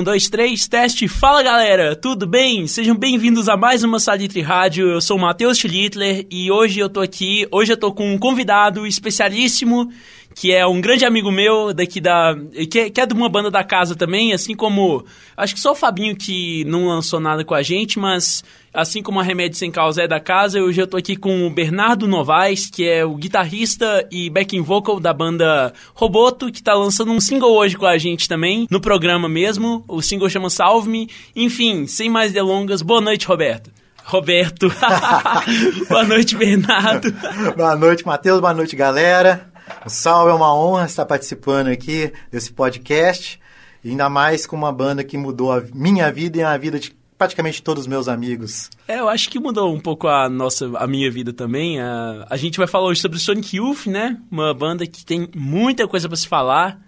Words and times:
Um, 0.00 0.04
dois, 0.04 0.30
três, 0.30 0.66
teste. 0.66 1.06
Fala 1.06 1.42
galera, 1.42 1.94
tudo 1.94 2.26
bem? 2.26 2.66
Sejam 2.66 2.96
bem-vindos 2.96 3.50
a 3.50 3.56
mais 3.56 3.84
uma 3.84 4.00
Salitre 4.00 4.40
Rádio. 4.40 4.88
Eu 4.88 4.98
sou 4.98 5.18
o 5.18 5.20
Matheus 5.20 5.58
Schlittler 5.58 6.26
e 6.30 6.50
hoje 6.50 6.80
eu 6.80 6.88
tô 6.88 7.00
aqui. 7.00 7.46
Hoje 7.52 7.74
eu 7.74 7.76
tô 7.76 7.92
com 7.92 8.10
um 8.10 8.16
convidado 8.16 8.86
especialíssimo 8.86 9.92
que 10.34 10.52
é 10.52 10.66
um 10.66 10.80
grande 10.80 11.04
amigo 11.04 11.30
meu 11.30 11.72
daqui 11.74 12.00
da. 12.00 12.36
Que, 12.70 12.90
que, 12.90 13.00
é 13.00 13.06
de 13.06 13.14
uma 13.14 13.28
banda 13.28 13.50
da 13.50 13.64
casa 13.64 13.94
também, 13.94 14.32
assim 14.32 14.54
como. 14.54 15.04
Acho 15.36 15.54
que 15.54 15.60
só 15.60 15.72
o 15.72 15.76
Fabinho 15.76 16.16
que 16.16 16.64
não 16.64 16.88
lançou 16.88 17.18
nada 17.18 17.44
com 17.44 17.54
a 17.54 17.62
gente, 17.62 17.98
mas 17.98 18.44
assim 18.72 19.02
como 19.02 19.18
a 19.18 19.22
Remédio 19.22 19.58
Sem 19.58 19.70
Causa 19.70 20.02
é 20.02 20.08
da 20.08 20.20
casa, 20.20 20.60
hoje 20.60 20.80
eu 20.80 20.86
tô 20.86 20.96
aqui 20.96 21.16
com 21.16 21.46
o 21.46 21.50
Bernardo 21.50 22.06
Novaes, 22.06 22.70
que 22.70 22.88
é 22.88 23.04
o 23.04 23.16
guitarrista 23.16 24.06
e 24.10 24.30
backing 24.30 24.62
vocal 24.62 25.00
da 25.00 25.12
banda 25.12 25.72
Roboto, 25.94 26.52
que 26.52 26.62
tá 26.62 26.74
lançando 26.74 27.10
um 27.10 27.20
single 27.20 27.52
hoje 27.52 27.76
com 27.76 27.86
a 27.86 27.98
gente 27.98 28.28
também, 28.28 28.66
no 28.70 28.80
programa 28.80 29.28
mesmo. 29.28 29.84
O 29.88 30.00
single 30.00 30.30
chama 30.30 30.50
Salve 30.50 30.88
Me. 30.88 31.08
Enfim, 31.34 31.86
sem 31.86 32.08
mais 32.08 32.32
delongas, 32.32 32.82
boa 32.82 33.00
noite, 33.00 33.26
Roberto. 33.26 33.70
Roberto. 34.04 34.68
boa 35.88 36.04
noite, 36.04 36.36
Bernardo. 36.36 37.12
boa 37.56 37.76
noite, 37.76 38.04
Matheus. 38.04 38.40
Boa 38.40 38.52
noite, 38.52 38.74
galera. 38.74 39.49
Um 39.84 39.88
salve, 39.88 40.30
é 40.30 40.34
uma 40.34 40.54
honra 40.54 40.86
estar 40.86 41.06
participando 41.06 41.68
aqui 41.68 42.12
desse 42.30 42.52
podcast. 42.52 43.40
Ainda 43.84 44.08
mais 44.08 44.46
com 44.46 44.56
uma 44.56 44.72
banda 44.72 45.02
que 45.02 45.16
mudou 45.16 45.52
a 45.52 45.62
minha 45.72 46.12
vida 46.12 46.38
e 46.38 46.42
a 46.42 46.56
vida 46.56 46.78
de 46.78 46.94
praticamente 47.16 47.62
todos 47.62 47.82
os 47.82 47.86
meus 47.86 48.08
amigos. 48.08 48.70
É, 48.88 48.98
eu 48.98 49.08
acho 49.08 49.28
que 49.28 49.38
mudou 49.38 49.74
um 49.74 49.78
pouco 49.78 50.08
a 50.08 50.28
nossa, 50.28 50.70
a 50.78 50.86
minha 50.86 51.10
vida 51.10 51.32
também. 51.32 51.78
A, 51.78 52.26
a 52.30 52.36
gente 52.36 52.56
vai 52.56 52.66
falar 52.66 52.86
hoje 52.86 53.00
sobre 53.00 53.18
Sonic 53.18 53.56
Youth, 53.56 53.86
né? 53.86 54.18
Uma 54.30 54.54
banda 54.54 54.86
que 54.86 55.04
tem 55.04 55.28
muita 55.34 55.86
coisa 55.86 56.08
para 56.08 56.16
se 56.16 56.26
falar, 56.26 56.80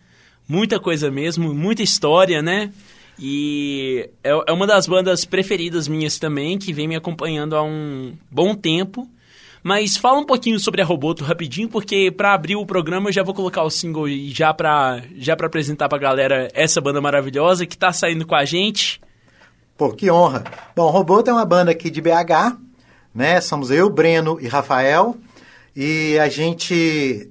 muita 0.48 0.80
coisa 0.80 1.10
mesmo, 1.10 1.54
muita 1.54 1.82
história, 1.82 2.40
né? 2.40 2.72
E 3.18 4.08
é, 4.24 4.30
é 4.30 4.52
uma 4.52 4.66
das 4.66 4.86
bandas 4.86 5.24
preferidas 5.26 5.86
minhas 5.86 6.18
também, 6.18 6.58
que 6.58 6.72
vem 6.72 6.88
me 6.88 6.96
acompanhando 6.96 7.54
há 7.54 7.62
um 7.62 8.14
bom 8.30 8.54
tempo. 8.54 9.06
Mas 9.62 9.96
fala 9.96 10.18
um 10.18 10.26
pouquinho 10.26 10.58
sobre 10.58 10.82
a 10.82 10.84
Roboto 10.84 11.22
rapidinho, 11.22 11.68
porque 11.68 12.10
para 12.10 12.34
abrir 12.34 12.56
o 12.56 12.66
programa 12.66 13.08
eu 13.08 13.12
já 13.12 13.22
vou 13.22 13.32
colocar 13.32 13.62
o 13.62 13.70
single 13.70 14.08
já 14.26 14.52
para 14.52 15.02
já 15.16 15.36
pra 15.36 15.46
apresentar 15.46 15.88
pra 15.88 15.98
galera 15.98 16.48
essa 16.52 16.80
banda 16.80 17.00
maravilhosa 17.00 17.64
que 17.64 17.78
tá 17.78 17.92
saindo 17.92 18.26
com 18.26 18.34
a 18.34 18.44
gente. 18.44 19.00
Pô, 19.76 19.92
que 19.92 20.10
honra. 20.10 20.42
Bom, 20.74 20.90
Roboto 20.90 21.30
é 21.30 21.32
uma 21.32 21.44
banda 21.44 21.70
aqui 21.70 21.90
de 21.90 22.00
BH, 22.00 22.58
né? 23.14 23.40
Somos 23.40 23.70
eu, 23.70 23.88
Breno 23.88 24.36
e 24.40 24.48
Rafael. 24.48 25.16
E 25.76 26.18
a 26.18 26.28
gente 26.28 27.30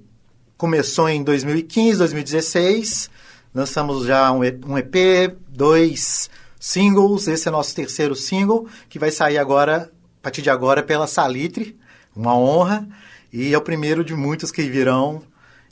começou 0.57 1.09
em 1.09 1.23
2015, 1.23 1.97
2016. 1.97 3.09
Lançamos 3.53 4.05
já 4.05 4.31
um 4.31 4.43
EP, 4.43 5.35
dois 5.49 6.29
singles. 6.57 7.27
Esse 7.27 7.49
é 7.49 7.51
nosso 7.51 7.75
terceiro 7.75 8.15
single, 8.15 8.67
que 8.87 8.97
vai 8.97 9.11
sair 9.11 9.37
agora, 9.37 9.91
a 10.19 10.23
partir 10.23 10.41
de 10.41 10.49
agora, 10.49 10.81
pela 10.81 11.07
Salitre 11.07 11.80
uma 12.21 12.37
honra 12.37 12.87
e 13.33 13.53
é 13.53 13.57
o 13.57 13.61
primeiro 13.61 14.03
de 14.03 14.13
muitos 14.13 14.51
que 14.51 14.61
virão 14.61 15.23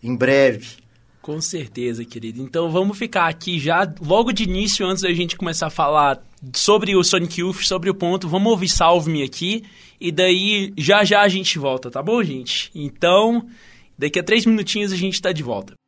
em 0.02 0.16
breve. 0.16 0.78
Com 1.22 1.40
certeza, 1.40 2.04
querido. 2.04 2.42
Então 2.42 2.72
vamos 2.72 2.98
ficar 2.98 3.28
aqui 3.28 3.60
já 3.60 3.92
logo 4.02 4.32
de 4.32 4.44
início, 4.44 4.86
antes 4.86 5.04
da 5.04 5.14
gente 5.14 5.38
começar 5.38 5.68
a 5.68 5.72
falar 5.72 6.24
sobre 6.54 6.96
o 6.96 7.04
Sonic 7.04 7.42
Youth, 7.42 7.62
sobre 7.64 7.90
o 7.90 7.94
ponto. 7.94 8.28
Vamos 8.28 8.52
ouvir 8.52 8.70
Salve 8.70 9.12
Me 9.12 9.22
aqui 9.22 9.64
e 10.02 10.12
daí 10.12 10.74
já 10.78 11.04
já 11.04 11.22
a 11.22 11.28
gente 11.28 11.60
volta, 11.60 11.92
tá 11.92 12.02
bom, 12.02 12.24
gente? 12.24 12.72
Então, 12.74 13.46
daqui 13.98 14.18
a 14.18 14.24
três 14.24 14.46
minutinhos 14.46 14.92
a 14.92 14.96
gente 14.96 15.16
está 15.16 15.32
de 15.32 15.44
volta. 15.44 15.79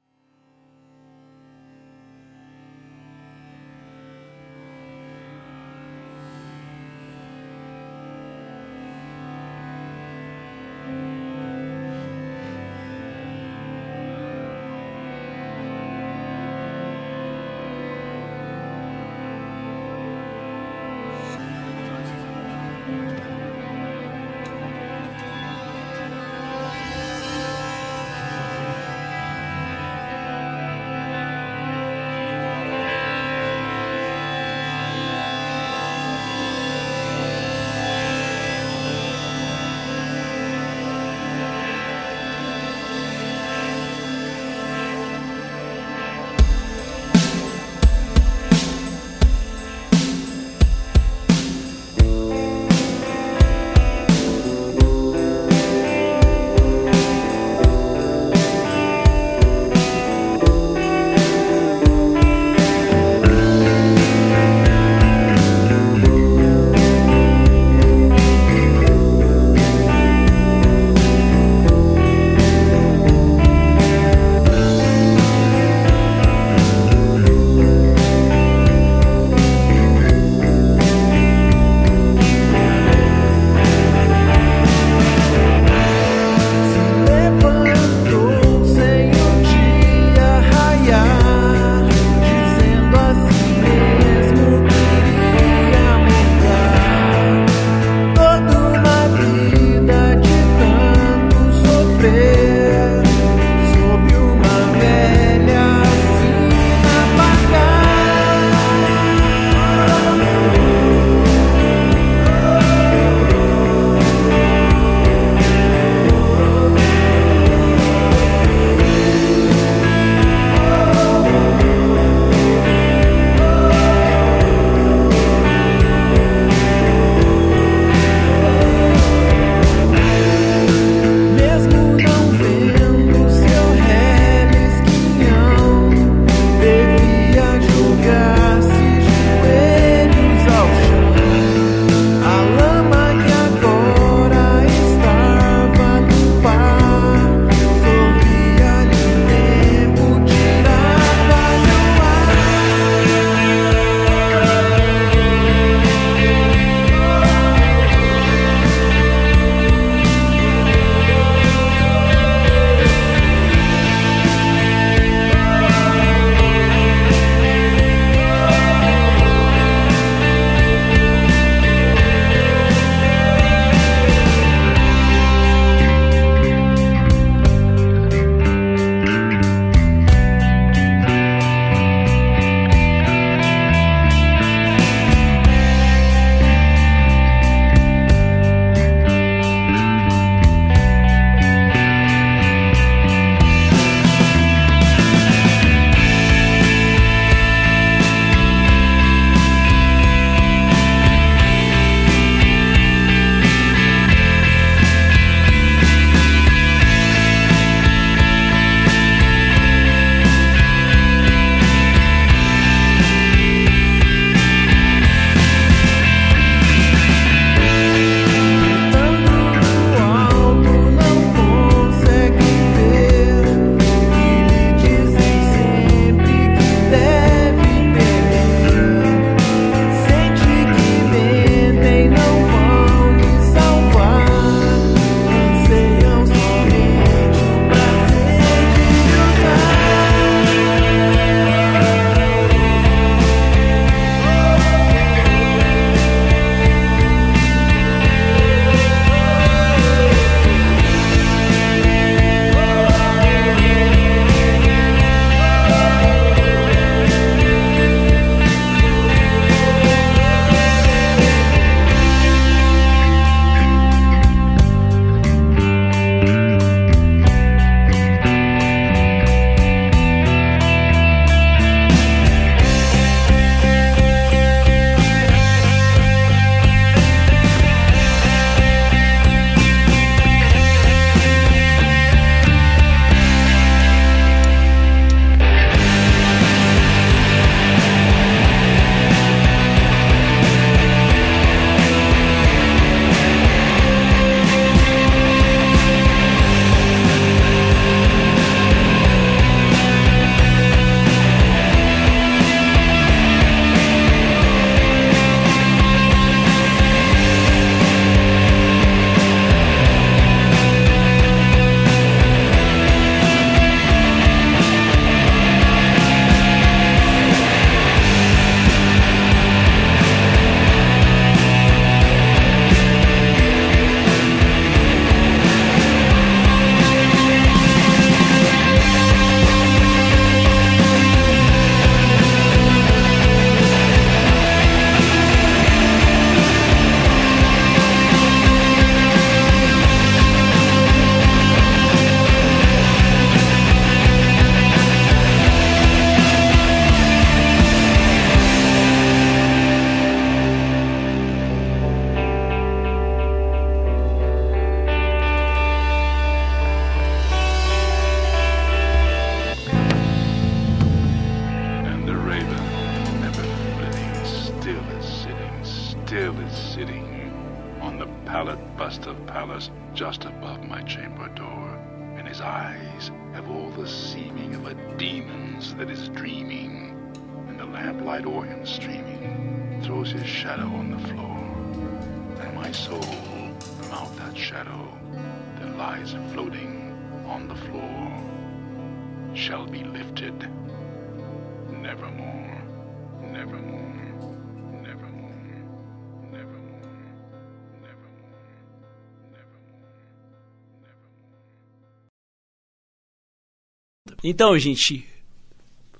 Então, 404.32 404.58
gente, 404.58 405.06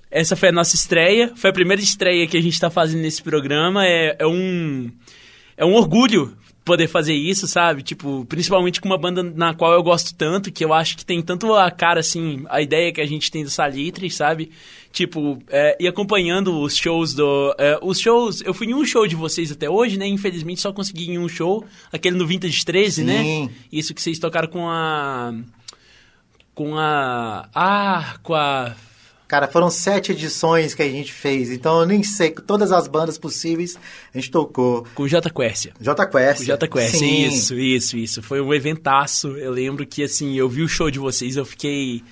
essa 0.10 0.38
foi 0.38 0.48
a 0.48 0.52
nossa 0.54 0.74
estreia. 0.74 1.34
Foi 1.36 1.50
a 1.50 1.54
primeira 1.54 1.82
estreia 1.82 2.26
que 2.26 2.38
a 2.38 2.42
gente 2.42 2.58
tá 2.58 2.70
fazendo 2.70 3.02
nesse 3.02 3.22
programa. 3.22 3.86
É, 3.86 4.16
é 4.18 4.26
um. 4.26 4.90
É 5.58 5.66
um 5.66 5.74
orgulho 5.74 6.38
poder 6.64 6.88
fazer 6.88 7.14
isso, 7.14 7.46
sabe? 7.46 7.84
Tipo, 7.84 8.24
principalmente 8.24 8.80
com 8.80 8.88
uma 8.88 8.98
banda 8.98 9.22
na 9.22 9.54
qual 9.54 9.74
eu 9.74 9.84
gosto 9.84 10.16
tanto, 10.16 10.50
que 10.50 10.64
eu 10.64 10.74
acho 10.74 10.96
que 10.96 11.04
tem 11.04 11.22
tanto 11.22 11.54
a 11.54 11.70
cara, 11.70 12.00
assim, 12.00 12.46
a 12.48 12.62
ideia 12.62 12.94
que 12.94 13.02
a 13.02 13.06
gente 13.06 13.30
tem 13.30 13.44
do 13.44 13.50
Salitre, 13.50 14.10
sabe? 14.10 14.50
Tipo, 14.94 15.38
é, 15.50 15.76
e 15.78 15.86
acompanhando 15.86 16.58
os 16.58 16.78
shows 16.78 17.14
do... 17.14 17.54
é, 17.58 17.78
os 17.82 18.00
shows... 18.00 18.42
Eu 18.46 18.54
fui 18.54 18.68
em 18.68 18.74
um 18.74 18.86
show 18.86 19.06
de 19.06 19.16
vocês 19.16 19.52
até 19.52 19.70
hoje, 19.70 19.98
né? 19.98 20.08
Infelizmente 20.08 20.62
só 20.62 20.72
consegui 20.72 21.12
em 21.12 21.20
um 21.20 21.28
show, 21.28 21.66
aquele 21.92 22.16
no 22.16 22.26
Vintage 22.26 22.64
13, 22.64 23.04
né? 23.04 23.24
Sim. 23.24 23.50
Isso 23.72 23.94
que 23.94 24.02
vocês 24.02 24.18
tocaram 24.20 24.48
com 24.48 24.70
a... 24.70 25.34
Com 26.54 26.78
a... 26.78 27.50
Ah, 27.54 28.16
com 28.24 28.34
a... 28.34 28.76
Cara, 29.32 29.48
foram 29.48 29.70
sete 29.70 30.12
edições 30.12 30.74
que 30.74 30.82
a 30.82 30.90
gente 30.90 31.14
fez, 31.14 31.52
então 31.52 31.80
eu 31.80 31.86
nem 31.86 32.04
sei, 32.04 32.32
todas 32.32 32.70
as 32.70 32.86
bandas 32.86 33.18
possíveis 33.18 33.80
a 34.14 34.18
gente 34.18 34.30
tocou. 34.30 34.86
Com 34.94 35.04
o 35.04 35.08
J 35.08 35.30
Quercia. 35.30 35.72
J 35.80 36.06
Quest. 36.06 36.42
O 36.42 36.46
J 36.46 36.68
Quest, 36.68 36.98
Sim. 36.98 37.28
isso, 37.28 37.58
isso, 37.58 37.98
isso. 37.98 38.22
Foi 38.22 38.42
um 38.42 38.54
eventaço. 38.54 39.30
Eu 39.38 39.52
lembro 39.54 39.86
que, 39.88 40.04
assim, 40.04 40.36
eu 40.36 40.50
vi 40.50 40.64
o 40.64 40.68
show 40.68 40.92
de 40.92 41.00
vocês, 41.00 41.38
eu 41.38 41.46
fiquei 41.46 42.04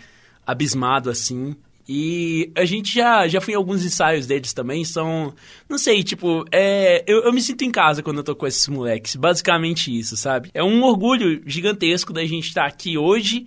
abismado, 0.47 1.09
assim. 1.09 1.57
E 1.91 2.51
a 2.55 2.63
gente 2.63 2.95
já, 2.95 3.27
já 3.27 3.41
foi 3.41 3.53
em 3.53 3.57
alguns 3.57 3.83
ensaios 3.83 4.25
deles 4.25 4.53
também, 4.53 4.85
são... 4.85 5.33
Não 5.67 5.77
sei, 5.77 6.03
tipo, 6.03 6.45
é, 6.53 7.03
eu, 7.05 7.23
eu 7.23 7.33
me 7.33 7.41
sinto 7.41 7.65
em 7.65 7.71
casa 7.71 8.01
quando 8.01 8.19
eu 8.19 8.23
tô 8.23 8.33
com 8.33 8.47
esses 8.47 8.65
moleques. 8.69 9.17
Basicamente 9.17 9.91
isso, 9.91 10.15
sabe? 10.15 10.51
É 10.53 10.63
um 10.63 10.83
orgulho 10.83 11.41
gigantesco 11.45 12.13
da 12.13 12.23
gente 12.23 12.47
estar 12.47 12.65
aqui 12.65 12.97
hoje. 12.97 13.45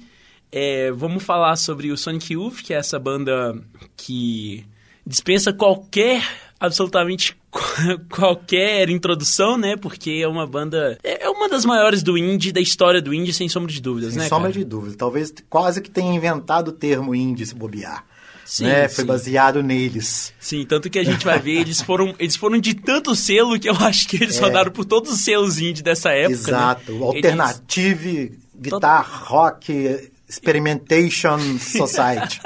É, 0.52 0.92
vamos 0.92 1.22
falar 1.22 1.56
sobre 1.56 1.90
o 1.90 1.96
Sonic 1.96 2.34
Youth, 2.34 2.62
que 2.62 2.74
é 2.74 2.76
essa 2.76 2.98
banda 2.98 3.58
que 3.96 4.64
dispensa 5.06 5.50
qualquer, 5.52 6.22
absolutamente 6.60 7.34
qualquer 8.14 8.90
introdução, 8.90 9.56
né? 9.56 9.76
Porque 9.76 10.20
é 10.22 10.28
uma 10.28 10.46
banda. 10.46 10.98
É 11.02 11.28
uma 11.30 11.48
das 11.48 11.64
maiores 11.64 12.02
do 12.02 12.18
indie, 12.18 12.52
da 12.52 12.60
história 12.60 13.00
do 13.00 13.14
indie, 13.14 13.32
sem 13.32 13.48
sombra 13.48 13.72
de 13.72 13.80
dúvidas, 13.80 14.12
Sem 14.12 14.22
né? 14.22 14.28
sombra 14.28 14.50
cara? 14.50 14.58
de 14.62 14.64
dúvida. 14.68 14.94
Talvez 14.96 15.32
quase 15.48 15.80
que 15.80 15.90
tenha 15.90 16.14
inventado 16.14 16.68
o 16.68 16.72
termo 16.72 17.14
indie 17.14 17.46
se 17.46 17.54
bobear. 17.54 18.04
Sim, 18.44 18.64
né? 18.64 18.88
Foi 18.88 19.04
sim. 19.04 19.08
baseado 19.08 19.62
neles. 19.62 20.34
Sim, 20.38 20.66
tanto 20.66 20.90
que 20.90 20.98
a 20.98 21.04
gente 21.04 21.24
vai 21.24 21.38
ver, 21.38 21.60
eles 21.60 21.80
foram, 21.80 22.14
eles 22.18 22.36
foram 22.36 22.58
de 22.58 22.74
tanto 22.74 23.14
selo 23.16 23.58
que 23.58 23.68
eu 23.70 23.74
acho 23.76 24.06
que 24.06 24.16
eles 24.16 24.38
rodaram 24.38 24.70
por 24.70 24.84
todos 24.84 25.10
os 25.12 25.24
selos 25.24 25.58
indie 25.58 25.82
dessa 25.82 26.10
época. 26.10 26.28
né? 26.28 26.34
Exato. 26.58 26.92
Eles- 26.92 27.02
Alternative, 27.02 28.38
guitar, 28.54 29.08
rock, 29.24 30.10
experimentation 30.32 31.38
society. 31.58 32.40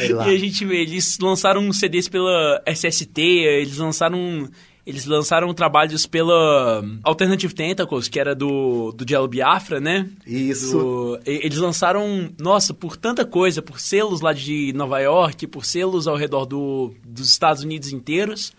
E 0.00 0.12
a 0.12 0.38
gente 0.38 0.64
vê, 0.64 0.82
eles 0.82 1.18
lançaram 1.18 1.60
um 1.62 1.72
CDs 1.72 2.08
pela 2.08 2.62
SST, 2.66 3.20
eles 3.20 3.78
lançaram. 3.78 4.48
Eles 4.86 5.04
lançaram 5.04 5.52
trabalhos 5.52 6.06
pela 6.06 6.82
Alternative 7.04 7.52
Tentacles, 7.52 8.08
que 8.08 8.18
era 8.18 8.34
do, 8.34 8.90
do 8.92 9.06
Jello 9.06 9.28
Biafra, 9.28 9.78
né? 9.78 10.08
Isso. 10.26 10.78
Do- 10.78 11.20
eles 11.26 11.58
lançaram, 11.58 12.30
nossa, 12.40 12.72
por 12.72 12.96
tanta 12.96 13.22
coisa, 13.26 13.60
por 13.60 13.78
selos 13.78 14.22
lá 14.22 14.32
de 14.32 14.72
Nova 14.72 14.98
York, 14.98 15.46
por 15.46 15.66
selos 15.66 16.08
ao 16.08 16.16
redor 16.16 16.46
do, 16.46 16.94
dos 17.06 17.28
Estados 17.30 17.62
Unidos 17.62 17.92
inteiros. 17.92 18.54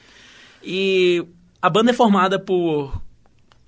E 0.63 1.25
a 1.59 1.67
banda 1.67 1.89
é 1.89 1.93
formada 1.95 2.37
por 2.37 3.01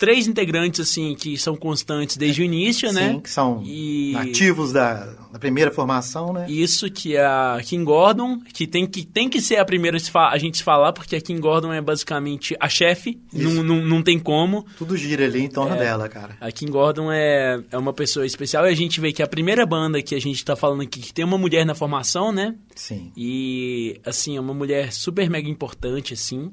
três 0.02 0.26
integrantes, 0.28 0.80
assim, 0.80 1.14
que 1.14 1.38
são 1.38 1.56
constantes 1.56 2.18
desde 2.18 2.42
o 2.42 2.44
início, 2.44 2.92
né? 2.92 3.12
Sim, 3.12 3.20
que 3.20 3.30
são 3.30 3.62
E- 3.64 4.14
nativos 4.14 4.74
da, 4.74 5.14
da 5.32 5.38
primeira 5.38 5.70
formação, 5.70 6.34
né? 6.34 6.48
Isso, 6.50 6.90
que 6.90 7.16
é 7.16 7.24
a 7.24 7.62
Kim 7.64 7.84
Gordon, 7.84 8.40
que 8.52 8.66
tem 8.66 8.88
que, 8.88 9.06
tem 9.06 9.30
que 9.30 9.40
ser 9.40 9.58
a 9.58 9.64
primeira 9.64 10.00
a 10.16 10.38
gente 10.40 10.58
se 10.58 10.64
falar, 10.64 10.92
porque 10.92 11.16
a 11.16 11.22
Kim 11.22 11.40
Gordon 11.40 11.72
é 11.72 11.80
basicamente 11.80 12.56
a 12.60 12.68
chefe, 12.68 13.22
não, 13.32 13.64
não, 13.64 13.86
não 13.86 14.02
tem 14.02 14.18
como. 14.18 14.66
Tudo 14.76 14.98
gira 14.98 15.24
ali 15.24 15.42
em 15.44 15.50
torno 15.50 15.78
dela, 15.78 16.10
cara. 16.10 16.36
A 16.42 16.52
Kim 16.52 16.72
Gordon 16.72 17.12
é, 17.12 17.62
é 17.70 17.78
uma 17.78 17.94
pessoa 17.94 18.26
especial 18.26 18.66
e 18.66 18.70
a 18.70 18.76
gente 18.76 19.00
vê 19.00 19.14
que 19.14 19.22
a 19.22 19.28
primeira 19.28 19.68
banda 19.68 20.02
que 20.02 20.16
a 20.16 20.20
gente 20.20 20.44
tá 20.44 20.56
falando 20.56 20.82
aqui, 20.82 21.00
que 21.00 21.14
tem 21.14 21.24
uma 21.24 21.38
mulher 21.38 21.64
na 21.64 21.76
formação, 21.76 22.32
né? 22.32 22.56
Sim. 22.76 23.12
E, 23.16 24.02
assim, 24.04 24.36
é 24.36 24.42
uma 24.42 24.56
mulher 24.56 24.92
super 24.92 25.30
mega 25.30 25.48
importante, 25.48 26.16
assim, 26.16 26.52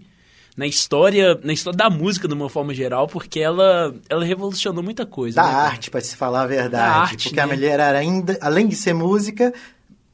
na 0.58 0.66
história, 0.66 1.38
na 1.44 1.52
história 1.52 1.76
da 1.76 1.88
música, 1.88 2.26
de 2.26 2.34
uma 2.34 2.50
forma 2.50 2.74
geral, 2.74 3.06
porque 3.06 3.38
ela, 3.38 3.94
ela 4.08 4.24
revolucionou 4.24 4.82
muita 4.82 5.06
coisa. 5.06 5.36
Da 5.36 5.46
né, 5.46 5.54
arte, 5.54 5.88
pra 5.88 6.00
se 6.00 6.16
falar 6.16 6.42
a 6.42 6.46
verdade. 6.48 6.84
Da 6.84 7.00
arte, 7.00 7.28
porque 7.28 7.36
né? 7.36 7.42
a 7.42 7.46
mulher 7.46 7.78
era 7.78 7.96
ainda, 7.96 8.36
além 8.40 8.66
de 8.66 8.74
ser 8.74 8.92
música, 8.92 9.54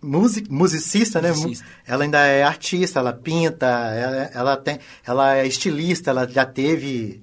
music, 0.02 0.52
musicista, 0.52 1.22
né? 1.22 1.30
Musicista. 1.30 1.64
Ela 1.86 2.04
ainda 2.04 2.18
é 2.26 2.42
artista, 2.42 2.98
ela 2.98 3.14
pinta, 3.14 3.66
ela, 3.66 4.30
ela 4.34 4.56
tem, 4.58 4.78
ela 5.06 5.34
é 5.34 5.46
estilista, 5.46 6.10
ela 6.10 6.28
já 6.28 6.44
teve 6.44 7.22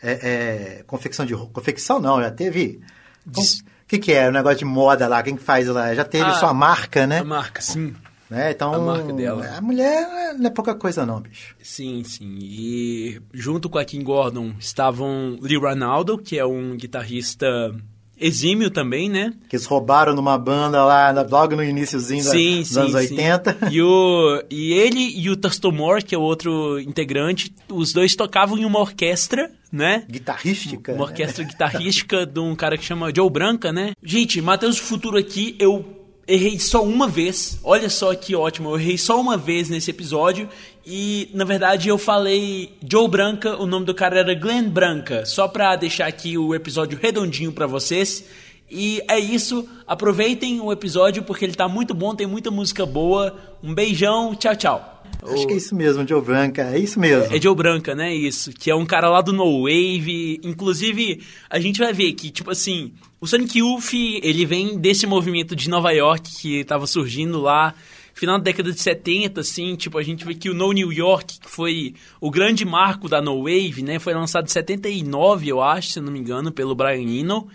é, 0.00 0.12
é, 0.12 0.82
confecção 0.86 1.26
de 1.26 1.34
roupa. 1.34 1.52
Confecção 1.54 1.98
não, 1.98 2.22
já 2.22 2.30
teve. 2.30 2.80
O 3.26 3.42
que, 3.88 3.98
que 3.98 4.12
é? 4.12 4.28
O 4.28 4.32
negócio 4.32 4.58
de 4.58 4.64
moda 4.64 5.08
lá, 5.08 5.20
quem 5.24 5.34
que 5.34 5.42
faz 5.42 5.66
lá? 5.66 5.92
Já 5.92 6.04
teve 6.04 6.24
Ah, 6.30 6.34
sua 6.34 6.54
marca, 6.54 7.04
né? 7.04 7.18
A 7.18 7.24
marca, 7.24 7.60
sim. 7.60 7.96
Né? 8.30 8.52
Então, 8.52 8.72
a 8.72 8.78
marca 8.78 9.12
dela. 9.12 9.44
A 9.56 9.60
mulher 9.60 10.34
não 10.38 10.46
é 10.46 10.50
pouca 10.50 10.74
coisa, 10.74 11.04
não, 11.04 11.20
bicho. 11.20 11.56
Sim, 11.60 12.04
sim. 12.04 12.38
E 12.40 13.20
junto 13.34 13.68
com 13.68 13.78
a 13.78 13.84
Kim 13.84 14.02
Gordon 14.02 14.54
estavam 14.58 15.36
Lee 15.42 15.58
Ranaldo, 15.58 16.16
que 16.16 16.38
é 16.38 16.46
um 16.46 16.76
guitarrista 16.76 17.74
exímio 18.20 18.70
também, 18.70 19.08
né? 19.08 19.32
Que 19.48 19.56
eles 19.56 19.66
roubaram 19.66 20.14
numa 20.14 20.36
banda 20.36 20.84
lá, 20.84 21.10
logo 21.28 21.56
no 21.56 21.64
iníciozinho 21.64 22.22
Sim, 22.22 22.58
dos 22.58 22.68
sim, 22.68 22.78
anos 22.78 22.92
sim. 22.92 23.14
80. 23.14 23.58
E, 23.72 23.82
o, 23.82 24.44
e 24.50 24.74
ele 24.74 25.18
e 25.18 25.30
o 25.30 25.36
Tustomore, 25.36 26.04
que 26.04 26.14
é 26.14 26.18
o 26.18 26.20
outro 26.20 26.78
integrante, 26.78 27.52
os 27.70 27.92
dois 27.92 28.14
tocavam 28.14 28.58
em 28.58 28.64
uma 28.64 28.78
orquestra, 28.78 29.50
né? 29.72 30.04
Guitarrística. 30.08 30.92
Uma 30.92 31.06
né? 31.06 31.10
orquestra 31.10 31.44
guitarrística 31.44 32.26
de 32.26 32.38
um 32.38 32.54
cara 32.54 32.76
que 32.76 32.84
chama 32.84 33.12
Joe 33.14 33.30
Branca, 33.30 33.72
né? 33.72 33.92
Gente, 34.02 34.40
Matheus 34.42 34.76
do 34.76 34.82
Futuro 34.82 35.16
aqui, 35.16 35.56
eu 35.58 35.99
errei 36.30 36.58
só 36.58 36.82
uma 36.82 37.08
vez. 37.08 37.58
Olha 37.64 37.90
só 37.90 38.14
que 38.14 38.34
ótimo, 38.34 38.70
eu 38.70 38.80
errei 38.80 38.96
só 38.96 39.20
uma 39.20 39.36
vez 39.36 39.68
nesse 39.68 39.90
episódio. 39.90 40.48
E, 40.86 41.28
na 41.34 41.44
verdade, 41.44 41.88
eu 41.88 41.98
falei 41.98 42.72
Joe 42.88 43.08
Branca, 43.08 43.60
o 43.60 43.66
nome 43.66 43.84
do 43.84 43.94
cara 43.94 44.20
era 44.20 44.34
Glenn 44.34 44.68
Branca. 44.68 45.26
Só 45.26 45.48
pra 45.48 45.76
deixar 45.76 46.06
aqui 46.06 46.38
o 46.38 46.54
episódio 46.54 46.98
redondinho 47.00 47.52
pra 47.52 47.66
vocês. 47.66 48.24
E 48.70 49.02
é 49.08 49.18
isso, 49.18 49.68
aproveitem 49.84 50.60
o 50.60 50.70
episódio 50.70 51.24
porque 51.24 51.44
ele 51.44 51.54
tá 51.54 51.68
muito 51.68 51.92
bom, 51.92 52.14
tem 52.14 52.26
muita 52.26 52.52
música 52.52 52.86
boa. 52.86 53.36
Um 53.62 53.74
beijão, 53.74 54.34
tchau, 54.34 54.54
tchau. 54.54 55.02
Acho 55.22 55.46
que 55.46 55.54
é 55.54 55.56
isso 55.56 55.74
mesmo, 55.74 56.06
Joe 56.06 56.22
Branca, 56.22 56.62
é 56.72 56.78
isso 56.78 56.98
mesmo. 56.98 57.34
É 57.34 57.40
Joe 57.40 57.54
Branca, 57.54 57.94
né? 57.96 58.14
Isso. 58.14 58.52
Que 58.52 58.70
é 58.70 58.74
um 58.74 58.86
cara 58.86 59.10
lá 59.10 59.20
do 59.20 59.32
No 59.32 59.62
Wave. 59.62 60.40
Inclusive, 60.44 61.20
a 61.50 61.58
gente 61.58 61.80
vai 61.80 61.92
ver 61.92 62.12
que, 62.12 62.30
tipo 62.30 62.50
assim, 62.50 62.92
o 63.20 63.26
Sonic 63.26 63.58
Youth, 63.58 63.92
ele 63.92 64.46
vem 64.46 64.78
desse 64.78 65.06
movimento 65.06 65.54
de 65.54 65.68
Nova 65.68 65.92
York 65.92 66.30
que 66.40 66.64
tava 66.64 66.86
surgindo 66.86 67.40
lá. 67.40 67.74
Final 68.14 68.38
da 68.38 68.44
década 68.44 68.72
de 68.72 68.80
70, 68.80 69.40
assim, 69.40 69.76
tipo, 69.76 69.98
a 69.98 70.02
gente 70.02 70.24
vê 70.24 70.34
que 70.34 70.48
o 70.48 70.54
No 70.54 70.72
New 70.72 70.92
York, 70.92 71.38
que 71.38 71.48
foi 71.48 71.94
o 72.20 72.30
grande 72.30 72.64
marco 72.64 73.08
da 73.08 73.20
No 73.20 73.44
Wave, 73.44 73.82
né? 73.82 73.98
Foi 73.98 74.14
lançado 74.14 74.46
em 74.46 74.50
79, 74.50 75.48
eu 75.48 75.62
acho, 75.62 75.90
se 75.90 76.00
não 76.00 76.12
me 76.12 76.18
engano, 76.18 76.50
pelo 76.50 76.74
Brian 76.74 77.08
Eno. 77.08 77.48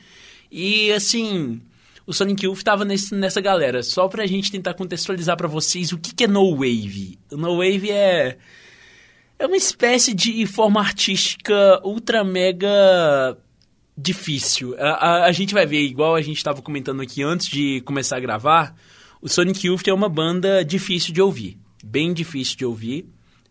E, 0.51 0.91
assim, 0.91 1.61
o 2.05 2.13
Sonic 2.13 2.45
Youth 2.45 2.61
tava 2.63 2.85
nesse, 2.85 3.13
nessa 3.15 3.41
galera. 3.41 3.81
Só 3.81 4.07
pra 4.07 4.25
gente 4.27 4.51
tentar 4.51 4.75
contextualizar 4.75 5.35
pra 5.35 5.47
vocês 5.47 5.91
o 5.91 5.97
que, 5.97 6.13
que 6.13 6.23
é 6.25 6.27
No 6.27 6.51
Wave. 6.55 7.17
O 7.31 7.37
No 7.37 7.57
Wave 7.57 7.91
é... 7.91 8.37
É 9.37 9.45
uma 9.47 9.57
espécie 9.57 10.13
de 10.13 10.45
forma 10.45 10.79
artística 10.79 11.81
ultra 11.83 12.23
mega 12.23 13.37
difícil. 13.97 14.75
A, 14.79 14.89
a- 14.89 15.25
a 15.25 15.31
gente 15.31 15.53
vai 15.53 15.65
ver, 15.65 15.81
igual 15.81 16.15
a 16.15 16.21
gente 16.21 16.37
estava 16.37 16.61
comentando 16.61 17.01
aqui 17.01 17.23
antes 17.23 17.47
de 17.47 17.81
começar 17.81 18.17
a 18.17 18.19
gravar, 18.19 18.75
o 19.21 19.29
Sonic 19.29 19.67
Youth 19.67 19.87
é 19.87 19.93
uma 19.93 20.09
banda 20.09 20.63
difícil 20.63 21.13
de 21.13 21.21
ouvir. 21.21 21.57
Bem 21.83 22.13
difícil 22.13 22.57
de 22.57 22.65
ouvir. 22.65 23.07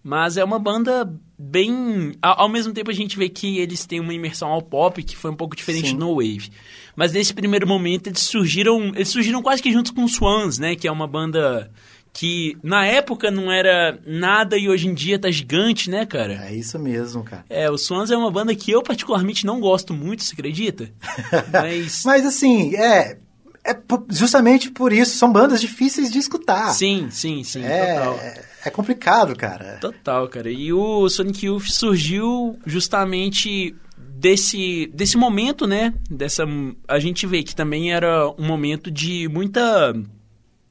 Mas 0.06 0.36
é 0.36 0.44
uma 0.44 0.58
banda 0.58 1.10
bem. 1.38 2.12
Ao, 2.20 2.42
ao 2.42 2.48
mesmo 2.48 2.74
tempo 2.74 2.90
a 2.90 2.94
gente 2.94 3.16
vê 3.16 3.28
que 3.30 3.56
eles 3.58 3.86
têm 3.86 4.00
uma 4.00 4.12
imersão 4.12 4.48
ao 4.50 4.60
pop 4.60 5.02
que 5.02 5.16
foi 5.16 5.30
um 5.30 5.34
pouco 5.36 5.56
diferente 5.56 5.88
Sim. 5.88 5.96
no 5.96 6.16
Wave. 6.16 6.50
Mas 6.94 7.12
nesse 7.12 7.32
primeiro 7.32 7.66
momento 7.66 8.08
eles 8.08 8.20
surgiram. 8.20 8.88
Eles 8.94 9.08
surgiram 9.08 9.40
quase 9.42 9.62
que 9.62 9.72
juntos 9.72 9.90
com 9.92 10.04
os 10.04 10.14
Swans, 10.14 10.58
né? 10.58 10.76
Que 10.76 10.86
é 10.86 10.92
uma 10.92 11.06
banda 11.06 11.70
que 12.14 12.56
na 12.62 12.86
época 12.86 13.28
não 13.28 13.50
era 13.50 13.98
nada 14.06 14.56
e 14.56 14.68
hoje 14.68 14.86
em 14.86 14.94
dia 14.94 15.18
tá 15.18 15.30
gigante, 15.32 15.90
né, 15.90 16.06
cara? 16.06 16.46
É 16.46 16.54
isso 16.54 16.78
mesmo, 16.78 17.24
cara. 17.24 17.44
É, 17.50 17.68
o 17.68 17.76
Swans 17.76 18.10
é 18.12 18.16
uma 18.16 18.30
banda 18.30 18.54
que 18.54 18.70
eu 18.70 18.82
particularmente 18.82 19.44
não 19.44 19.60
gosto 19.60 19.92
muito, 19.92 20.22
você 20.22 20.32
acredita? 20.32 20.88
Mas. 21.52 22.04
Mas 22.04 22.24
assim, 22.24 22.76
é, 22.76 23.18
é 23.64 23.76
justamente 24.10 24.70
por 24.70 24.92
isso, 24.92 25.16
são 25.16 25.32
bandas 25.32 25.60
difíceis 25.60 26.08
de 26.08 26.20
escutar. 26.20 26.72
Sim, 26.72 27.08
sim, 27.10 27.42
sim, 27.42 27.62
total. 27.62 28.14
é, 28.22 28.44
é 28.66 28.70
complicado, 28.70 29.34
cara. 29.34 29.78
Total, 29.80 30.28
cara. 30.28 30.50
E 30.50 30.72
o 30.72 31.08
Sonic 31.08 31.46
Youth 31.46 31.66
surgiu 31.68 32.56
justamente 32.64 33.74
desse, 33.98 34.88
desse 34.94 35.16
momento, 35.16 35.66
né? 35.66 35.92
Dessa, 36.08 36.44
a 36.86 37.00
gente 37.00 37.26
vê 37.26 37.42
que 37.42 37.56
também 37.56 37.92
era 37.92 38.28
um 38.38 38.46
momento 38.46 38.88
de 38.88 39.28
muita 39.28 39.92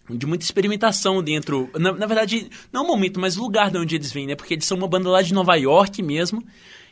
de 0.09 0.25
muita 0.25 0.43
experimentação 0.43 1.23
dentro. 1.23 1.69
Na, 1.79 1.91
na 1.93 2.05
verdade, 2.05 2.49
não 2.71 2.83
o 2.83 2.87
momento, 2.87 3.19
mas 3.19 3.37
o 3.37 3.41
lugar 3.41 3.71
de 3.71 3.77
onde 3.77 3.95
eles 3.95 4.11
vêm, 4.11 4.27
né? 4.27 4.35
Porque 4.35 4.53
eles 4.53 4.65
são 4.65 4.77
uma 4.77 4.87
banda 4.87 5.09
lá 5.09 5.21
de 5.21 5.33
Nova 5.33 5.55
York 5.55 6.01
mesmo. 6.01 6.43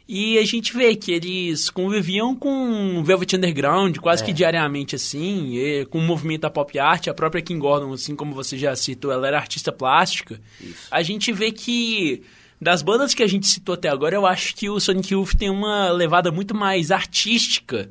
E 0.07 0.37
a 0.37 0.45
gente 0.45 0.73
vê 0.73 0.95
que 0.95 1.11
eles 1.11 1.69
conviviam 1.69 2.35
com 2.35 3.01
Velvet 3.03 3.35
Underground 3.35 3.97
quase 3.99 4.23
que 4.23 4.33
diariamente, 4.33 4.95
assim, 4.95 5.55
e 5.55 5.85
com 5.85 5.99
o 5.99 6.01
movimento 6.01 6.41
da 6.41 6.49
pop 6.49 6.77
art. 6.77 7.07
A 7.07 7.13
própria 7.13 7.41
Kim 7.41 7.59
Gordon, 7.59 7.93
assim 7.93 8.15
como 8.15 8.33
você 8.33 8.57
já 8.57 8.75
citou, 8.75 9.11
ela 9.11 9.27
era 9.27 9.37
artista 9.37 9.71
plástica. 9.71 10.41
A 10.89 11.01
gente 11.01 11.31
vê 11.31 11.51
que, 11.51 12.23
das 12.59 12.81
bandas 12.81 13.13
que 13.13 13.23
a 13.23 13.27
gente 13.27 13.47
citou 13.47 13.75
até 13.75 13.87
agora, 13.87 14.15
eu 14.15 14.25
acho 14.25 14.55
que 14.55 14.69
o 14.69 14.79
Sonic 14.79 15.13
Youth 15.13 15.35
tem 15.37 15.49
uma 15.49 15.91
levada 15.91 16.31
muito 16.31 16.53
mais 16.53 16.91
artística 16.91 17.89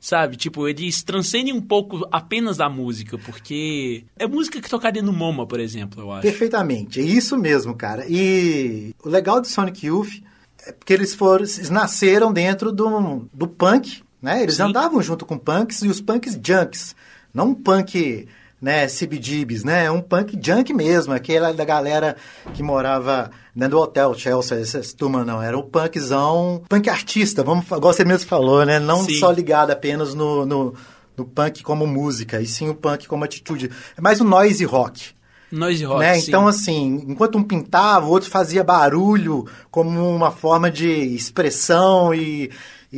Sabe? 0.00 0.36
Tipo, 0.36 0.68
eles 0.68 1.02
transcendem 1.02 1.52
um 1.52 1.60
pouco 1.60 2.06
apenas 2.12 2.56
da 2.56 2.68
música, 2.68 3.18
porque 3.18 4.04
é 4.18 4.26
música 4.26 4.60
que 4.60 4.68
tocaria 4.68 5.02
no 5.02 5.12
MoMA, 5.12 5.46
por 5.46 5.58
exemplo, 5.58 6.02
eu 6.02 6.12
acho. 6.12 6.22
Perfeitamente, 6.22 7.00
é 7.00 7.02
isso 7.02 7.36
mesmo, 7.36 7.74
cara. 7.74 8.04
E 8.08 8.94
o 9.02 9.08
legal 9.08 9.40
do 9.40 9.46
Sonic 9.46 9.86
Youth 9.86 10.22
é 10.66 10.72
porque 10.72 10.92
eles 10.92 11.14
foram, 11.14 11.44
eles 11.44 11.70
nasceram 11.70 12.32
dentro 12.32 12.72
do, 12.72 13.28
do 13.32 13.48
punk, 13.48 14.02
né? 14.20 14.42
Eles 14.42 14.56
Sim. 14.56 14.64
andavam 14.64 15.00
junto 15.02 15.24
com 15.24 15.38
punks 15.38 15.82
e 15.82 15.88
os 15.88 16.00
punks 16.00 16.38
junks, 16.42 16.94
não 17.32 17.48
um 17.48 17.54
punk, 17.54 18.28
né, 18.60 18.86
CBGBs, 18.86 19.64
né? 19.64 19.90
Um 19.90 20.00
punk 20.00 20.38
junk 20.42 20.72
mesmo, 20.72 21.12
aquele 21.12 21.52
da 21.52 21.64
galera 21.64 22.16
que 22.54 22.62
morava 22.62 23.30
dentro 23.54 23.78
do 23.78 23.82
hotel 23.82 24.14
Chelsea, 24.14 24.58
essas 24.58 24.92
turmas 24.92 25.26
não, 25.26 25.42
era 25.42 25.56
um 25.56 25.62
punkzão, 25.62 26.62
punk 26.68 26.88
artista, 26.88 27.42
vamos, 27.42 27.66
igual 27.66 27.92
você 27.92 28.04
mesmo 28.04 28.28
falou, 28.28 28.64
né? 28.64 28.78
Não 28.78 29.04
Sim. 29.04 29.18
só 29.18 29.30
ligado 29.30 29.70
apenas 29.70 30.14
no, 30.14 30.46
no, 30.46 30.74
no 31.16 31.24
punk 31.24 31.62
como 31.62 31.86
música, 31.86 32.40
e 32.40 32.46
sim 32.46 32.68
o 32.68 32.74
punk 32.74 33.06
como 33.06 33.24
atitude. 33.24 33.70
É 33.96 34.00
mais 34.00 34.20
um 34.20 34.24
noise 34.24 34.64
rock 34.64 35.16
Noise 35.50 35.84
rock, 35.84 36.00
né? 36.00 36.14
sim. 36.18 36.28
Então, 36.28 36.48
assim, 36.48 37.04
enquanto 37.08 37.38
um 37.38 37.42
pintava, 37.42 38.06
o 38.06 38.10
outro 38.10 38.28
fazia 38.28 38.64
barulho 38.64 39.46
como 39.70 40.14
uma 40.14 40.30
forma 40.30 40.70
de 40.70 40.88
expressão 40.88 42.12
e, 42.12 42.50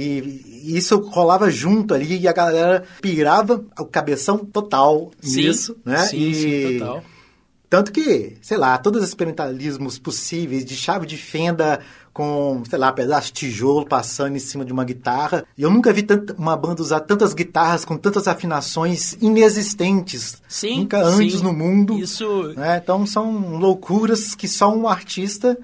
e- 0.02 0.76
isso 0.76 0.99
rolava 1.00 1.50
junto 1.50 1.93
ali 1.95 2.19
e 2.19 2.28
a 2.28 2.33
galera 2.33 2.85
pirava 3.00 3.64
o 3.78 3.85
cabeção 3.85 4.38
total 4.38 5.11
sim, 5.21 5.43
nisso, 5.43 5.76
né? 5.85 5.99
Sim, 6.07 6.19
e, 6.19 6.35
sim, 6.35 6.78
total. 6.78 7.02
Tanto 7.71 7.93
que, 7.93 8.37
sei 8.40 8.57
lá, 8.57 8.78
todos 8.78 9.02
os 9.02 9.09
experimentalismos 9.09 9.99
possíveis 9.99 10.64
de 10.64 10.75
chave 10.75 11.05
de 11.07 11.19
fenda 11.19 11.81
com, 12.14 12.62
sei 12.69 12.78
lá, 12.78 12.90
pedaço 12.90 13.26
de 13.26 13.35
tijolo 13.35 13.85
passando 13.87 14.35
em 14.35 14.38
cima 14.40 14.64
de 14.64 14.73
uma 14.73 14.85
guitarra. 14.85 15.45
E 15.57 15.62
eu 15.62 15.71
nunca 15.71 15.93
vi 15.93 16.02
tanta- 16.02 16.35
uma 16.38 16.57
banda 16.57 16.81
usar 16.81 17.00
tantas 17.00 17.35
guitarras 17.35 17.85
com 17.85 17.97
tantas 17.99 18.26
afinações 18.26 19.17
inexistentes. 19.21 20.40
Sim, 20.49 20.81
Nunca 20.81 21.02
antes 21.05 21.38
sim. 21.38 21.45
no 21.45 21.52
mundo. 21.52 21.99
Isso, 21.99 22.55
né? 22.57 22.81
Então 22.83 23.05
são 23.07 23.57
loucuras 23.59 24.35
que 24.35 24.49
só 24.49 24.75
um 24.75 24.88
artista 24.88 25.57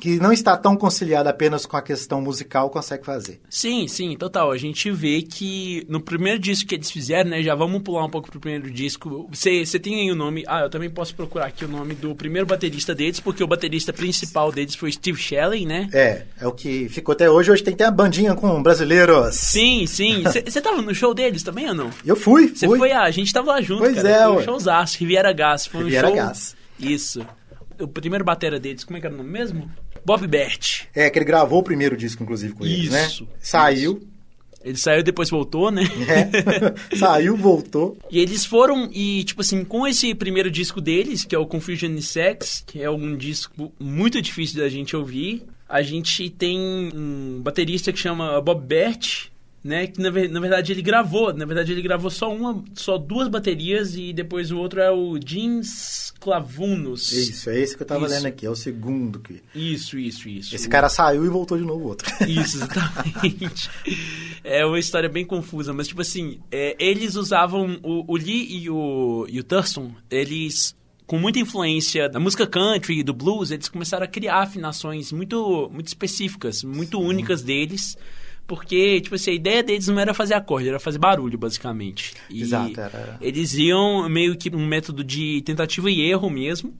que 0.00 0.18
não 0.18 0.32
está 0.32 0.56
tão 0.56 0.76
conciliado 0.76 1.28
apenas 1.28 1.66
com 1.66 1.76
a 1.76 1.82
questão 1.82 2.20
musical 2.20 2.70
consegue 2.70 3.04
fazer. 3.04 3.40
Sim, 3.48 3.86
sim, 3.86 4.16
total. 4.16 4.50
A 4.50 4.56
gente 4.58 4.90
vê 4.90 5.22
que 5.22 5.84
no 5.88 6.00
primeiro 6.00 6.38
disco 6.38 6.66
que 6.68 6.74
eles 6.74 6.90
fizeram, 6.90 7.30
né? 7.30 7.42
Já 7.42 7.54
vamos 7.54 7.82
pular 7.82 8.04
um 8.04 8.10
pouco 8.10 8.30
pro 8.30 8.40
primeiro 8.40 8.70
disco. 8.70 9.28
Você 9.30 9.78
tem 9.78 10.00
aí 10.00 10.10
o 10.10 10.16
nome. 10.16 10.42
Ah, 10.48 10.62
eu 10.62 10.70
também 10.70 10.88
posso 10.90 11.14
procurar 11.14 11.46
aqui 11.46 11.64
o 11.64 11.68
nome 11.68 11.94
do 11.94 12.14
primeiro 12.14 12.46
baterista 12.46 12.94
deles, 12.94 13.20
porque 13.20 13.44
o 13.44 13.46
baterista 13.46 13.92
principal 13.92 14.50
deles 14.50 14.74
foi 14.74 14.90
Steve 14.90 15.18
Shelley, 15.20 15.66
né? 15.66 15.88
É, 15.92 16.22
é 16.40 16.46
o 16.46 16.52
que 16.52 16.88
ficou 16.88 17.12
até 17.12 17.30
hoje. 17.30 17.50
Hoje 17.50 17.62
tem 17.62 17.74
até 17.74 17.84
a 17.84 17.90
bandinha 17.90 18.34
com 18.34 18.62
brasileiros. 18.62 19.34
Sim, 19.36 19.86
sim. 19.86 20.22
Você 20.46 20.60
tava 20.60 20.80
no 20.80 20.94
show 20.94 21.12
deles 21.12 21.42
também 21.42 21.68
ou 21.68 21.74
não? 21.74 21.90
Eu 22.04 22.16
fui, 22.16 22.48
Você 22.48 22.66
fui. 22.66 22.78
foi, 22.78 22.92
ah, 22.92 23.02
a 23.02 23.10
gente 23.10 23.32
tava 23.32 23.52
lá 23.52 23.60
junto, 23.60 23.80
Pois 23.80 23.96
cara. 23.96 24.08
é, 24.08 24.24
foi 24.24 24.36
um 24.36 24.42
showzaço, 24.42 24.98
Riviera 24.98 25.32
Gas. 25.32 25.66
Foi 25.66 25.82
Riviera 25.84 26.06
um 26.08 26.10
show... 26.10 26.16
Gas. 26.16 26.56
Isso. 26.78 27.26
O 27.78 27.86
primeiro 27.88 28.24
batera 28.24 28.58
deles, 28.58 28.84
como 28.84 28.96
é 28.96 29.00
que 29.00 29.06
era 29.06 29.14
o 29.14 29.18
nome 29.18 29.30
mesmo? 29.30 29.70
Bob 30.04 30.26
Bert. 30.26 30.82
É, 30.94 31.08
que 31.10 31.18
ele 31.18 31.24
gravou 31.24 31.60
o 31.60 31.62
primeiro 31.62 31.96
disco, 31.96 32.22
inclusive, 32.22 32.54
com 32.54 32.64
eles, 32.64 32.90
né? 32.90 33.06
Isso, 33.06 33.28
Saiu, 33.40 34.06
Ele 34.62 34.76
saiu 34.76 35.00
e 35.00 35.02
depois 35.02 35.30
voltou, 35.30 35.70
né? 35.70 35.82
é. 36.08 36.96
Saiu, 36.96 37.36
voltou. 37.36 37.96
E 38.10 38.18
eles 38.18 38.44
foram, 38.44 38.90
e 38.92 39.24
tipo 39.24 39.40
assim, 39.40 39.64
com 39.64 39.86
esse 39.86 40.14
primeiro 40.14 40.50
disco 40.50 40.80
deles, 40.80 41.24
que 41.24 41.34
é 41.34 41.38
o 41.38 41.46
Confusion 41.46 41.98
Sex, 42.00 42.62
que 42.66 42.82
é 42.82 42.90
um 42.90 43.16
disco 43.16 43.72
muito 43.80 44.20
difícil 44.20 44.60
da 44.60 44.68
gente 44.68 44.94
ouvir, 44.94 45.42
a 45.68 45.82
gente 45.82 46.28
tem 46.28 46.58
um 46.94 47.40
baterista 47.42 47.92
que 47.92 47.98
chama 47.98 48.40
Bob 48.40 48.66
Bert, 48.66 49.28
né? 49.62 49.86
Que 49.86 50.00
na, 50.00 50.10
na 50.10 50.40
verdade 50.40 50.72
ele 50.72 50.82
gravou, 50.82 51.32
na 51.32 51.44
verdade 51.44 51.72
ele 51.72 51.82
gravou 51.82 52.10
só 52.10 52.32
uma, 52.32 52.64
só 52.74 52.96
duas 52.96 53.28
baterias 53.28 53.94
e 53.94 54.12
depois 54.12 54.50
o 54.50 54.58
outro 54.58 54.80
é 54.80 54.90
o 54.90 55.18
Jeans 55.18 56.12
Clavunos. 56.18 57.12
Isso, 57.12 57.50
é 57.50 57.58
esse 57.58 57.76
que 57.76 57.82
eu 57.82 57.86
tava 57.86 58.06
Isso. 58.06 58.14
lendo 58.14 58.26
aqui, 58.26 58.46
é 58.46 58.50
o 58.50 58.56
segundo 58.56 59.20
que... 59.20 59.42
Isso, 59.54 59.98
isso, 59.98 60.28
isso. 60.28 60.54
Esse 60.54 60.68
cara 60.68 60.88
saiu 60.88 61.24
e 61.24 61.28
voltou 61.28 61.58
de 61.58 61.64
novo 61.64 61.88
outro. 61.88 62.10
Isso, 62.26 62.56
exatamente. 62.56 63.70
É 64.42 64.64
uma 64.64 64.78
história 64.78 65.08
bem 65.08 65.24
confusa, 65.24 65.72
mas 65.72 65.88
tipo 65.88 66.00
assim, 66.00 66.40
é, 66.50 66.76
eles 66.78 67.16
usavam 67.16 67.78
o, 67.82 68.12
o 68.12 68.16
Lee 68.16 68.46
e 68.50 68.70
o, 68.70 69.26
e 69.28 69.40
o 69.40 69.44
Thurston, 69.44 69.92
eles 70.10 70.74
com 71.06 71.18
muita 71.18 71.40
influência 71.40 72.08
da 72.08 72.20
música 72.20 72.46
country 72.46 73.00
e 73.00 73.02
do 73.02 73.12
blues, 73.12 73.50
eles 73.50 73.68
começaram 73.68 74.04
a 74.04 74.06
criar 74.06 74.42
afinações 74.42 75.10
muito, 75.10 75.68
muito 75.72 75.88
específicas, 75.88 76.62
muito 76.62 77.00
únicas 77.00 77.42
deles. 77.42 77.98
Porque, 78.50 79.00
tipo 79.00 79.14
assim, 79.14 79.30
a 79.30 79.34
ideia 79.34 79.62
deles 79.62 79.86
não 79.86 80.00
era 80.00 80.12
fazer 80.12 80.34
acorde, 80.34 80.68
era 80.68 80.80
fazer 80.80 80.98
barulho, 80.98 81.38
basicamente. 81.38 82.14
E 82.28 82.42
Exato, 82.42 82.80
era- 82.80 83.16
Eles 83.20 83.54
iam 83.54 84.08
meio 84.08 84.36
que 84.36 84.50
um 84.52 84.66
método 84.66 85.04
de 85.04 85.40
tentativa 85.42 85.88
e 85.88 86.00
erro 86.00 86.28
mesmo. 86.28 86.74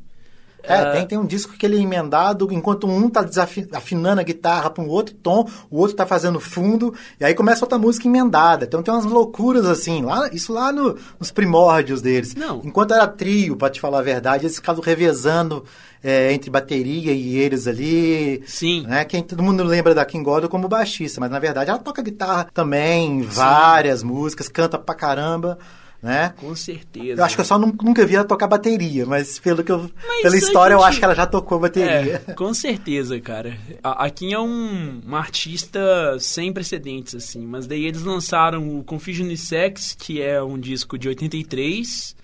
É, 0.62 0.74
Ah. 0.74 0.92
tem, 0.92 1.06
tem 1.06 1.18
um 1.18 1.24
disco 1.26 1.54
que 1.54 1.64
ele 1.66 1.76
é 1.76 1.80
emendado, 1.80 2.48
enquanto 2.52 2.86
um 2.86 3.08
tá 3.08 3.24
afinando 3.72 4.20
a 4.20 4.24
guitarra 4.24 4.70
para 4.70 4.82
um 4.84 4.88
outro 4.88 5.14
tom, 5.14 5.46
o 5.70 5.78
outro 5.78 5.96
tá 5.96 6.06
fazendo 6.06 6.38
fundo, 6.40 6.94
e 7.18 7.24
aí 7.24 7.34
começa 7.34 7.64
outra 7.64 7.78
música 7.78 8.06
emendada. 8.08 8.64
Então 8.64 8.82
tem 8.82 8.92
umas 8.92 9.04
loucuras 9.04 9.64
assim, 9.66 10.02
lá, 10.02 10.28
isso 10.32 10.52
lá 10.52 10.72
no- 10.72 10.96
nos 11.18 11.30
primórdios 11.30 12.00
deles. 12.02 12.34
Não. 12.34 12.60
Enquanto 12.64 12.92
era 12.94 13.06
trio, 13.06 13.56
pra 13.56 13.70
te 13.70 13.80
falar 13.80 13.98
a 14.00 14.02
verdade, 14.02 14.44
eles 14.46 14.56
ficavam 14.56 14.82
revezando 14.82 15.64
é, 16.02 16.32
entre 16.32 16.48
bateria 16.50 17.12
e 17.12 17.36
eles 17.36 17.66
ali. 17.66 18.42
Sim. 18.46 18.86
Né? 18.86 19.04
Quem, 19.04 19.22
todo 19.22 19.42
mundo 19.42 19.62
lembra 19.62 19.94
da 19.94 20.02
Kim 20.04 20.22
Gordon 20.22 20.48
como 20.48 20.66
baixista, 20.66 21.20
mas 21.20 21.30
na 21.30 21.38
verdade 21.38 21.68
ela 21.68 21.78
toca 21.78 22.00
guitarra 22.00 22.48
também, 22.54 23.20
várias 23.20 24.02
músicas, 24.02 24.48
canta 24.48 24.78
pra 24.78 24.94
caramba. 24.94 25.58
Né? 26.02 26.32
Com 26.38 26.56
certeza. 26.56 27.20
Eu 27.20 27.24
acho 27.26 27.34
que 27.34 27.42
eu 27.42 27.44
só 27.44 27.58
nun- 27.58 27.76
nunca 27.82 28.06
vi 28.06 28.14
ela 28.16 28.24
tocar 28.24 28.46
bateria, 28.46 29.04
mas 29.04 29.38
pelo 29.38 29.62
que 29.62 29.70
eu, 29.70 29.90
Mas 30.08 30.22
pela 30.22 30.36
história 30.36 30.72
eu 30.72 30.78
gente- 30.78 30.88
acho 30.88 30.98
que 30.98 31.04
ela 31.04 31.14
já 31.14 31.26
tocou 31.26 31.58
bateria. 31.60 32.22
É, 32.26 32.32
com 32.32 32.54
certeza, 32.54 33.20
cara. 33.20 33.58
A, 33.82 34.06
a 34.06 34.10
Kim 34.10 34.32
é 34.32 34.38
um, 34.38 35.02
uma 35.04 35.18
artista 35.18 35.78
sem 36.18 36.52
precedentes, 36.54 37.14
assim. 37.14 37.46
Mas 37.46 37.66
daí 37.66 37.84
eles 37.84 38.02
lançaram 38.02 38.78
o 38.78 38.82
Confusion 38.82 39.34
Sex, 39.36 39.94
que 39.98 40.22
é 40.22 40.42
um 40.42 40.58
disco 40.58 40.96
de 40.96 41.06
83, 41.08 42.16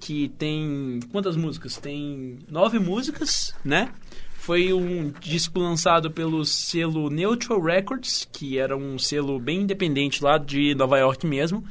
que 0.00 0.28
tem... 0.36 0.98
Quantas 1.12 1.36
músicas? 1.36 1.76
Tem 1.76 2.38
nove 2.50 2.80
músicas, 2.80 3.54
né? 3.64 3.90
Foi 4.34 4.72
um 4.72 5.12
disco 5.20 5.58
lançado 5.60 6.10
pelo 6.10 6.44
selo 6.44 7.08
Neutral 7.08 7.60
Records, 7.62 8.28
que 8.32 8.58
era 8.58 8.76
um 8.76 8.98
selo 8.98 9.38
bem 9.38 9.60
independente 9.62 10.22
lá 10.22 10.36
de 10.36 10.74
Nova 10.74 10.98
York 10.98 11.24
mesmo. 11.26 11.64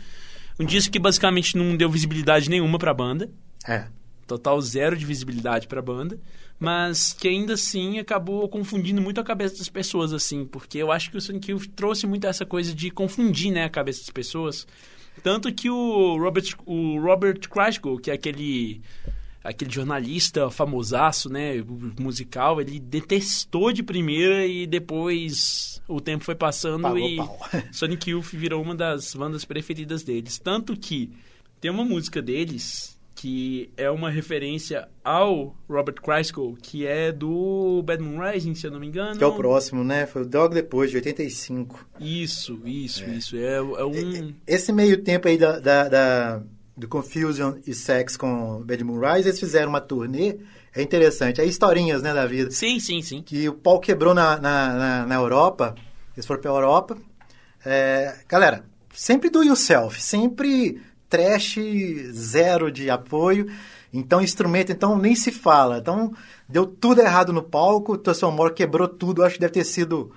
Um 0.59 0.65
disco 0.65 0.91
que 0.91 0.99
basicamente 0.99 1.57
não 1.57 1.75
deu 1.75 1.89
visibilidade 1.89 2.49
nenhuma 2.49 2.77
pra 2.77 2.93
banda 2.93 3.29
É. 3.67 3.87
total 4.27 4.59
zero 4.61 4.95
de 4.95 5.05
visibilidade 5.05 5.67
pra 5.67 5.81
banda, 5.81 6.17
mas 6.59 7.13
que 7.13 7.27
ainda 7.27 7.53
assim 7.53 7.99
acabou 7.99 8.47
confundindo 8.47 9.01
muito 9.01 9.19
a 9.19 9.23
cabeça 9.23 9.57
das 9.57 9.67
pessoas, 9.69 10.13
assim, 10.13 10.45
porque 10.45 10.77
eu 10.77 10.91
acho 10.91 11.11
que 11.11 11.17
o 11.17 11.21
Sonic 11.21 11.51
Youth 11.51 11.67
trouxe 11.75 12.07
muito 12.07 12.25
essa 12.27 12.45
coisa 12.45 12.73
de 12.73 12.89
confundir, 12.89 13.51
né, 13.51 13.65
a 13.65 13.69
cabeça 13.69 13.99
das 14.01 14.09
pessoas. 14.09 14.65
Tanto 15.21 15.53
que 15.53 15.69
o 15.69 16.17
Robert, 16.17 16.55
o 16.65 16.99
Robert 16.99 17.39
Christgau, 17.49 17.97
que 17.97 18.09
é 18.09 18.13
aquele 18.13 18.81
aquele 19.43 19.71
jornalista 19.71 20.49
famosaço, 20.49 21.29
né, 21.29 21.63
musical, 21.99 22.61
ele 22.61 22.79
detestou 22.79 23.71
de 23.73 23.83
primeira 23.83 24.45
e 24.45 24.65
depois 24.65 25.81
o 25.87 25.99
tempo 25.99 26.23
foi 26.23 26.35
passando 26.35 26.97
e 26.97 27.17
pau. 27.17 27.39
Sonic 27.71 28.11
Youth 28.11 28.31
virou 28.33 28.61
uma 28.61 28.75
das 28.75 29.13
bandas 29.13 29.43
preferidas 29.43 30.03
deles. 30.03 30.39
Tanto 30.39 30.77
que 30.77 31.11
tem 31.59 31.69
uma 31.69 31.83
música 31.83 32.21
deles 32.21 32.93
que 33.15 33.69
é 33.77 33.89
uma 33.89 34.09
referência 34.09 34.87
ao 35.03 35.55
Robert 35.69 36.01
Christgau, 36.01 36.57
que 36.61 36.85
é 36.85 37.11
do 37.11 37.81
Bad 37.85 38.03
Moon 38.03 38.19
Rising, 38.19 38.53
se 38.55 38.67
eu 38.67 38.71
não 38.71 38.79
me 38.79 38.87
engano. 38.87 39.17
Que 39.17 39.23
é 39.23 39.27
o 39.27 39.35
próximo, 39.35 39.83
né? 39.83 40.05
Foi 40.05 40.23
o 40.23 40.25
Dog 40.25 40.53
depois, 40.53 40.89
de 40.89 40.97
85. 40.97 41.87
Isso, 42.01 42.59
isso, 42.65 43.05
isso. 43.05 43.37
É, 43.37 43.55
é 43.57 43.61
um... 43.85 44.33
Esse 44.45 44.73
meio 44.73 45.01
tempo 45.03 45.27
aí 45.27 45.37
da, 45.37 45.59
da, 45.59 45.87
da- 45.87 46.43
do 46.75 46.87
Confusion 46.87 47.55
e 47.65 47.73
Sex 47.73 48.17
com 48.17 48.61
Bad 48.63 48.83
Moon 48.83 48.99
Rise, 48.99 49.29
eles 49.29 49.39
fizeram 49.39 49.69
uma 49.69 49.81
turnê. 49.81 50.37
É 50.75 50.81
interessante. 50.81 51.39
É 51.39 51.45
historinhas, 51.45 52.01
né, 52.01 52.13
da 52.13 52.25
vida. 52.25 52.49
Sim, 52.51 52.79
sim, 52.79 53.01
sim. 53.01 53.21
que 53.21 53.47
o 53.47 53.53
pau 53.53 53.79
quebrou 53.79 54.13
na, 54.13 54.37
na, 54.39 54.73
na, 54.73 55.05
na 55.05 55.15
Europa, 55.15 55.75
eles 56.15 56.25
foram 56.25 56.41
pra 56.41 56.49
Europa. 56.49 56.97
É, 57.63 58.17
galera, 58.27 58.65
sempre 58.93 59.29
do 59.29 59.43
yourself, 59.43 60.01
sempre 60.01 60.81
trash, 61.07 61.59
zero 62.11 62.71
de 62.71 62.89
apoio. 62.89 63.47
Então, 63.93 64.19
instrumento, 64.19 64.71
então, 64.71 64.97
nem 64.97 65.13
se 65.13 65.31
fala. 65.31 65.77
Então, 65.77 66.11
deu 66.49 66.65
tudo 66.65 67.01
errado 67.01 67.31
no 67.31 67.43
palco, 67.43 67.93
o 67.93 67.97
Tussle 67.97 68.31
Moore 68.31 68.55
quebrou 68.55 68.87
tudo. 68.87 69.23
Acho 69.23 69.35
que 69.35 69.41
deve 69.41 69.53
ter 69.53 69.63
sido 69.63 70.11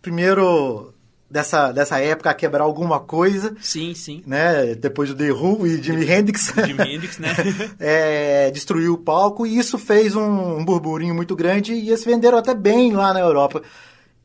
primeiro 0.00 0.94
dessa, 1.30 1.70
dessa 1.72 1.98
época 2.00 2.28
a 2.30 2.34
quebrar 2.34 2.64
alguma 2.64 2.98
coisa, 2.98 3.54
Sim, 3.60 3.94
sim. 3.94 4.22
né? 4.26 4.74
Depois 4.74 5.08
do 5.10 5.14
The 5.14 5.30
Who 5.32 5.66
e 5.66 5.82
Jimi 5.82 6.10
Hendrix. 6.10 6.52
Jimi 6.66 6.82
Hendrix, 6.94 7.18
né? 7.18 7.28
é, 7.78 8.50
destruiu 8.50 8.94
o 8.94 8.98
palco 8.98 9.46
e 9.46 9.56
isso 9.56 9.78
fez 9.78 10.14
um, 10.16 10.58
um 10.58 10.64
burburinho 10.64 11.14
muito 11.14 11.36
grande 11.36 11.72
e 11.72 11.88
eles 11.88 12.04
venderam 12.04 12.38
até 12.38 12.54
bem 12.54 12.92
lá 12.92 13.12
na 13.14 13.20
Europa. 13.20 13.62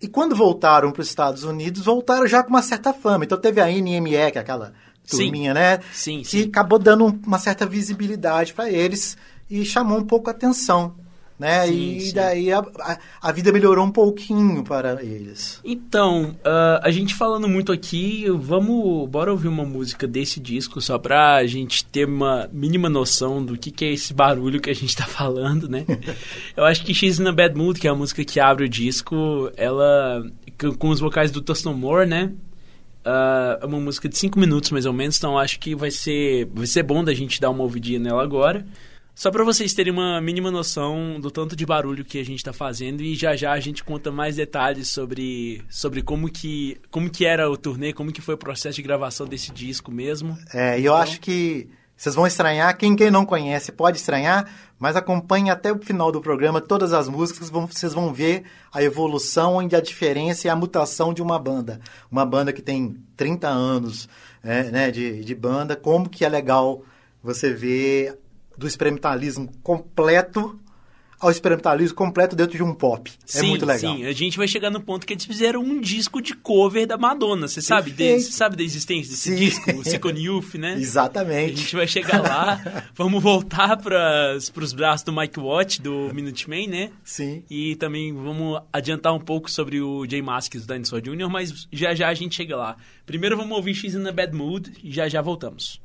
E 0.02 0.08
quando 0.08 0.36
voltaram 0.36 0.92
para 0.92 1.02
os 1.02 1.08
Estados 1.08 1.44
Unidos, 1.44 1.84
voltaram 1.86 2.28
já 2.28 2.44
com 2.44 2.50
uma 2.50 2.62
certa 2.62 2.94
fama. 2.94 3.24
Então 3.24 3.38
teve 3.38 3.62
a 3.62 3.68
NME, 3.68 4.32
que 4.32 4.38
é 4.38 4.42
aquela 4.42 4.74
Sim. 5.04 5.18
turminha, 5.18 5.54
né? 5.54 5.80
Sim, 5.94 6.20
que 6.22 6.26
sim. 6.28 6.44
acabou 6.50 6.80
dando 6.80 7.06
um- 7.06 7.20
uma 7.26 7.40
certa 7.40 7.66
visibilidade 7.66 8.54
para 8.54 8.70
eles 8.70 9.16
e 9.50 9.64
chamou 9.64 10.00
um 10.00 10.04
pouco 10.04 10.30
a 10.30 10.32
atenção. 10.32 10.96
Né? 11.38 11.68
Sim, 11.68 11.98
e 11.98 12.02
sim. 12.02 12.14
daí 12.14 12.50
a, 12.54 12.60
a, 12.60 12.98
a 13.22 13.32
vida 13.34 13.52
melhorou 13.52 13.86
um 13.86 13.92
pouquinho 13.92 14.64
para 14.64 15.04
eles. 15.04 15.60
Então, 15.66 16.34
ah, 16.46 16.80
a 16.82 16.90
gente 16.92 17.14
falando 17.14 17.46
muito 17.50 17.74
aqui, 17.74 18.26
vamos. 18.40 19.10
Bora 19.10 19.32
ouvir 19.32 19.50
uma 19.50 19.66
música 19.66 20.08
desse 20.08 20.40
disco, 20.40 20.80
só 20.80 20.98
pra 20.98 21.46
gente 21.46 21.84
ter 21.84 22.08
uma 22.08 22.50
mínima 22.54 22.88
noção 22.88 23.44
do 23.44 23.58
que, 23.58 23.70
que 23.70 23.84
é 23.84 23.92
esse 23.92 24.14
barulho 24.14 24.62
que 24.62 24.70
a 24.70 24.74
gente 24.74 24.96
tá 24.96 25.06
falando, 25.06 25.68
né? 25.68 25.86
Eu 26.56 26.64
acho 26.64 26.86
que 26.86 26.94
She's 26.94 27.20
in 27.20 27.28
a 27.28 27.34
Bad 27.34 27.54
Mood, 27.58 27.82
que 27.82 27.88
é 27.88 27.92
a 27.92 27.96
música 27.96 28.24
que 28.24 28.40
abre 28.40 28.64
o 28.64 28.70
disco, 28.70 29.52
ela. 29.58 30.26
com- 30.58 30.74
com 30.74 30.88
os 30.90 31.02
vocais 31.02 31.32
do 31.32 31.42
Tustin 31.42 31.74
Moore, 31.74 32.08
né? 32.08 32.32
Ah, 33.04 33.60
é 33.62 33.66
uma 33.66 33.80
música 33.82 34.08
de 34.08 34.18
5 34.18 34.40
minutos 34.40 34.72
mais 34.72 34.86
ou 34.86 34.94
menos, 34.94 35.18
então 35.18 35.38
acho 35.38 35.60
que 35.60 35.76
vai 35.76 35.92
ser, 35.92 36.46
vai 36.54 36.66
ser 36.66 36.82
bom 36.84 37.04
da 37.04 37.14
gente 37.14 37.42
dar 37.42 37.50
uma 37.50 37.64
ouvidinha 37.64 38.00
nela 38.00 38.24
agora. 38.24 38.66
Só 39.16 39.32
pra 39.32 39.46
vocês 39.46 39.74
terem 39.74 39.94
uma 39.94 40.20
mínima 40.20 40.52
noção 40.52 41.18
do 41.22 41.32
tanto 41.32 41.56
de 41.56 41.66
barulho 41.66 42.04
que 42.04 42.20
a 42.20 42.26
gente 42.26 42.44
tá 42.44 42.52
fazendo 42.52 43.02
e 43.02 43.16
já 43.16 43.34
já 43.34 43.54
a 43.54 43.60
gente 43.62 43.82
conta 43.82 44.12
mais 44.12 44.36
detalhes 44.36 44.90
sobre, 44.90 45.64
sobre 45.70 46.02
como, 46.02 46.30
que, 46.30 46.78
como 46.92 47.10
que 47.10 47.26
era 47.26 47.50
o 47.50 47.56
turnê, 47.56 47.94
como 47.94 48.12
que 48.12 48.20
foi 48.20 48.36
o 48.36 48.38
processo 48.38 48.76
de 48.76 48.82
gravação 48.82 49.26
desse 49.26 49.54
disco 49.54 49.90
mesmo. 49.90 50.38
É, 50.54 50.78
e 50.78 50.84
eu 50.84 50.94
acho 50.94 51.22
que 51.22 51.70
vocês 51.96 52.14
vão 52.14 52.28
estranhar. 52.28 52.78
Quem, 52.78 52.94
quem 52.94 53.10
não 53.10 53.26
conhece 53.26 53.72
pode 53.72 53.98
estranhar, 53.98 54.52
mas 54.78 54.98
acompanhe 54.98 55.50
até 55.50 55.72
o 55.72 55.80
final 55.80 56.12
do 56.12 56.20
programa 56.20 56.60
todas 56.60 56.92
as 56.92 57.08
músicas. 57.08 57.50
Vocês 57.50 57.94
vão 57.94 58.14
ver 58.14 58.44
a 58.74 58.84
evolução 58.84 59.66
e 59.66 59.74
a 59.74 59.80
diferença 59.80 60.46
e 60.46 60.50
a 60.50 60.56
mutação 60.58 61.14
de 61.14 61.22
uma 61.22 61.40
banda. 61.40 61.80
Uma 62.12 62.26
banda 62.26 62.52
que 62.52 62.62
tem 62.62 62.98
30 63.16 63.48
anos 63.48 64.10
é, 64.44 64.64
né, 64.64 64.92
de, 64.92 65.24
de 65.24 65.34
banda. 65.34 65.74
Como 65.74 66.10
que 66.10 66.26
é 66.26 66.30
legal 66.30 66.84
você 67.24 67.54
ver 67.54 68.20
do 68.58 68.68
experimentalismo 68.68 69.52
completo 69.62 70.60
ao 71.20 71.32
experimentalismo 71.32 71.96
completo 71.96 72.36
dentro 72.36 72.58
de 72.58 72.64
um 72.64 72.74
pop. 72.74 73.10
É 73.10 73.16
sim, 73.26 73.48
muito 73.48 73.66
legal. 73.66 73.96
Sim, 73.96 74.06
a 74.06 74.12
gente 74.12 74.38
vai 74.38 74.48
chegar 74.48 74.70
no 74.70 74.82
ponto 74.82 75.08
que 75.08 75.14
eles 75.14 75.26
fizeram 75.26 75.62
um 75.62 75.80
disco 75.80 76.22
de 76.22 76.36
cover 76.36 76.86
da 76.86 76.98
Madonna. 76.98 77.48
Você 77.48 77.62
sabe, 77.62 77.92
Perfeito. 77.92 78.18
desse, 78.18 78.32
sabe 78.34 78.56
da 78.56 78.64
existência 78.64 79.12
desse 79.12 79.30
Sim. 79.30 79.36
disco, 79.36 79.72
o 79.72 79.84
Second 79.84 80.20
Youth, 80.22 80.56
né? 80.56 80.74
A 80.74 80.78
Exatamente. 80.78 81.56
gente 81.56 81.76
vai 81.76 81.88
chegar 81.88 82.22
lá, 82.22 82.62
vamos 82.94 83.24
voltar 83.24 83.78
para 83.78 84.36
os 84.38 84.74
braços 84.74 85.04
do 85.04 85.14
Mike 85.14 85.40
Watt, 85.40 85.82
do 85.82 86.14
Minuteman, 86.14 86.68
né? 86.68 86.92
Sim. 87.04 87.44
E 87.50 87.76
também 87.78 88.14
vamos 88.14 88.62
adiantar 88.72 89.14
um 89.14 89.20
pouco 89.20 89.50
sobre 89.50 89.82
o 89.82 90.06
Jay 90.08 90.22
Masks 90.22 90.66
do 90.66 90.74
Dinosaur 90.74 91.02
Jr., 91.02 91.30
mas 91.30 91.68
já 91.72 91.96
já 91.96 92.10
a 92.10 92.14
gente 92.14 92.36
chega 92.36 92.56
lá. 92.56 92.76
Primeiro 93.06 93.38
vamos 93.38 93.56
ouvir 93.56 93.74
X 93.74 93.96
in 93.96 94.06
a 94.08 94.12
Bad 94.12 94.36
Mood 94.36 94.74
e 94.84 94.92
já 94.92 95.08
já 95.08 95.22
voltamos. 95.22 95.82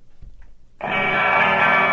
She's 0.82 1.89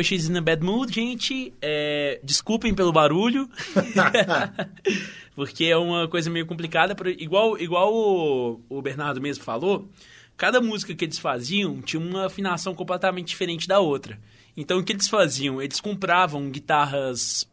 foi 0.00 0.04
X 0.04 0.28
in 0.28 0.36
a 0.36 0.40
Bad 0.40 0.64
Mood, 0.64 0.92
gente. 0.92 1.52
É, 1.60 2.20
desculpem 2.24 2.74
pelo 2.74 2.92
barulho. 2.92 3.48
Porque 5.36 5.66
é 5.66 5.76
uma 5.76 6.08
coisa 6.08 6.30
meio 6.30 6.46
complicada. 6.46 6.96
Igual, 7.18 7.58
igual 7.58 7.94
o, 7.94 8.60
o 8.68 8.82
Bernardo 8.82 9.20
mesmo 9.20 9.44
falou, 9.44 9.90
cada 10.36 10.60
música 10.60 10.94
que 10.94 11.04
eles 11.04 11.18
faziam 11.18 11.82
tinha 11.82 12.00
uma 12.00 12.26
afinação 12.26 12.74
completamente 12.74 13.28
diferente 13.28 13.68
da 13.68 13.78
outra. 13.78 14.18
Então, 14.56 14.78
o 14.78 14.82
que 14.82 14.92
eles 14.92 15.08
faziam? 15.08 15.60
Eles 15.60 15.80
compravam 15.80 16.50
guitarras 16.50 17.46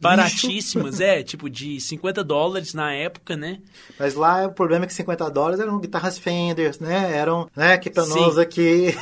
baratíssimas, 0.00 1.00
é, 1.00 1.22
tipo 1.22 1.50
de 1.50 1.80
50 1.80 2.22
dólares 2.22 2.74
na 2.74 2.92
época, 2.92 3.36
né? 3.36 3.58
Mas 3.98 4.14
lá 4.14 4.46
o 4.46 4.52
problema 4.52 4.84
é 4.84 4.88
que 4.88 4.94
50 4.94 5.30
dólares 5.30 5.60
eram 5.60 5.78
guitarras 5.78 6.18
Fenders, 6.18 6.78
né? 6.78 7.16
Eram, 7.16 7.48
né, 7.56 7.76
que 7.78 7.90
pra 7.90 8.04
sim. 8.04 8.14
nós 8.14 8.38
aqui... 8.38 8.94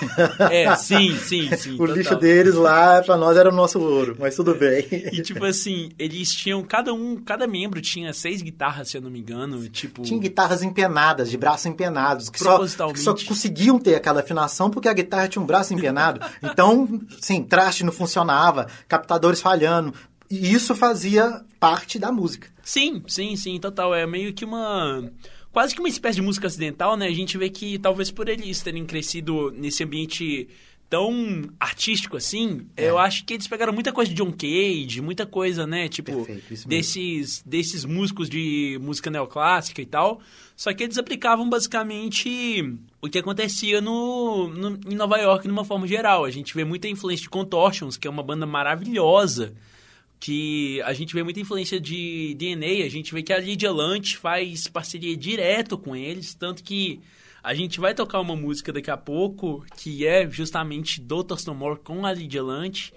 é, 0.50 0.74
sim, 0.76 1.16
sim, 1.16 1.54
sim. 1.56 1.74
o 1.74 1.78
total. 1.78 1.96
lixo 1.96 2.16
deles 2.16 2.54
lá, 2.54 3.02
pra 3.02 3.16
nós 3.16 3.36
era 3.36 3.48
o 3.48 3.54
nosso 3.54 3.80
ouro, 3.80 4.16
mas 4.18 4.34
tudo 4.36 4.54
bem. 4.54 4.86
e 4.90 5.22
tipo 5.22 5.44
assim, 5.44 5.90
eles 5.98 6.32
tinham, 6.34 6.62
cada 6.62 6.92
um, 6.92 7.16
cada 7.16 7.46
membro 7.46 7.80
tinha 7.80 8.12
seis 8.12 8.42
guitarras, 8.42 8.88
se 8.88 8.96
eu 8.96 9.02
não 9.02 9.10
me 9.10 9.20
engano, 9.20 9.68
tipo... 9.68 10.02
Tinha 10.02 10.18
guitarras 10.18 10.62
empenadas, 10.62 11.30
de 11.30 11.36
braços 11.36 11.66
empenados, 11.66 12.30
que 12.30 12.38
só, 12.38 12.58
que 12.92 13.00
só 13.00 13.14
conseguiam 13.14 13.78
ter 13.78 13.94
aquela 13.94 14.20
afinação 14.20 14.70
porque 14.70 14.88
a 14.88 14.92
guitarra 14.92 15.28
tinha 15.28 15.42
um 15.42 15.46
braço 15.46 15.74
empenado. 15.74 16.20
então, 16.42 17.00
sim, 17.20 17.42
traste 17.42 17.84
não 17.84 17.92
funcionava, 17.92 18.66
captadores 18.88 19.40
falhando, 19.40 19.92
e 20.30 20.52
isso 20.52 20.74
fazia 20.74 21.44
parte 21.58 21.98
da 21.98 22.10
música. 22.10 22.48
Sim, 22.62 23.02
sim, 23.06 23.36
sim, 23.36 23.58
total. 23.58 23.94
É 23.94 24.06
meio 24.06 24.32
que 24.32 24.44
uma. 24.44 25.10
Quase 25.52 25.74
que 25.74 25.80
uma 25.80 25.88
espécie 25.88 26.16
de 26.16 26.22
música 26.22 26.46
acidental, 26.46 26.96
né? 26.96 27.06
A 27.06 27.14
gente 27.14 27.38
vê 27.38 27.48
que 27.48 27.78
talvez 27.78 28.10
por 28.10 28.28
eles 28.28 28.60
terem 28.60 28.84
crescido 28.84 29.50
nesse 29.52 29.82
ambiente 29.82 30.48
tão 30.88 31.42
artístico 31.58 32.16
assim, 32.16 32.66
é. 32.76 32.88
eu 32.88 32.96
acho 32.96 33.24
que 33.24 33.34
eles 33.34 33.48
pegaram 33.48 33.72
muita 33.72 33.92
coisa 33.92 34.08
de 34.08 34.16
John 34.16 34.30
Cage, 34.30 35.00
muita 35.00 35.26
coisa, 35.26 35.66
né? 35.66 35.88
Tipo, 35.88 36.24
Perfeito, 36.24 36.68
desses, 36.68 37.42
desses 37.44 37.84
músicos 37.84 38.28
de 38.28 38.78
música 38.80 39.10
neoclássica 39.10 39.82
e 39.82 39.86
tal. 39.86 40.20
Só 40.54 40.72
que 40.72 40.84
eles 40.84 40.96
aplicavam 40.96 41.48
basicamente 41.48 42.78
o 43.02 43.08
que 43.08 43.18
acontecia 43.18 43.80
no, 43.80 44.48
no, 44.48 44.78
em 44.90 44.94
Nova 44.94 45.16
York 45.18 45.46
de 45.46 45.52
uma 45.52 45.64
forma 45.64 45.86
geral. 45.86 46.24
A 46.24 46.30
gente 46.30 46.54
vê 46.54 46.64
muita 46.64 46.88
influência 46.88 47.24
de 47.24 47.30
Contortions, 47.30 47.96
que 47.96 48.06
é 48.06 48.10
uma 48.10 48.22
banda 48.22 48.46
maravilhosa 48.46 49.54
que 50.18 50.80
a 50.82 50.92
gente 50.92 51.14
vê 51.14 51.22
muita 51.22 51.40
influência 51.40 51.80
de 51.80 52.34
DNA, 52.34 52.84
a 52.84 52.88
gente 52.88 53.12
vê 53.12 53.22
que 53.22 53.32
a 53.32 53.38
Lydia 53.38 53.70
Lunch 53.70 54.16
faz 54.16 54.66
parceria 54.66 55.16
direto 55.16 55.76
com 55.76 55.94
eles, 55.94 56.34
tanto 56.34 56.62
que 56.62 57.00
a 57.42 57.54
gente 57.54 57.78
vai 57.78 57.94
tocar 57.94 58.20
uma 58.20 58.34
música 58.34 58.72
daqui 58.72 58.90
a 58.90 58.96
pouco, 58.96 59.64
que 59.76 60.06
é 60.06 60.28
justamente 60.28 61.00
do 61.00 61.24
No 61.46 61.54
More 61.54 61.78
com 61.78 62.04
a 62.04 62.12
Lydia 62.12 62.42
Lunch, 62.42 62.92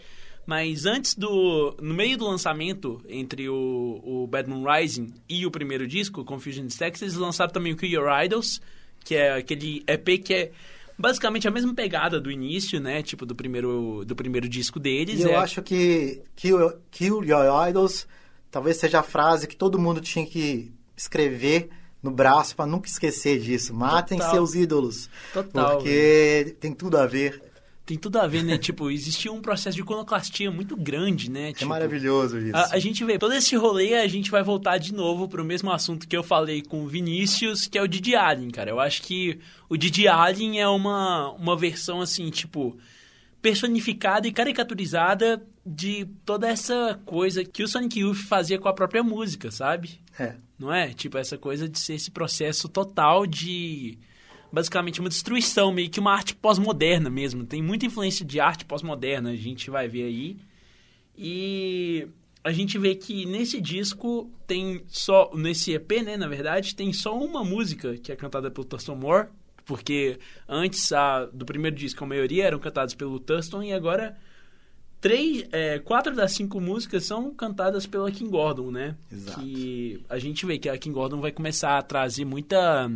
mas 0.46 0.88
antes 0.88 1.14
do... 1.14 1.76
no 1.80 1.94
meio 1.94 2.18
do 2.18 2.26
lançamento, 2.26 3.00
entre 3.08 3.48
o, 3.48 4.02
o 4.04 4.28
Bad 4.28 4.50
Moon 4.50 4.66
Rising 4.66 5.14
e 5.30 5.46
o 5.46 5.52
primeiro 5.52 5.88
disco, 5.88 6.26
Confusion 6.26 6.68
Sex, 6.70 7.04
eles 7.04 7.14
lançaram 7.14 7.54
também 7.54 7.74
o 7.74 7.78
Kill 7.78 7.92
Your 7.92 8.24
Idols, 8.24 8.60
que 9.04 9.14
é 9.14 9.34
aquele 9.34 9.84
EP 9.86 10.24
que 10.24 10.34
é 10.34 10.52
basicamente 11.00 11.48
a 11.48 11.52
mesma 11.52 11.74
pegada 11.74 12.20
do 12.20 12.30
início, 12.30 12.80
né? 12.80 13.02
Tipo, 13.02 13.26
do 13.26 13.34
primeiro, 13.34 14.04
do 14.06 14.16
primeiro 14.16 14.50
disco 14.50 14.80
deles. 14.80 15.20
E 15.20 15.24
eu 15.24 15.32
é... 15.32 15.36
acho 15.36 15.62
que 15.62 16.22
Kill, 16.36 16.74
Kill 16.92 17.24
Your 17.24 17.68
Idols 17.70 18.06
talvez 18.52 18.78
seja 18.78 19.00
a 19.00 19.04
frase 19.04 19.48
que 19.48 19.56
todo 19.56 19.80
mundo 19.80 20.02
tinha 20.02 20.26
que 20.26 20.72
escrever 20.96 21.70
no 22.02 22.12
braço 22.12 22.56
para 22.56 22.66
nunca 22.66 22.88
esquecer 22.88 23.40
disso. 23.40 23.74
Matem 23.74 24.18
Total. 24.18 24.34
seus 24.34 24.56
ídolos. 24.56 25.10
Total. 25.34 25.78
Porque 25.78 26.58
tem 26.60 26.74
tudo 26.74 26.98
a 26.98 27.06
ver 27.06 27.49
tem 27.90 27.98
tudo 27.98 28.20
a 28.20 28.28
ver, 28.28 28.44
né? 28.44 28.56
tipo, 28.60 28.92
existia 28.92 29.32
um 29.32 29.42
processo 29.42 29.76
de 29.76 29.82
iconoclastia 29.82 30.52
muito 30.52 30.78
grande, 30.78 31.32
né? 31.32 31.50
É 31.50 31.54
tipo, 31.54 31.68
maravilhoso 31.68 32.38
isso. 32.38 32.56
A, 32.56 32.76
a, 32.76 32.80
gente 32.80 33.04
vê, 33.04 33.18
todo 33.18 33.34
esse 33.34 33.56
rolê, 33.56 33.96
a 33.96 34.08
gente 34.08 34.30
vai 34.30 34.44
voltar 34.44 34.78
de 34.78 34.94
novo 34.94 35.28
pro 35.28 35.44
mesmo 35.44 35.72
assunto 35.72 36.08
que 36.08 36.16
eu 36.16 36.22
falei 36.22 36.62
com 36.62 36.84
o 36.84 36.88
Vinícius, 36.88 37.68
que 37.68 37.80
é 37.80 37.82
o 37.82 37.88
Didi 37.88 38.16
Allen, 38.16 38.52
cara. 38.52 38.70
Eu 38.70 38.80
acho 38.80 39.02
que 39.02 39.40
o 39.68 39.76
Didi 39.76 40.08
Allen 40.08 40.62
é 40.62 40.68
uma, 40.68 41.32
uma 41.32 41.58
versão, 41.58 42.00
assim, 42.00 42.30
tipo, 42.30 42.78
personificada 43.42 44.28
e 44.28 44.32
caricaturizada 44.32 45.44
de 45.66 46.06
toda 46.24 46.48
essa 46.48 47.00
coisa 47.06 47.44
que 47.44 47.64
o 47.64 47.68
Sonic 47.68 48.02
Youth 48.02 48.18
fazia 48.18 48.60
com 48.60 48.68
a 48.68 48.74
própria 48.74 49.02
música, 49.02 49.50
sabe? 49.50 50.00
É. 50.20 50.36
Não 50.60 50.72
é? 50.72 50.94
Tipo, 50.94 51.18
essa 51.18 51.40
coisa 51.40 51.68
de 51.68 51.80
ser 51.80 51.96
esse 51.96 52.12
processo 52.12 52.70
total 52.70 53.26
de 53.26 53.98
basicamente 54.52 55.00
uma 55.00 55.10
destruição, 55.10 55.72
meio 55.72 55.90
que 55.90 56.00
uma 56.00 56.14
arte 56.14 56.36
pós-moderna 56.36 57.10
mesmo. 57.10 57.46
Tem 57.46 57.62
muita 57.62 57.86
influência 57.86 58.26
de 58.26 58.40
arte 58.40 58.66
pós-moderna, 58.66 59.32
a 59.32 59.36
gente 59.36 59.70
vai 59.70 59.88
ver 59.88 60.04
aí. 60.04 60.38
E 61.18 62.08
a 62.44 62.52
gente 62.52 62.78
vê 62.78 62.96
que 62.96 63.26
nesse 63.26 63.60
disco 63.60 64.32
tem 64.48 64.82
só, 64.88 65.32
nesse 65.36 65.74
EP, 65.74 65.92
né, 66.04 66.18
na 66.18 66.28
verdade, 66.28 66.76
tem 66.76 66.92
só 66.94 67.18
uma 67.18 67.44
música 67.44 67.98
que 67.98 68.12
é 68.12 68.16
cantada 68.16 68.50
pelo 68.50 68.66
Thurston 68.66 68.96
Moore, 68.96 69.28
porque 69.66 70.18
antes 70.48 70.92
a, 70.92 71.26
do 71.26 71.46
primeiro 71.46 71.76
disco 71.76 72.04
a 72.04 72.08
maioria 72.08 72.46
eram 72.46 72.60
cantadas 72.60 72.96
pelo 72.96 73.20
Thurston 73.20 73.62
e 73.62 73.74
agora 73.74 74.18
três, 75.00 75.48
é, 75.52 75.80
quatro 75.80 76.16
das 76.16 76.32
cinco 76.32 76.60
músicas 76.60 77.04
são 77.06 77.34
cantadas 77.34 77.86
pela 77.86 78.10
King 78.12 78.32
Gordon, 78.32 78.72
né? 78.72 78.96
Exato. 79.12 79.40
Que 79.40 80.04
a 80.10 80.18
gente 80.18 80.46
vê 80.46 80.58
que 80.58 80.70
a 80.70 80.78
King 80.78 80.94
Gordon 80.94 81.22
vai 81.22 81.32
começar 81.32 81.78
a 81.78 81.82
trazer 81.82 82.26
muita 82.26 82.90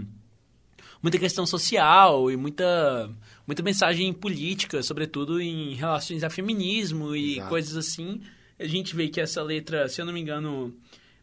muita 1.04 1.20
questão 1.20 1.46
social 1.46 2.32
e 2.32 2.38
muita, 2.38 3.12
muita 3.46 3.62
mensagem 3.62 4.14
política, 4.14 4.82
sobretudo 4.82 5.42
em 5.42 5.74
relações 5.74 6.24
a 6.24 6.30
feminismo 6.30 7.14
e 7.14 7.34
Exato. 7.34 7.50
coisas 7.50 7.76
assim. 7.76 8.22
A 8.58 8.66
gente 8.66 8.96
vê 8.96 9.10
que 9.10 9.20
essa 9.20 9.44
letra, 9.44 9.90
se 9.90 10.00
eu 10.00 10.06
não 10.06 10.14
me 10.14 10.22
engano, 10.22 10.74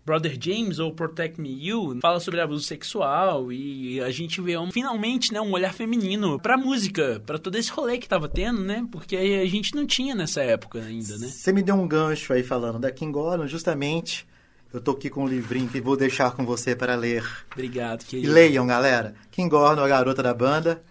Brother 0.04 0.36
James 0.38 0.78
ou 0.78 0.92
Protect 0.92 1.40
Me 1.40 1.66
You 1.66 1.98
fala 2.02 2.20
sobre 2.20 2.40
abuso 2.40 2.64
sexual 2.64 3.50
e 3.50 4.00
a 4.00 4.10
gente 4.10 4.40
vê 4.42 4.58
um, 4.58 4.70
finalmente 4.70 5.32
né, 5.32 5.40
um 5.40 5.52
olhar 5.52 5.72
feminino 5.72 6.38
pra 6.38 6.58
música, 6.58 7.22
para 7.24 7.38
todo 7.38 7.56
esse 7.56 7.70
rolê 7.70 7.96
que 7.96 8.08
tava 8.08 8.28
tendo, 8.28 8.60
né? 8.60 8.86
Porque 8.92 9.16
a 9.16 9.46
gente 9.46 9.74
não 9.74 9.86
tinha 9.86 10.14
nessa 10.14 10.42
época 10.42 10.80
ainda, 10.80 11.16
né? 11.16 11.26
Você 11.26 11.52
me 11.52 11.62
deu 11.62 11.74
um 11.74 11.88
gancho 11.88 12.34
aí 12.34 12.42
falando 12.42 12.78
da 12.78 12.90
King 12.90 13.12
Gordon, 13.12 13.46
justamente 13.46 14.26
eu 14.72 14.80
tô 14.80 14.92
aqui 14.92 15.10
com 15.10 15.24
um 15.24 15.28
livrinho 15.28 15.68
que 15.68 15.80
vou 15.80 15.96
deixar 15.96 16.32
com 16.32 16.44
você 16.44 16.76
para 16.76 16.94
ler. 16.94 17.24
Obrigado, 17.52 18.04
querido. 18.04 18.28
E 18.28 18.32
leiam, 18.32 18.66
galera. 18.66 19.14
Kim 19.30 19.48
Gordon, 19.48 19.82
a 19.82 19.88
garota 19.88 20.22
da 20.22 20.32
banda, 20.32 20.82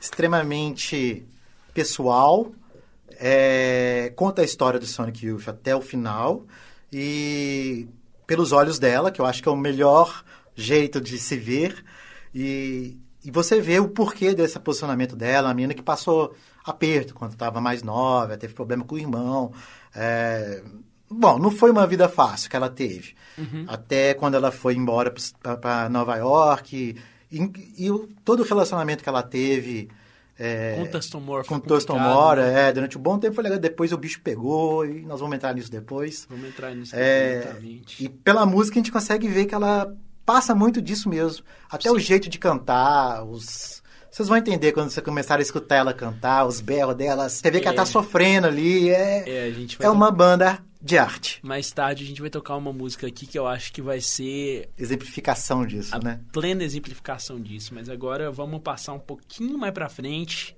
extremamente 0.00 1.26
pessoal, 1.74 2.52
é, 3.18 4.12
conta 4.16 4.42
a 4.42 4.44
história 4.44 4.80
do 4.80 4.86
Sonic 4.86 5.26
Youth 5.26 5.48
até 5.48 5.76
o 5.76 5.80
final 5.80 6.46
e 6.92 7.88
pelos 8.26 8.52
olhos 8.52 8.78
dela, 8.78 9.10
que 9.10 9.20
eu 9.20 9.26
acho 9.26 9.42
que 9.42 9.48
é 9.48 9.52
o 9.52 9.56
melhor 9.56 10.24
jeito 10.54 11.00
de 11.00 11.18
se 11.18 11.36
ver. 11.36 11.84
E, 12.34 12.98
e 13.24 13.30
você 13.30 13.60
vê 13.60 13.78
o 13.78 13.88
porquê 13.88 14.34
desse 14.34 14.58
posicionamento 14.58 15.14
dela, 15.14 15.50
a 15.50 15.54
menina 15.54 15.74
que 15.74 15.82
passou 15.82 16.34
aperto 16.64 17.14
quando 17.14 17.32
estava 17.32 17.60
mais 17.60 17.82
nova, 17.82 18.36
teve 18.36 18.54
problema 18.54 18.84
com 18.84 18.94
o 18.94 18.98
irmão. 18.98 19.52
É, 19.94 20.62
Bom, 21.08 21.38
não 21.38 21.50
foi 21.50 21.70
uma 21.70 21.86
vida 21.86 22.08
fácil 22.08 22.50
que 22.50 22.56
ela 22.56 22.68
teve. 22.68 23.14
Uhum. 23.38 23.64
Até 23.68 24.14
quando 24.14 24.34
ela 24.34 24.50
foi 24.50 24.74
embora 24.74 25.12
para 25.60 25.88
Nova 25.88 26.16
York. 26.16 26.96
E, 27.30 27.38
e, 27.38 27.86
e, 27.86 27.90
todo 28.24 28.40
o 28.40 28.44
relacionamento 28.44 29.02
que 29.02 29.08
ela 29.08 29.22
teve. 29.22 29.88
É, 30.38 30.76
com 30.78 30.86
Tuston 30.86 31.20
Moore. 31.20 31.46
Com 31.46 31.60
Tuston 31.60 31.98
Moore, 31.98 32.40
né? 32.40 32.68
é, 32.68 32.72
durante 32.72 32.98
um 32.98 33.00
bom 33.00 33.18
tempo 33.18 33.34
foi 33.34 33.44
legal. 33.44 33.58
Depois 33.58 33.92
o 33.92 33.96
bicho 33.96 34.20
pegou 34.20 34.84
e 34.84 35.02
nós 35.02 35.20
vamos 35.20 35.36
entrar 35.36 35.54
nisso 35.54 35.70
depois. 35.70 36.26
Vamos 36.28 36.48
entrar 36.48 36.74
nisso 36.74 36.94
é, 36.94 37.56
E 37.98 38.08
pela 38.08 38.44
música 38.44 38.76
a 38.76 38.80
gente 38.80 38.92
consegue 38.92 39.28
ver 39.28 39.46
que 39.46 39.54
ela 39.54 39.94
passa 40.24 40.54
muito 40.54 40.82
disso 40.82 41.08
mesmo. 41.08 41.44
Até 41.70 41.88
Sim. 41.88 41.94
o 41.94 41.98
jeito 41.98 42.28
de 42.28 42.38
cantar, 42.38 43.24
os. 43.24 43.82
Vocês 44.10 44.28
vão 44.28 44.38
entender 44.38 44.72
quando 44.72 44.90
você 44.90 45.02
começar 45.02 45.38
a 45.38 45.42
escutar 45.42 45.76
ela 45.76 45.92
cantar, 45.92 46.46
os 46.46 46.60
berros 46.60 46.96
dela. 46.96 47.28
Você 47.28 47.50
vê 47.50 47.60
que 47.60 47.68
ela 47.68 47.76
tá 47.76 47.82
é. 47.82 47.86
sofrendo 47.86 48.46
ali. 48.46 48.88
É, 48.88 49.28
é, 49.28 49.54
é 49.80 49.90
uma 49.90 50.10
banda 50.10 50.58
de 50.80 50.98
arte. 50.98 51.40
Mais 51.42 51.70
tarde 51.70 52.04
a 52.04 52.06
gente 52.06 52.20
vai 52.20 52.30
tocar 52.30 52.56
uma 52.56 52.72
música 52.72 53.06
aqui 53.06 53.26
que 53.26 53.38
eu 53.38 53.46
acho 53.46 53.72
que 53.72 53.82
vai 53.82 54.00
ser. 54.00 54.70
Exemplificação 54.78 55.66
disso, 55.66 55.94
a 55.94 55.98
né? 55.98 56.20
Plena 56.32 56.64
exemplificação 56.64 57.40
disso. 57.40 57.74
Mas 57.74 57.88
agora 57.88 58.30
vamos 58.30 58.60
passar 58.60 58.92
um 58.92 58.98
pouquinho 58.98 59.58
mais 59.58 59.72
pra 59.72 59.88
frente 59.88 60.55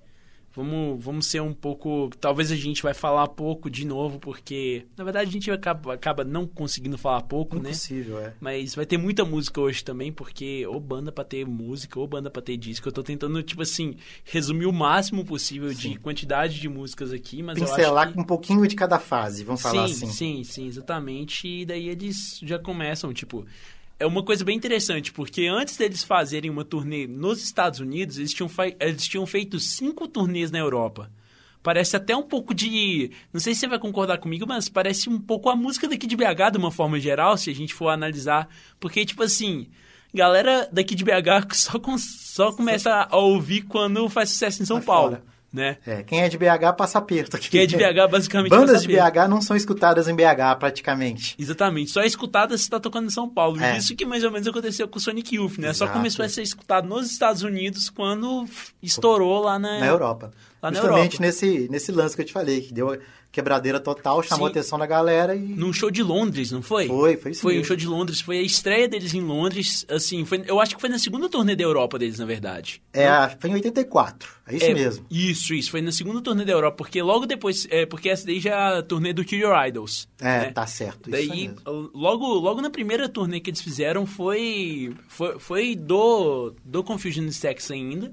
Vamos, 0.58 1.04
vamos 1.04 1.26
ser 1.26 1.40
um 1.40 1.54
pouco. 1.54 2.10
Talvez 2.20 2.50
a 2.50 2.56
gente 2.56 2.82
vai 2.82 2.92
falar 2.92 3.28
pouco 3.28 3.70
de 3.70 3.86
novo, 3.86 4.18
porque 4.18 4.86
na 4.96 5.04
verdade 5.04 5.30
a 5.30 5.32
gente 5.32 5.48
acaba, 5.52 5.94
acaba 5.94 6.24
não 6.24 6.48
conseguindo 6.48 6.98
falar 6.98 7.22
pouco, 7.22 7.56
Impossível, 7.56 8.16
né? 8.18 8.26
é. 8.26 8.32
Mas 8.40 8.74
vai 8.74 8.84
ter 8.84 8.98
muita 8.98 9.24
música 9.24 9.60
hoje 9.60 9.84
também, 9.84 10.12
porque 10.12 10.66
ou 10.66 10.80
banda 10.80 11.12
pra 11.12 11.22
ter 11.22 11.46
música, 11.46 12.00
ou 12.00 12.08
banda 12.08 12.28
pra 12.28 12.42
ter 12.42 12.56
disco. 12.56 12.88
Eu 12.88 12.92
tô 12.92 13.04
tentando, 13.04 13.40
tipo 13.40 13.62
assim, 13.62 13.94
resumir 14.24 14.66
o 14.66 14.72
máximo 14.72 15.24
possível 15.24 15.72
Sim. 15.72 15.90
de 15.90 15.98
quantidade 16.00 16.58
de 16.58 16.68
músicas 16.68 17.12
aqui, 17.12 17.40
mas 17.40 17.56
Pincelar 17.56 18.12
que... 18.12 18.18
um 18.18 18.24
pouquinho 18.24 18.66
de 18.66 18.74
cada 18.74 18.98
fase, 18.98 19.44
vamos 19.44 19.62
sim, 19.62 19.68
falar 19.68 19.84
assim. 19.84 20.06
Sim, 20.08 20.42
sim, 20.42 20.66
exatamente. 20.66 21.46
E 21.46 21.64
daí 21.64 21.88
eles 21.88 22.40
já 22.42 22.58
começam, 22.58 23.12
tipo 23.12 23.46
é 23.98 24.06
uma 24.06 24.22
coisa 24.22 24.44
bem 24.44 24.56
interessante, 24.56 25.12
porque 25.12 25.46
antes 25.46 25.76
deles 25.76 26.04
fazerem 26.04 26.50
uma 26.50 26.64
turnê 26.64 27.06
nos 27.06 27.42
Estados 27.42 27.80
Unidos, 27.80 28.18
eles 28.18 28.32
tinham, 28.32 28.50
eles 28.78 29.08
tinham 29.08 29.26
feito 29.26 29.58
cinco 29.58 30.06
turnês 30.06 30.50
na 30.50 30.58
Europa. 30.58 31.10
parece 31.62 31.96
até 31.96 32.16
um 32.16 32.22
pouco 32.22 32.54
de. 32.54 33.10
Não 33.32 33.40
sei 33.40 33.54
se 33.54 33.60
você 33.60 33.66
vai 33.66 33.78
concordar 33.78 34.18
comigo, 34.18 34.46
mas 34.46 34.68
parece 34.68 35.08
um 35.08 35.18
pouco 35.18 35.50
a 35.50 35.56
música 35.56 35.88
daqui 35.88 36.06
de 36.06 36.16
BH 36.16 36.52
de 36.52 36.58
uma 36.58 36.70
forma 36.70 37.00
geral, 37.00 37.36
se 37.36 37.50
a 37.50 37.54
gente 37.54 37.74
for 37.74 37.88
analisar. 37.88 38.48
Porque, 38.78 39.04
tipo 39.04 39.22
assim, 39.24 39.66
galera 40.14 40.68
daqui 40.72 40.94
de 40.94 41.04
BH 41.04 41.52
só, 41.56 41.78
com, 41.78 41.98
só 41.98 42.52
começa 42.52 43.08
a 43.10 43.16
ouvir 43.16 43.62
quando 43.62 44.08
faz 44.08 44.30
sucesso 44.30 44.62
em 44.62 44.66
São 44.66 44.80
Paulo. 44.80 45.16
fora. 45.16 45.37
Né? 45.50 45.78
É, 45.86 46.02
quem 46.02 46.20
é 46.20 46.28
de 46.28 46.36
BH 46.36 46.76
passa 46.76 46.98
aperto 46.98 47.36
aqui. 47.36 47.48
Quem 47.48 47.62
é 47.62 47.66
de 47.66 47.74
BH 47.74 48.06
basicamente 48.12 48.50
Bandas 48.50 48.82
de. 48.82 48.88
BH 48.88 49.28
não 49.30 49.40
são 49.40 49.56
escutadas 49.56 50.06
em 50.06 50.14
BH 50.14 50.58
praticamente. 50.58 51.34
Exatamente, 51.38 51.90
só 51.90 52.02
é 52.02 52.06
escutada 52.06 52.56
se 52.56 52.64
está 52.64 52.78
tocando 52.78 53.06
em 53.06 53.10
São 53.10 53.26
Paulo. 53.26 53.58
É. 53.58 53.78
Isso 53.78 53.96
que 53.96 54.04
mais 54.04 54.22
ou 54.24 54.30
menos 54.30 54.46
aconteceu 54.46 54.86
com 54.86 54.98
o 54.98 55.00
Sonic 55.00 55.36
Youth, 55.36 55.56
né? 55.56 55.72
Só 55.72 55.86
Exato. 55.86 55.92
começou 55.98 56.22
a 56.22 56.28
ser 56.28 56.42
escutado 56.42 56.86
nos 56.86 57.10
Estados 57.10 57.42
Unidos 57.42 57.88
quando 57.88 58.44
estourou 58.82 59.42
lá 59.42 59.58
na, 59.58 59.80
Na 59.80 59.86
Europa. 59.86 60.32
Lá 60.62 60.70
na 60.70 60.80
Justamente 60.80 61.14
Europa. 61.14 61.26
nesse, 61.26 61.68
nesse 61.70 61.92
lance 61.92 62.14
que 62.14 62.20
eu 62.22 62.26
te 62.26 62.32
falei, 62.32 62.60
que 62.60 62.74
deu 62.74 62.98
quebradeira 63.30 63.78
total, 63.78 64.22
chamou 64.22 64.46
Sim. 64.46 64.50
a 64.50 64.50
atenção 64.50 64.78
da 64.78 64.86
galera 64.86 65.36
e. 65.36 65.38
Num 65.40 65.72
show 65.72 65.90
de 65.90 66.02
Londres, 66.02 66.50
não 66.50 66.62
foi? 66.62 66.86
Foi, 66.86 67.16
foi 67.16 67.30
isso 67.32 67.42
Foi 67.42 67.52
um 67.52 67.56
mesmo. 67.56 67.66
show 67.68 67.76
de 67.76 67.86
Londres, 67.86 68.20
foi 68.20 68.38
a 68.38 68.42
estreia 68.42 68.88
deles 68.88 69.12
em 69.14 69.20
Londres, 69.20 69.84
assim, 69.88 70.24
foi, 70.24 70.42
eu 70.46 70.58
acho 70.60 70.74
que 70.74 70.80
foi 70.80 70.88
na 70.90 70.98
segunda 70.98 71.28
turnê 71.28 71.54
da 71.54 71.62
Europa 71.62 71.98
deles, 71.98 72.18
na 72.18 72.24
verdade. 72.24 72.82
É, 72.92 73.08
foi 73.38 73.50
em 73.50 73.54
84. 73.54 74.28
É 74.46 74.56
isso 74.56 74.64
É, 74.64 74.74
mesmo. 74.74 75.06
Isso, 75.10 75.54
isso, 75.54 75.70
foi 75.70 75.82
na 75.82 75.92
segunda 75.92 76.20
turnê 76.22 76.44
da 76.44 76.52
Europa, 76.52 76.78
porque 76.78 77.02
logo 77.02 77.26
depois, 77.26 77.66
é, 77.70 77.84
porque 77.84 78.08
essa 78.08 78.24
daí 78.26 78.40
já 78.40 78.50
é 78.50 78.78
a 78.78 78.82
turnê 78.82 79.12
do 79.12 79.24
Kill 79.24 79.40
Your 79.40 79.66
Idols. 79.66 80.08
É, 80.20 80.24
né? 80.40 80.50
tá 80.50 80.66
certo. 80.66 81.02
Isso 81.02 81.28
Daí, 81.28 81.48
mesmo. 81.48 81.90
logo, 81.94 82.26
logo 82.34 82.60
na 82.62 82.70
primeira 82.70 83.08
turnê 83.08 83.40
que 83.40 83.50
eles 83.50 83.60
fizeram 83.60 84.06
foi, 84.06 84.94
foi, 85.06 85.38
foi 85.38 85.76
do, 85.76 86.54
do 86.64 86.82
Confusion 86.82 87.30
Sex 87.30 87.70
ainda. 87.70 88.12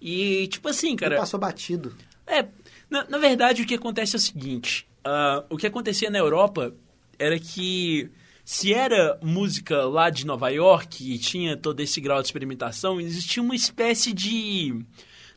E, 0.00 0.48
tipo 0.48 0.68
assim, 0.68 0.88
Ele 0.88 0.96
cara. 0.96 1.16
passou 1.18 1.38
batido. 1.38 1.94
É, 2.26 2.44
na, 2.90 3.04
na 3.08 3.18
verdade, 3.18 3.62
o 3.62 3.66
que 3.66 3.74
acontece 3.74 4.16
é 4.16 4.18
o 4.18 4.20
seguinte: 4.20 4.86
ah, 5.04 5.44
o 5.48 5.56
que 5.56 5.66
acontecia 5.66 6.10
na 6.10 6.18
Europa 6.18 6.74
era 7.18 7.38
que 7.38 8.10
se 8.44 8.74
era 8.74 9.18
música 9.22 9.84
lá 9.84 10.10
de 10.10 10.26
Nova 10.26 10.48
York 10.48 11.08
e 11.08 11.18
tinha 11.18 11.56
todo 11.56 11.80
esse 11.80 12.00
grau 12.00 12.20
de 12.20 12.26
experimentação, 12.26 13.00
existia 13.00 13.42
uma 13.42 13.54
espécie 13.54 14.12
de. 14.12 14.84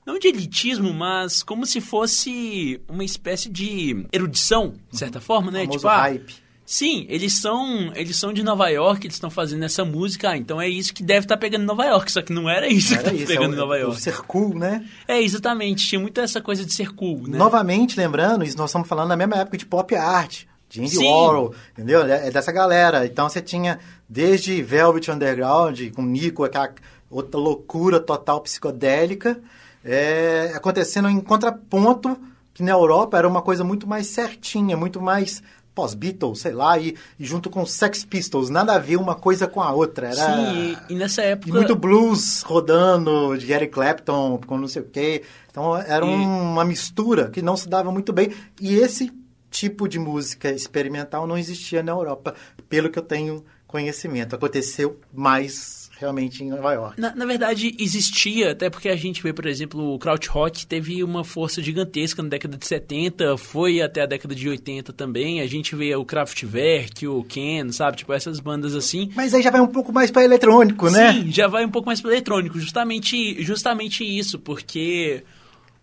Não 0.05 0.19
de 0.19 0.27
elitismo, 0.27 0.93
mas 0.93 1.43
como 1.43 1.65
se 1.65 1.79
fosse 1.79 2.81
uma 2.89 3.05
espécie 3.05 3.49
de 3.49 4.05
erudição, 4.11 4.73
de 4.91 4.97
certa 4.97 5.21
forma, 5.21 5.49
né? 5.49 5.65
Tipo, 5.65 5.87
ah, 5.87 6.01
hype. 6.01 6.42
Sim, 6.65 7.05
eles 7.09 7.41
são, 7.41 7.91
eles 7.93 8.15
são 8.15 8.31
de 8.31 8.41
Nova 8.41 8.69
York, 8.69 9.05
eles 9.05 9.15
estão 9.15 9.29
fazendo 9.29 9.63
essa 9.65 9.83
música, 9.83 10.29
ah, 10.29 10.37
então 10.37 10.61
é 10.61 10.69
isso 10.69 10.93
que 10.93 11.03
deve 11.03 11.25
estar 11.25 11.37
pegando 11.37 11.63
em 11.63 11.67
Nova 11.67 11.85
York, 11.85 12.09
só 12.11 12.21
que 12.21 12.31
não 12.31 12.49
era 12.49 12.67
isso 12.67 12.89
que 12.89 12.95
estava 12.95 13.15
isso, 13.15 13.31
é 13.31 13.35
pegando 13.35 13.51
o, 13.51 13.55
em 13.55 13.59
Nova 13.59 13.73
o 13.73 13.77
York. 13.77 14.01
ser 14.01 14.17
cool, 14.21 14.57
né? 14.57 14.85
É, 15.07 15.21
exatamente, 15.21 15.85
tinha 15.85 15.99
muito 15.99 16.21
essa 16.21 16.39
coisa 16.39 16.65
de 16.65 16.73
ser 16.73 16.93
cool, 16.93 17.27
né? 17.27 17.37
Novamente, 17.37 17.97
lembrando, 17.97 18.45
isso 18.45 18.57
nós 18.57 18.69
estamos 18.69 18.87
falando 18.87 19.09
na 19.09 19.17
mesma 19.17 19.35
época 19.37 19.57
de 19.57 19.65
pop 19.65 19.93
art, 19.93 20.43
de 20.69 20.79
Andy 20.79 20.89
Sim. 20.89 21.05
Warhol, 21.05 21.53
entendeu? 21.73 22.01
É 22.01 22.31
dessa 22.31 22.51
galera. 22.51 23.05
Então 23.05 23.29
você 23.29 23.41
tinha 23.41 23.79
desde 24.09 24.63
Velvet 24.63 25.11
Underground, 25.11 25.79
com 25.93 26.01
Nico, 26.01 26.43
aquela 26.43 26.73
outra 27.09 27.39
loucura 27.39 27.99
total 27.99 28.41
psicodélica, 28.41 29.39
é, 29.85 30.51
acontecendo 30.55 31.09
em 31.09 31.19
contraponto, 31.19 32.17
que 32.53 32.63
na 32.63 32.71
Europa 32.71 33.17
era 33.17 33.27
uma 33.27 33.41
coisa 33.41 33.63
muito 33.63 33.85
mais 33.85 34.07
certinha, 34.07 34.75
muito 34.75 34.99
mais 34.99 35.43
pós-Beatles, 35.75 36.39
sei 36.39 36.51
lá, 36.51 36.77
e, 36.77 36.95
e 37.19 37.25
junto 37.25 37.49
com 37.49 37.65
Sex 37.65 38.05
Pistols, 38.05 38.49
nada 38.49 38.73
a 38.73 38.79
ver 38.79 38.97
uma 38.97 39.15
coisa 39.15 39.47
com 39.47 39.61
a 39.61 39.71
outra. 39.71 40.07
Era... 40.07 40.15
Sim, 40.15 40.77
e, 40.89 40.93
e 40.93 40.95
nessa 40.95 41.21
época... 41.21 41.49
E 41.49 41.51
muito 41.51 41.75
blues 41.75 42.41
rodando, 42.41 43.37
de 43.37 43.51
Eric 43.51 43.73
Clapton, 43.73 44.39
com 44.45 44.57
não 44.57 44.67
sei 44.67 44.81
o 44.81 44.85
quê. 44.85 45.23
Então 45.49 45.75
era 45.77 46.05
E- 46.05 46.09
um- 46.09 46.51
uma 46.51 46.63
mistura 46.65 47.29
que 47.29 47.41
não 47.41 47.57
se 47.57 47.67
dava 47.67 47.91
muito 47.91 48.13
bem. 48.13 48.31
E 48.61 48.75
esse 48.75 49.11
tipo 49.49 49.87
de 49.87 49.99
música 49.99 50.51
experimental 50.51 51.25
não 51.27 51.37
existia 51.37 51.81
na 51.83 51.91
Europa, 51.91 52.33
pelo 52.69 52.89
que 52.89 52.97
eu 52.97 53.03
tenho 53.03 53.43
conhecimento. 53.67 54.35
Aconteceu 54.35 54.99
mais 55.13 55.82
realmente 56.03 56.43
em 56.43 56.49
Nova 56.49 56.73
York. 56.73 56.99
Na, 56.99 57.15
na 57.15 57.25
verdade, 57.25 57.75
existia, 57.79 58.51
até 58.51 58.69
porque 58.69 58.89
a 58.89 58.95
gente 58.95 59.23
vê, 59.23 59.31
por 59.33 59.45
exemplo, 59.45 59.93
o 59.93 59.97
Krautrock 59.97 60.65
teve 60.67 61.03
uma 61.03 61.23
força 61.23 61.61
gigantesca 61.61 62.21
na 62.21 62.29
década 62.29 62.57
de 62.57 62.65
70, 62.65 63.37
foi 63.37 63.81
até 63.81 64.01
a 64.01 64.05
década 64.05 64.35
de 64.35 64.47
80 64.47 64.91
também. 64.93 65.41
A 65.41 65.47
gente 65.47 65.75
vê 65.75 65.95
o 65.95 66.05
Kraftwerk, 66.05 67.07
o 67.07 67.23
Ken, 67.23 67.71
sabe? 67.71 67.97
Tipo, 67.97 68.13
essas 68.13 68.39
bandas 68.39 68.75
assim. 68.75 69.09
Mas 69.15 69.33
aí 69.33 69.41
já 69.41 69.49
vai 69.49 69.61
um 69.61 69.67
pouco 69.67 69.91
mais 69.91 70.11
para 70.11 70.23
eletrônico, 70.23 70.89
né? 70.89 71.13
Sim, 71.13 71.31
já 71.31 71.47
vai 71.47 71.65
um 71.65 71.71
pouco 71.71 71.87
mais 71.87 72.01
pro 72.01 72.11
eletrônico. 72.11 72.59
Justamente, 72.59 73.41
justamente 73.43 74.03
isso, 74.03 74.37
porque 74.37 75.23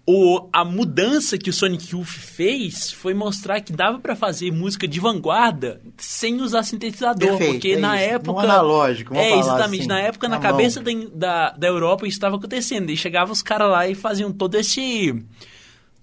o, 0.07 0.49
a 0.53 0.65
mudança 0.65 1.39
que 1.39 1.51
o 1.51 1.53
Sonic 1.53 1.95
Youth 1.95 2.07
fez 2.07 2.91
foi 2.91 3.15
mostrar 3.15 3.61
que 3.61 3.73
dava 3.73 3.99
pra 4.01 4.17
fazer 4.17 4.51
música 4.51 4.89
de 4.89 4.99
vanguarda 4.99 5.81
sem 5.97 6.41
usar 6.41 6.63
sintetizador. 6.65 7.29
Perfeito, 7.29 7.53
porque 7.53 7.73
é 7.73 7.79
na 7.79 7.97
isso. 7.97 8.15
época. 8.15 8.33
No 8.33 8.39
analógico, 8.39 9.15
vamos 9.15 9.29
É, 9.29 9.39
exatamente. 9.39 9.81
assim, 9.81 9.89
na 9.89 10.01
época, 10.01 10.29
na, 10.29 10.37
na 10.37 10.43
cabeça 10.43 10.81
da, 10.83 10.91
da, 11.15 11.51
da 11.51 11.67
Europa, 11.69 12.07
isso 12.07 12.17
estava 12.17 12.37
acontecendo. 12.37 12.91
E 12.91 12.97
chegavam 12.97 13.33
os 13.33 13.43
caras 13.43 13.71
lá 13.71 13.87
e 13.87 13.95
faziam 13.95 14.33
todo 14.33 14.57
esse. 14.57 15.23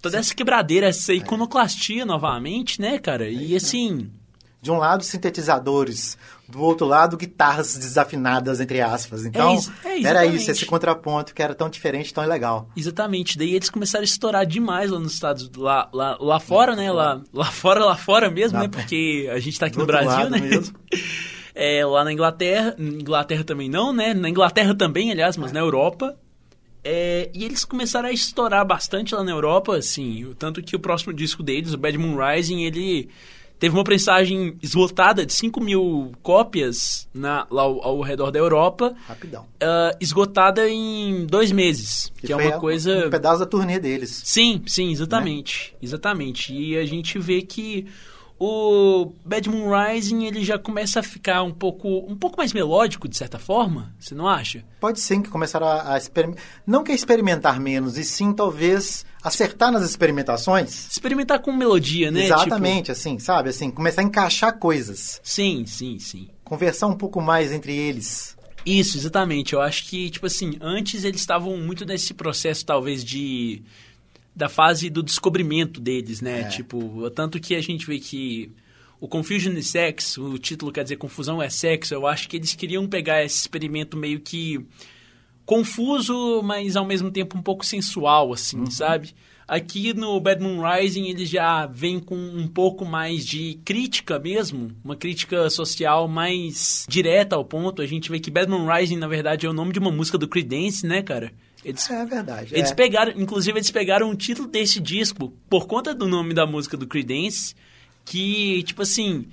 Toda 0.01 0.17
essa 0.19 0.33
quebradeira, 0.33 0.87
essa 0.87 1.11
iconoclastia 1.13 2.05
novamente, 2.05 2.79
né, 2.79 2.99
cara? 2.99 3.27
E 3.27 3.55
assim. 3.55 4.09
De 4.61 4.71
um 4.71 4.77
lado, 4.77 5.03
sintetizadores. 5.03 6.17
Do 6.49 6.61
outro 6.61 6.87
lado, 6.87 7.17
guitarras 7.17 7.75
desafinadas, 7.77 8.61
entre 8.61 8.79
aspas. 8.79 9.25
Então, 9.25 9.49
É 9.51 9.55
isso- 9.55 9.73
é 9.83 10.01
era 10.03 10.25
isso, 10.25 10.49
esse 10.49 10.65
contraponto 10.65 11.33
que 11.33 11.41
era 11.41 11.53
tão 11.53 11.69
diferente, 11.69 12.13
tão 12.13 12.25
legal. 12.25 12.69
Exatamente, 12.75 13.37
daí 13.37 13.53
eles 13.53 13.69
começaram 13.69 14.03
a 14.03 14.05
estourar 14.05 14.45
demais 14.45 14.89
lá 14.89 14.97
nos 14.99 15.13
Estados 15.13 15.51
lá, 15.57 15.89
lá, 15.93 16.17
lá 16.19 16.39
fora, 16.39 16.75
né? 16.75 16.89
Lá, 16.91 17.21
lá 17.33 17.45
fora, 17.51 17.83
lá 17.83 17.97
fora 17.97 18.29
mesmo, 18.31 18.57
né? 18.59 18.67
Porque 18.69 19.29
a 19.31 19.39
gente 19.39 19.59
tá 19.59 19.65
aqui 19.65 19.77
no 19.77 19.85
Brasil, 19.85 20.29
né? 20.29 20.39
mesmo. 20.39 20.75
É, 21.59 21.83
lá 21.83 22.03
na 22.03 22.13
Inglaterra, 22.13 22.75
Inglaterra 22.77 23.43
também 23.43 23.67
não, 23.67 23.91
né? 23.91 24.13
Na 24.13 24.29
Inglaterra 24.29 24.75
também, 24.75 25.11
aliás, 25.11 25.35
mas 25.37 25.51
na 25.51 25.59
Europa. 25.59 26.15
É, 26.83 27.31
e 27.33 27.43
eles 27.43 27.65
começaram 27.65 28.07
a 28.07 28.11
estourar 28.11 28.63
bastante 28.63 29.15
lá 29.15 29.23
na 29.23 29.31
Europa, 29.31 29.75
assim, 29.75 30.35
tanto 30.37 30.61
que 30.61 30.75
o 30.75 30.79
próximo 30.79 31.11
disco 31.11 31.41
deles, 31.41 31.73
o 31.73 31.77
Bad 31.77 31.97
Moon 31.97 32.15
Rising, 32.15 32.61
ele 32.63 33.09
teve 33.59 33.75
uma 33.75 33.83
prensagem 33.83 34.57
esgotada 34.61 35.25
de 35.25 35.33
5 35.33 35.61
mil 35.61 36.11
cópias 36.21 37.07
na, 37.13 37.47
lá 37.49 37.63
ao, 37.63 37.83
ao 37.83 38.01
redor 38.01 38.31
da 38.31 38.39
Europa, 38.39 38.95
Rapidão. 39.07 39.45
ah, 39.61 39.95
esgotada 39.99 40.67
em 40.69 41.25
dois 41.25 41.51
meses, 41.51 42.11
que, 42.17 42.31
é 42.31 42.35
uma 42.35 42.59
coisa... 42.59 43.07
Um 43.07 43.09
pedaço 43.09 43.39
da 43.39 43.45
turnê 43.45 43.79
deles. 43.79 44.21
Sim, 44.23 44.61
sim, 44.67 44.91
exatamente. 44.91 45.75
Exatamente. 45.81 46.53
E 46.53 46.77
a 46.77 46.85
gente 46.85 47.17
vê 47.19 47.41
que 47.41 47.87
o 48.39 49.13
Bad 49.25 49.49
Moon 49.49 49.71
Rising 49.71 50.25
ele 50.25 50.43
já 50.43 50.59
começa 50.59 50.99
a 50.99 51.03
ficar 51.03 51.41
um 51.41 51.51
pouco, 51.51 51.87
um 52.07 52.15
pouco 52.15 52.37
mais 52.37 52.53
melódico, 52.53 53.07
de 53.07 53.17
certa 53.17 53.39
forma, 53.39 53.93
você 53.99 54.13
não 54.13 54.27
acha? 54.27 54.63
Pode 54.79 54.99
sim 54.99 55.21
que 55.21 55.29
começaram 55.29 55.65
a, 55.65 55.93
a 55.93 55.97
experimentar. 55.97 56.43
Não 56.65 56.83
que 56.83 56.91
experimentar 56.91 57.59
menos, 57.59 57.97
e 57.97 58.03
sim 58.03 58.31
talvez 58.31 59.05
acertar 59.21 59.71
nas 59.71 59.83
experimentações. 59.83 60.87
Experimentar 60.91 61.39
com 61.39 61.51
melodia, 61.51 62.11
né? 62.11 62.25
Exatamente, 62.25 62.91
assim, 62.91 63.19
sabe? 63.19 63.49
Assim, 63.49 63.71
começar 63.71 64.01
a 64.01 64.03
encaixar 64.03 64.57
coisas. 64.57 65.13
Tipo, 65.15 65.27
sim, 65.29 65.65
sim, 65.65 65.99
sim. 65.99 66.29
Conversar 66.43 66.87
um 66.87 66.95
pouco 66.95 67.21
mais 67.21 67.51
entre 67.51 67.75
eles. 67.75 68.37
Isso, 68.65 68.97
exatamente. 68.97 69.53
Eu 69.53 69.61
acho 69.61 69.85
que, 69.85 70.09
tipo 70.09 70.25
assim, 70.25 70.57
antes 70.61 71.03
eles 71.03 71.21
estavam 71.21 71.57
muito 71.57 71.85
nesse 71.85 72.13
processo, 72.13 72.65
talvez, 72.65 73.03
de. 73.03 73.61
da 74.35 74.49
fase 74.49 74.89
do 74.89 75.01
descobrimento 75.01 75.79
deles, 75.79 76.21
né? 76.21 76.41
É. 76.41 76.43
Tipo, 76.45 77.09
tanto 77.11 77.39
que 77.39 77.55
a 77.55 77.61
gente 77.61 77.85
vê 77.85 77.99
que 77.99 78.51
o 78.99 79.07
Confusion 79.07 79.53
is 79.53 79.67
Sex, 79.67 80.17
o 80.17 80.37
título 80.37 80.71
quer 80.71 80.83
dizer 80.83 80.97
Confusão 80.97 81.41
é 81.41 81.49
Sexo, 81.49 81.93
eu 81.93 82.07
acho 82.07 82.27
que 82.27 82.35
eles 82.35 82.53
queriam 82.55 82.87
pegar 82.87 83.23
esse 83.23 83.37
experimento 83.37 83.95
meio 83.95 84.19
que 84.19 84.65
confuso, 85.47 86.43
mas 86.43 86.75
ao 86.75 86.85
mesmo 86.85 87.09
tempo 87.09 87.37
um 87.37 87.41
pouco 87.41 87.65
sensual, 87.65 88.33
assim, 88.33 88.69
sabe? 88.69 89.15
Aqui 89.47 89.93
no 89.93 90.19
Bad 90.19 90.43
Moon 90.43 90.61
Rising 90.61 91.07
eles 91.07 91.29
já 91.29 91.65
vêm 91.65 92.01
com 92.01 92.17
um 92.17 92.49
pouco 92.49 92.83
mais 92.83 93.25
de 93.25 93.57
crítica 93.63 94.19
mesmo, 94.19 94.71
uma 94.83 94.97
crítica 94.97 95.49
social 95.49 96.05
mais 96.05 96.85
direta 96.89 97.37
ao 97.37 97.45
ponto. 97.45 97.81
A 97.81 97.85
gente 97.85 98.11
vê 98.11 98.19
que 98.19 98.29
Bad 98.29 98.51
Moon 98.51 98.69
Rising, 98.69 98.97
na 98.97 99.07
verdade, 99.07 99.45
é 99.45 99.49
o 99.49 99.53
nome 99.53 99.71
de 99.71 99.79
uma 99.79 99.89
música 99.89 100.17
do 100.17 100.27
Creedence, 100.27 100.85
né, 100.85 101.01
cara? 101.01 101.31
Eles, 101.63 101.89
É 101.89 102.05
verdade. 102.05 102.53
eles 102.53 102.71
é. 102.71 102.75
pegaram, 102.75 103.13
inclusive 103.15 103.57
eles 103.57 103.71
pegaram 103.71 104.09
o 104.09 104.15
título 104.15 104.49
desse 104.49 104.81
disco 104.81 105.33
por 105.49 105.65
conta 105.65 105.95
do 105.95 106.09
nome 106.09 106.33
da 106.33 106.45
música 106.45 106.75
do 106.75 106.85
Creedence, 106.85 107.55
que, 108.03 108.63
tipo 108.63 108.81
assim, 108.81 109.25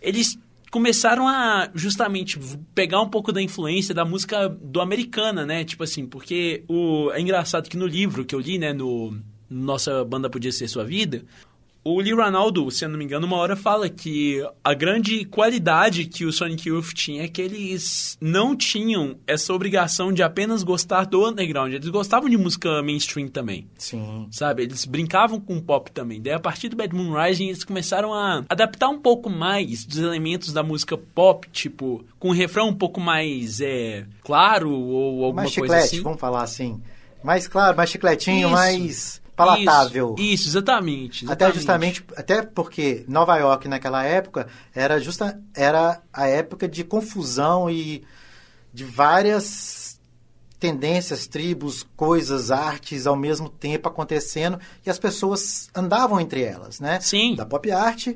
eles 0.00 0.38
começaram 0.70 1.26
a 1.26 1.70
justamente 1.74 2.38
pegar 2.74 3.00
um 3.00 3.08
pouco 3.08 3.32
da 3.32 3.40
influência 3.42 3.94
da 3.94 4.04
música 4.04 4.48
do 4.48 4.80
americana, 4.80 5.46
né? 5.46 5.64
Tipo 5.64 5.84
assim, 5.84 6.06
porque 6.06 6.64
o 6.68 7.10
é 7.12 7.20
engraçado 7.20 7.68
que 7.68 7.76
no 7.76 7.86
livro 7.86 8.24
que 8.24 8.34
eu 8.34 8.40
li, 8.40 8.58
né, 8.58 8.72
no 8.72 9.16
Nossa 9.48 10.04
Banda 10.04 10.28
Podia 10.28 10.52
Ser 10.52 10.68
Sua 10.68 10.84
Vida, 10.84 11.24
O 11.90 12.02
Lee 12.02 12.14
Ranaldo, 12.14 12.70
se 12.70 12.84
eu 12.84 12.88
não 12.90 12.98
me 12.98 13.04
engano, 13.06 13.26
uma 13.26 13.38
hora 13.38 13.56
fala 13.56 13.88
que 13.88 14.46
a 14.62 14.74
grande 14.74 15.24
qualidade 15.24 16.04
que 16.04 16.26
o 16.26 16.30
Sonic 16.30 16.68
Youth 16.68 16.92
tinha 16.92 17.24
é 17.24 17.28
que 17.28 17.40
eles 17.40 18.18
não 18.20 18.54
tinham 18.54 19.16
essa 19.26 19.54
obrigação 19.54 20.12
de 20.12 20.22
apenas 20.22 20.62
gostar 20.62 21.06
do 21.06 21.26
underground. 21.26 21.72
Eles 21.72 21.88
gostavam 21.88 22.28
de 22.28 22.36
música 22.36 22.82
mainstream 22.82 23.26
também. 23.28 23.66
Sim. 23.78 24.28
Sabe? 24.30 24.64
Eles 24.64 24.84
brincavam 24.84 25.40
com 25.40 25.56
o 25.56 25.62
pop 25.62 25.90
também. 25.90 26.20
Daí, 26.20 26.34
a 26.34 26.38
partir 26.38 26.68
do 26.68 26.76
Bad 26.76 26.94
Moon 26.94 27.18
Rising, 27.18 27.46
eles 27.46 27.64
começaram 27.64 28.12
a 28.12 28.44
adaptar 28.50 28.90
um 28.90 29.00
pouco 29.00 29.30
mais 29.30 29.86
dos 29.86 29.96
elementos 29.96 30.52
da 30.52 30.62
música 30.62 30.98
pop, 30.98 31.48
tipo, 31.50 32.04
com 32.18 32.28
um 32.28 32.32
refrão 32.32 32.68
um 32.68 32.74
pouco 32.74 33.00
mais 33.00 33.62
é, 33.62 34.04
claro 34.22 34.70
ou 34.70 35.24
alguma 35.24 35.44
Mais 35.44 35.54
coisa 35.54 35.74
chiclete, 35.74 35.94
assim. 35.94 36.02
vamos 36.02 36.20
falar 36.20 36.42
assim. 36.42 36.82
Mais 37.24 37.48
claro, 37.48 37.74
mais 37.74 37.88
chicletinho, 37.88 38.48
Isso. 38.48 38.50
mais 38.50 39.22
palatável. 39.38 40.14
Isso, 40.18 40.32
isso, 40.34 40.48
exatamente, 40.50 41.24
Até 41.24 41.46
exatamente. 41.46 41.54
justamente, 41.56 42.04
até 42.16 42.42
porque 42.42 43.04
Nova 43.08 43.36
York 43.38 43.66
naquela 43.68 44.04
época 44.04 44.46
era 44.74 45.00
justa 45.00 45.40
era 45.54 46.02
a 46.12 46.26
época 46.26 46.68
de 46.68 46.84
confusão 46.84 47.70
e 47.70 48.04
de 48.74 48.84
várias 48.84 49.98
tendências, 50.60 51.26
tribos, 51.26 51.86
coisas, 51.96 52.50
artes 52.50 53.06
ao 53.06 53.14
mesmo 53.16 53.48
tempo 53.48 53.88
acontecendo 53.88 54.58
e 54.84 54.90
as 54.90 54.98
pessoas 54.98 55.70
andavam 55.74 56.20
entre 56.20 56.42
elas, 56.42 56.80
né? 56.80 56.98
Sim. 57.00 57.36
Da 57.36 57.46
pop 57.46 57.70
art, 57.70 58.08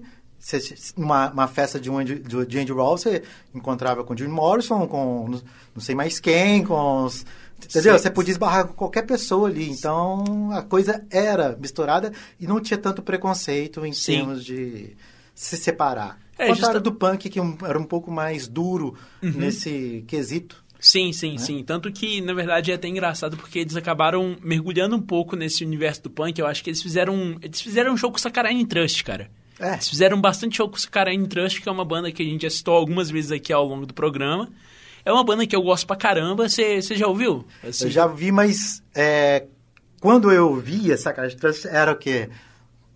uma, 0.96 1.30
uma 1.30 1.46
festa 1.46 1.78
de 1.78 1.88
um 1.88 2.02
de 2.02 2.16
de 2.18 2.58
Andy 2.58 2.72
Warhol, 2.72 2.98
você 2.98 3.22
encontrava 3.54 4.02
com 4.02 4.16
Jim 4.16 4.26
Morrison, 4.26 4.88
com 4.88 5.28
não- 5.28 5.42
não 5.74 5.80
sei 5.80 5.94
mais 5.94 6.18
quem, 6.18 6.64
com 6.64 7.04
os, 7.04 7.24
entendeu? 7.66 7.92
Sim. 7.96 8.02
Você 8.02 8.10
podia 8.10 8.32
esbarrar 8.32 8.66
com 8.66 8.74
qualquer 8.74 9.02
pessoa 9.02 9.48
ali. 9.48 9.70
Então 9.70 10.50
a 10.52 10.62
coisa 10.62 11.04
era 11.10 11.56
misturada 11.60 12.12
e 12.40 12.46
não 12.46 12.60
tinha 12.60 12.78
tanto 12.78 13.02
preconceito 13.02 13.84
em 13.86 13.92
Sim. 13.92 14.16
termos 14.18 14.44
de 14.44 14.96
se 15.34 15.56
separar. 15.56 16.18
É, 16.38 16.48
contrário 16.48 16.56
justa- 16.76 16.80
do 16.80 16.92
punk, 16.92 17.28
que 17.28 17.38
era 17.64 17.78
um 17.78 17.84
pouco 17.84 18.10
mais 18.10 18.46
duro 18.48 18.94
Uhum. 19.22 19.32
nesse 19.32 20.04
quesito. 20.06 20.62
Sim, 20.80 21.12
sim, 21.12 21.38
sim. 21.38 21.62
Tanto 21.62 21.92
que, 21.92 22.20
na 22.20 22.34
verdade, 22.34 22.72
é 22.72 22.74
até 22.74 22.88
engraçado 22.88 23.36
porque 23.36 23.60
eles 23.60 23.76
acabaram 23.76 24.36
mergulhando 24.42 24.96
um 24.96 25.00
pouco 25.00 25.36
nesse 25.36 25.64
universo 25.64 26.02
do 26.02 26.10
punk. 26.10 26.36
Eu 26.40 26.46
acho 26.46 26.64
que 26.64 26.70
eles 26.70 26.82
fizeram. 26.82 27.36
Eles 27.40 27.60
fizeram 27.60 27.92
um 27.92 27.96
show 27.96 28.10
com 28.10 28.16
o 28.16 28.20
Saccharine 28.20 28.66
Trust, 28.66 29.04
cara. 29.04 29.30
É. 29.60 29.74
Eles 29.74 29.88
fizeram 29.88 30.20
bastante 30.20 30.56
show 30.56 30.68
com 30.68 30.74
o 30.74 30.80
Saccharine 30.80 31.28
Trust, 31.28 31.60
que 31.62 31.68
é 31.68 31.72
uma 31.72 31.84
banda 31.84 32.10
que 32.10 32.20
a 32.20 32.26
gente 32.26 32.42
já 32.42 32.50
citou 32.50 32.74
algumas 32.74 33.08
vezes 33.10 33.30
aqui 33.30 33.52
ao 33.52 33.64
longo 33.64 33.86
do 33.86 33.94
programa. 33.94 34.50
É 35.04 35.12
uma 35.12 35.24
banda 35.24 35.46
que 35.46 35.54
eu 35.56 35.62
gosto 35.62 35.86
pra 35.86 35.96
caramba. 35.96 36.48
Você 36.48 36.80
já 36.80 37.06
ouviu? 37.06 37.44
Assim, 37.66 37.84
Eu 37.84 37.90
já 37.90 38.06
vi, 38.06 38.30
mas 38.32 38.82
é, 38.94 39.44
quando 40.00 40.30
eu 40.32 40.54
vi 40.56 40.92
essa 40.92 41.12
caixa 41.12 41.30
de 41.34 41.40
trânsito, 41.40 41.68
era 41.68 41.92
o 41.92 41.96
quê? 41.96 42.28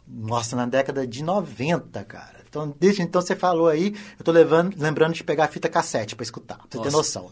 Nossa, 0.08 0.54
na 0.54 0.66
década 0.66 1.04
de 1.06 1.22
90, 1.24 2.04
cara. 2.04 2.36
Então, 2.48 2.74
desde 2.78 3.02
então 3.02 3.20
você 3.20 3.34
falou 3.34 3.66
aí, 3.68 3.92
eu 4.18 4.24
tô 4.24 4.30
levando, 4.30 4.74
lembrando 4.78 5.12
de 5.12 5.22
pegar 5.24 5.44
a 5.44 5.48
fita 5.48 5.68
cassete 5.68 6.14
pra 6.14 6.22
escutar, 6.22 6.56
pra 6.56 6.66
você 6.70 6.78
ter 6.88 6.92
noção. 6.92 7.30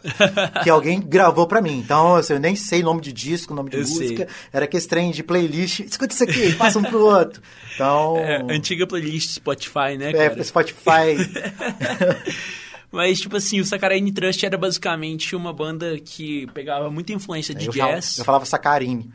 que 0.62 0.68
alguém 0.68 1.00
gravou 1.00 1.46
pra 1.46 1.62
mim. 1.62 1.78
Então, 1.78 2.16
assim, 2.16 2.34
eu 2.34 2.40
nem 2.40 2.54
sei 2.56 2.82
nome 2.82 3.00
de 3.00 3.12
disco, 3.12 3.54
nome 3.54 3.70
de 3.70 3.76
Eu 3.76 3.82
música. 3.82 4.26
sei. 4.26 4.36
Era 4.52 4.64
aquele 4.64 4.84
trem 4.84 5.12
de 5.12 5.22
playlist. 5.22 5.80
Escuta 5.80 6.12
isso 6.12 6.24
aqui, 6.24 6.52
passa 6.54 6.78
um 6.78 6.82
pro 6.82 7.00
outro. 7.00 7.40
Então, 7.74 8.16
É, 8.18 8.40
antiga 8.54 8.86
playlist 8.86 9.30
Spotify, 9.30 9.96
né, 9.98 10.10
é, 10.10 10.28
cara? 10.28 10.44
Spotify. 10.44 11.16
Mas, 12.94 13.20
tipo 13.20 13.36
assim, 13.36 13.58
o 13.58 13.64
Saccharine 13.64 14.12
Trust 14.12 14.46
era 14.46 14.56
basicamente 14.56 15.34
uma 15.34 15.52
banda 15.52 15.98
que 15.98 16.46
pegava 16.54 16.88
muita 16.92 17.12
influência 17.12 17.52
de 17.52 17.66
eu, 17.66 17.72
falava, 17.72 17.94
jazz. 17.94 18.18
eu 18.18 18.24
falava 18.24 18.44
sacarine. 18.44 19.10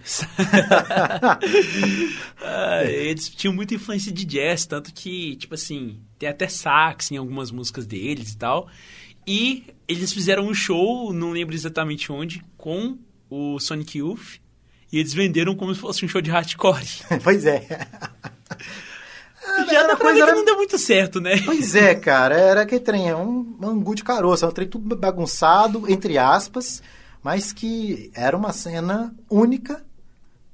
Ah, 2.42 2.84
eles 2.84 3.30
tinham 3.30 3.54
muita 3.54 3.76
influência 3.76 4.12
de 4.12 4.26
jazz, 4.26 4.66
tanto 4.66 4.94
que, 4.94 5.38
tipo 5.38 5.56
assim, 5.56 5.98
tem 6.18 6.28
até 6.28 6.50
sax 6.50 7.10
em 7.10 7.16
algumas 7.16 7.52
músicas 7.52 7.86
deles 7.86 8.34
e 8.34 8.38
tal. 8.38 8.68
E 9.26 9.64
eles 9.88 10.12
fizeram 10.12 10.46
um 10.46 10.54
show, 10.54 11.14
não 11.14 11.32
lembro 11.32 11.56
exatamente 11.56 12.12
onde, 12.12 12.44
com 12.58 12.98
o 13.30 13.60
Sonic 13.62 14.00
Youth. 14.00 14.42
E 14.92 15.00
eles 15.00 15.14
venderam 15.14 15.56
como 15.56 15.74
se 15.74 15.80
fosse 15.80 16.04
um 16.04 16.08
show 16.10 16.20
de 16.20 16.32
hardcore. 16.32 16.84
pois 17.24 17.46
é. 17.46 17.66
Já 19.66 19.80
era 19.80 19.88
dá 19.90 19.96
pra 19.96 19.98
coisa- 19.98 20.14
ver 20.14 20.24
que 20.24 20.30
era- 20.30 20.36
não 20.36 20.46
deu 20.46 20.56
muito 20.58 20.78
certo, 20.78 21.20
né? 21.20 21.42
Pois 21.46 21.76
é, 21.76 21.96
cara, 21.96 22.36
era 22.36 22.66
que 22.66 22.80
trem, 22.80 23.10
é 23.10 23.16
um 23.16 23.56
angu 23.64 23.94
de 23.96 24.04
caroço, 24.04 24.46
é 24.46 24.48
um 24.48 24.52
trem 24.52 24.68
tudo 24.68 24.96
bagunçado, 24.96 25.84
entre 25.92 26.18
aspas, 26.18 26.82
mas 27.22 27.52
que 27.54 28.12
era 28.16 28.36
uma 28.36 28.52
cena 28.54 29.14
única, 29.30 29.84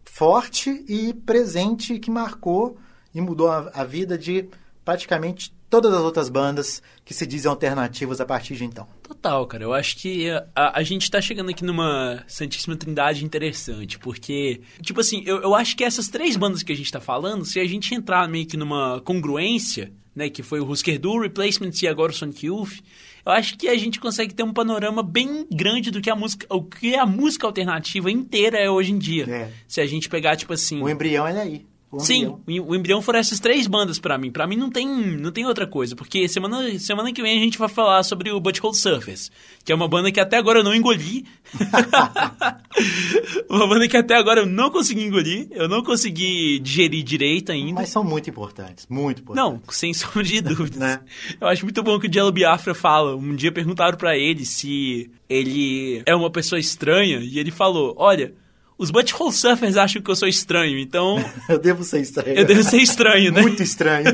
forte 0.04 0.84
e 0.88 1.14
presente 1.14 2.00
que 2.00 2.10
marcou 2.12 2.78
e 3.14 3.22
mudou 3.22 3.50
a, 3.50 3.72
a 3.74 3.84
vida 3.84 4.18
de 4.18 4.48
praticamente 4.84 5.55
todas 5.82 5.94
as 5.94 6.02
outras 6.02 6.30
bandas 6.30 6.82
que 7.04 7.14
se 7.14 7.28
dizem 7.28 7.50
alternativas 7.50 8.22
a 8.22 8.26
partir 8.26 8.56
de 8.56 8.64
então. 8.64 8.88
Total, 9.04 9.46
cara. 9.46 9.64
Eu 9.64 9.74
acho 9.74 9.98
que 9.98 10.30
a, 10.56 10.80
a 10.80 10.84
gente 10.84 11.12
tá 11.12 11.20
chegando 11.20 11.50
aqui 11.50 11.66
numa 11.66 12.24
Santíssima 12.28 12.78
Trindade 12.78 13.26
interessante, 13.26 14.00
porque, 14.00 14.62
tipo 14.82 15.02
assim, 15.02 15.22
eu, 15.26 15.42
eu 15.42 15.54
acho 15.54 15.76
que 15.76 15.84
essas 15.84 16.08
três 16.08 16.38
bandas 16.38 16.64
que 16.64 16.72
a 16.72 16.76
gente 16.76 16.90
tá 16.90 17.02
falando, 17.02 17.44
se 17.44 17.60
a 17.60 17.66
gente 17.66 17.94
entrar 17.94 18.30
meio 18.30 18.46
que 18.46 18.56
numa 18.56 19.02
congruência, 19.02 19.92
né, 20.16 20.30
que 20.30 20.42
foi 20.42 20.62
o 20.62 20.70
Husker 20.70 20.98
Du, 20.98 21.20
Replacements 21.20 21.82
e 21.82 21.88
agora 21.90 22.14
o 22.14 22.16
Sonic 22.16 22.46
Youth, 22.46 22.80
eu 23.26 23.32
acho 23.34 23.58
que 23.58 23.68
a 23.68 23.78
gente 23.78 24.00
consegue 24.00 24.34
ter 24.34 24.44
um 24.44 24.54
panorama 24.54 25.04
bem 25.04 25.46
grande 25.52 25.92
do 25.92 26.00
que 26.00 26.10
a 26.10 26.16
música, 26.16 26.48
o 26.50 26.64
que 26.64 26.96
a 26.96 27.06
música 27.06 27.46
alternativa 27.46 28.10
inteira 28.10 28.58
é 28.58 28.70
hoje 28.70 28.94
em 28.94 28.98
dia. 28.98 29.26
É. 29.30 29.52
Se 29.68 29.82
a 29.82 29.86
gente 29.86 30.08
pegar, 30.08 30.38
tipo 30.38 30.54
assim... 30.54 30.82
O 30.82 30.88
embrião 30.88 31.28
é 31.28 31.42
aí. 31.42 31.66
O 31.92 32.00
Sim, 32.00 32.38
o 32.48 32.76
embrião 32.76 33.02
foram 33.02 33.20
essas 33.20 33.40
três 33.40 33.68
bandas 33.68 34.00
pra 34.00 34.18
mim. 34.18 34.32
Pra 34.32 34.46
mim 34.46 34.58
não 34.58 34.70
tem, 34.70 34.88
não 34.88 35.32
tem 35.32 35.46
outra 35.46 35.66
coisa, 35.66 35.96
porque 35.96 36.28
semana, 36.28 36.78
semana 36.78 37.14
que 37.14 37.22
vem 37.22 37.38
a 37.38 37.42
gente 37.42 37.58
vai 37.58 37.70
falar 37.70 38.04
sobre 38.04 38.32
o 38.32 38.40
Butthole 38.40 38.76
Surface, 38.76 39.30
que 39.64 39.72
é 39.72 39.76
uma 39.76 39.88
banda 39.88 40.12
que 40.12 40.20
até 40.20 40.38
agora 40.38 40.60
eu 40.60 40.64
não 40.64 40.76
engoli. 40.76 41.26
uma 43.50 43.68
banda 43.68 43.88
que 43.88 43.96
até 43.96 44.16
agora 44.16 44.42
eu 44.42 44.46
não 44.46 44.70
consegui 44.70 45.04
engolir, 45.04 45.48
eu 45.52 45.70
não 45.70 45.84
consegui 45.84 46.60
digerir 46.60 47.04
direito 47.04 47.52
ainda. 47.52 47.76
Mas 47.76 47.90
são 47.90 48.04
muito 48.04 48.30
importantes, 48.30 48.88
muito 48.90 49.22
importantes. 49.22 49.52
Não, 49.52 49.62
sem 49.70 49.94
sombra 49.94 50.24
de 50.24 50.42
dúvidas. 50.42 50.80
Né? 50.80 51.00
Eu 51.40 51.48
acho 51.48 51.64
muito 51.64 51.82
bom 51.82 52.00
que 52.00 52.08
o 52.08 52.14
Jello 52.14 52.32
Biafra 52.32 52.74
fala. 52.74 53.16
Um 53.16 53.36
dia 53.36 53.52
perguntaram 53.52 53.98
pra 53.98 54.18
ele 54.18 54.44
se 54.46 55.10
ele 55.30 56.04
é 56.06 56.16
uma 56.16 56.30
pessoa 56.30 56.60
estranha, 56.60 57.20
e 57.20 57.40
ele 57.40 57.52
falou: 57.52 57.96
Olha, 57.98 58.34
os 58.78 58.92
Butthole 58.92 59.32
Surfers 59.32 59.78
acham 59.78 60.02
que 60.02 60.10
eu 60.10 60.16
sou 60.16 60.28
estranho, 60.28 60.78
então 60.78 61.18
Eu 61.48 61.60
devo 61.60 61.84
ser 61.84 62.02
estranho. 62.02 62.38
eu 62.38 62.46
devo 62.46 62.64
ser 62.64 62.78
estranho, 62.78 63.32
né? 63.32 63.42
Muito 63.42 63.64
estranho. 63.64 64.06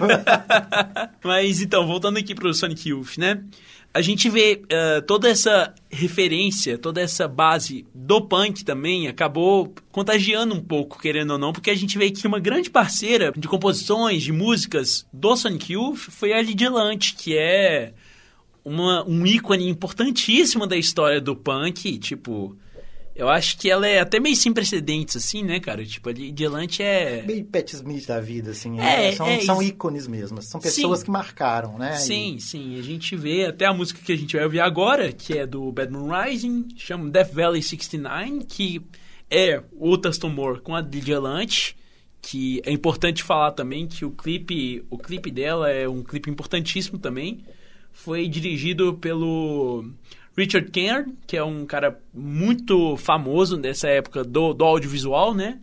Mas 1.23 1.61
então, 1.61 1.87
voltando 1.87 2.17
aqui 2.17 2.35
pro 2.35 2.53
Sonic 2.53 2.89
Youth, 2.89 3.17
né? 3.17 3.43
A 3.93 4.01
gente 4.01 4.29
vê 4.29 4.61
eh, 4.69 5.01
toda 5.01 5.27
essa 5.27 5.73
referência, 5.89 6.77
toda 6.77 7.01
essa 7.01 7.27
base 7.27 7.85
do 7.93 8.21
punk 8.21 8.63
também 8.63 9.09
acabou 9.09 9.73
contagiando 9.91 10.55
um 10.55 10.61
pouco, 10.61 10.97
querendo 10.97 11.31
ou 11.31 11.37
não, 11.37 11.51
porque 11.51 11.69
a 11.69 11.75
gente 11.75 11.97
vê 11.97 12.09
que 12.09 12.25
uma 12.25 12.39
grande 12.39 12.69
parceira 12.69 13.33
de 13.35 13.49
composições, 13.49 14.23
de 14.23 14.31
músicas 14.31 15.05
do 15.11 15.35
Sonic 15.35 15.73
Youth 15.73 15.97
foi 16.09 16.31
a 16.31 16.41
Lydia 16.41 16.69
Lunt, 16.69 17.15
que 17.17 17.37
é 17.37 17.91
uma, 18.63 19.03
um 19.05 19.25
ícone 19.25 19.67
importantíssimo 19.67 20.65
da 20.65 20.77
história 20.77 21.19
do 21.19 21.35
punk, 21.35 21.97
tipo... 21.97 22.55
Eu 23.15 23.27
acho 23.27 23.57
que 23.57 23.69
ela 23.69 23.85
é 23.85 23.99
até 23.99 24.19
meio 24.19 24.35
sem 24.35 24.53
precedentes, 24.53 25.17
assim, 25.17 25.43
né, 25.43 25.59
cara? 25.59 25.85
Tipo, 25.85 26.09
a 26.09 26.13
Lydia 26.13 26.49
Lunt 26.49 26.79
é... 26.79 27.21
Meio 27.23 27.43
Pat 27.45 27.73
Smith 27.73 28.07
da 28.07 28.21
vida, 28.21 28.51
assim. 28.51 28.79
É, 28.79 29.09
né? 29.09 29.11
são, 29.11 29.27
é 29.27 29.39
são 29.41 29.61
ícones 29.61 30.07
mesmo. 30.07 30.41
São 30.41 30.61
pessoas 30.61 30.99
Sim. 30.99 31.05
que 31.05 31.11
marcaram, 31.11 31.77
né? 31.77 31.97
Sim, 31.97 32.39
sim. 32.39 32.79
A 32.79 32.81
gente 32.81 33.15
vê 33.15 33.45
até 33.45 33.65
a 33.65 33.73
música 33.73 33.99
que 34.03 34.13
a 34.13 34.17
gente 34.17 34.35
vai 34.35 34.45
ouvir 34.45 34.61
agora, 34.61 35.11
que 35.11 35.37
é 35.37 35.45
do 35.45 35.71
Bad 35.71 35.91
Moon 35.91 36.09
Rising, 36.09 36.69
chama 36.77 37.09
Death 37.09 37.33
Valley 37.33 37.61
69, 37.61 38.45
que 38.45 38.81
é 39.29 39.61
o 39.73 39.97
Tuston 39.97 40.29
Moore 40.29 40.61
com 40.61 40.75
a 40.75 40.81
Lunch, 40.81 41.75
que 42.21 42.61
é 42.65 42.71
importante 42.71 43.23
falar 43.23 43.51
também 43.51 43.87
que 43.87 44.05
o 44.05 44.11
clipe, 44.11 44.85
o 44.89 44.97
clipe 44.97 45.31
dela 45.31 45.69
é 45.69 45.87
um 45.87 46.03
clipe 46.03 46.29
importantíssimo 46.29 46.97
também. 46.97 47.43
Foi 47.91 48.27
dirigido 48.27 48.93
pelo 48.93 49.85
Richard 50.35 50.71
Kern, 50.71 51.13
que 51.27 51.35
é 51.37 51.43
um 51.43 51.65
cara 51.65 51.99
muito 52.13 52.95
famoso 52.97 53.57
dessa 53.57 53.87
época 53.87 54.23
do, 54.23 54.53
do 54.53 54.63
audiovisual, 54.63 55.33
né? 55.33 55.59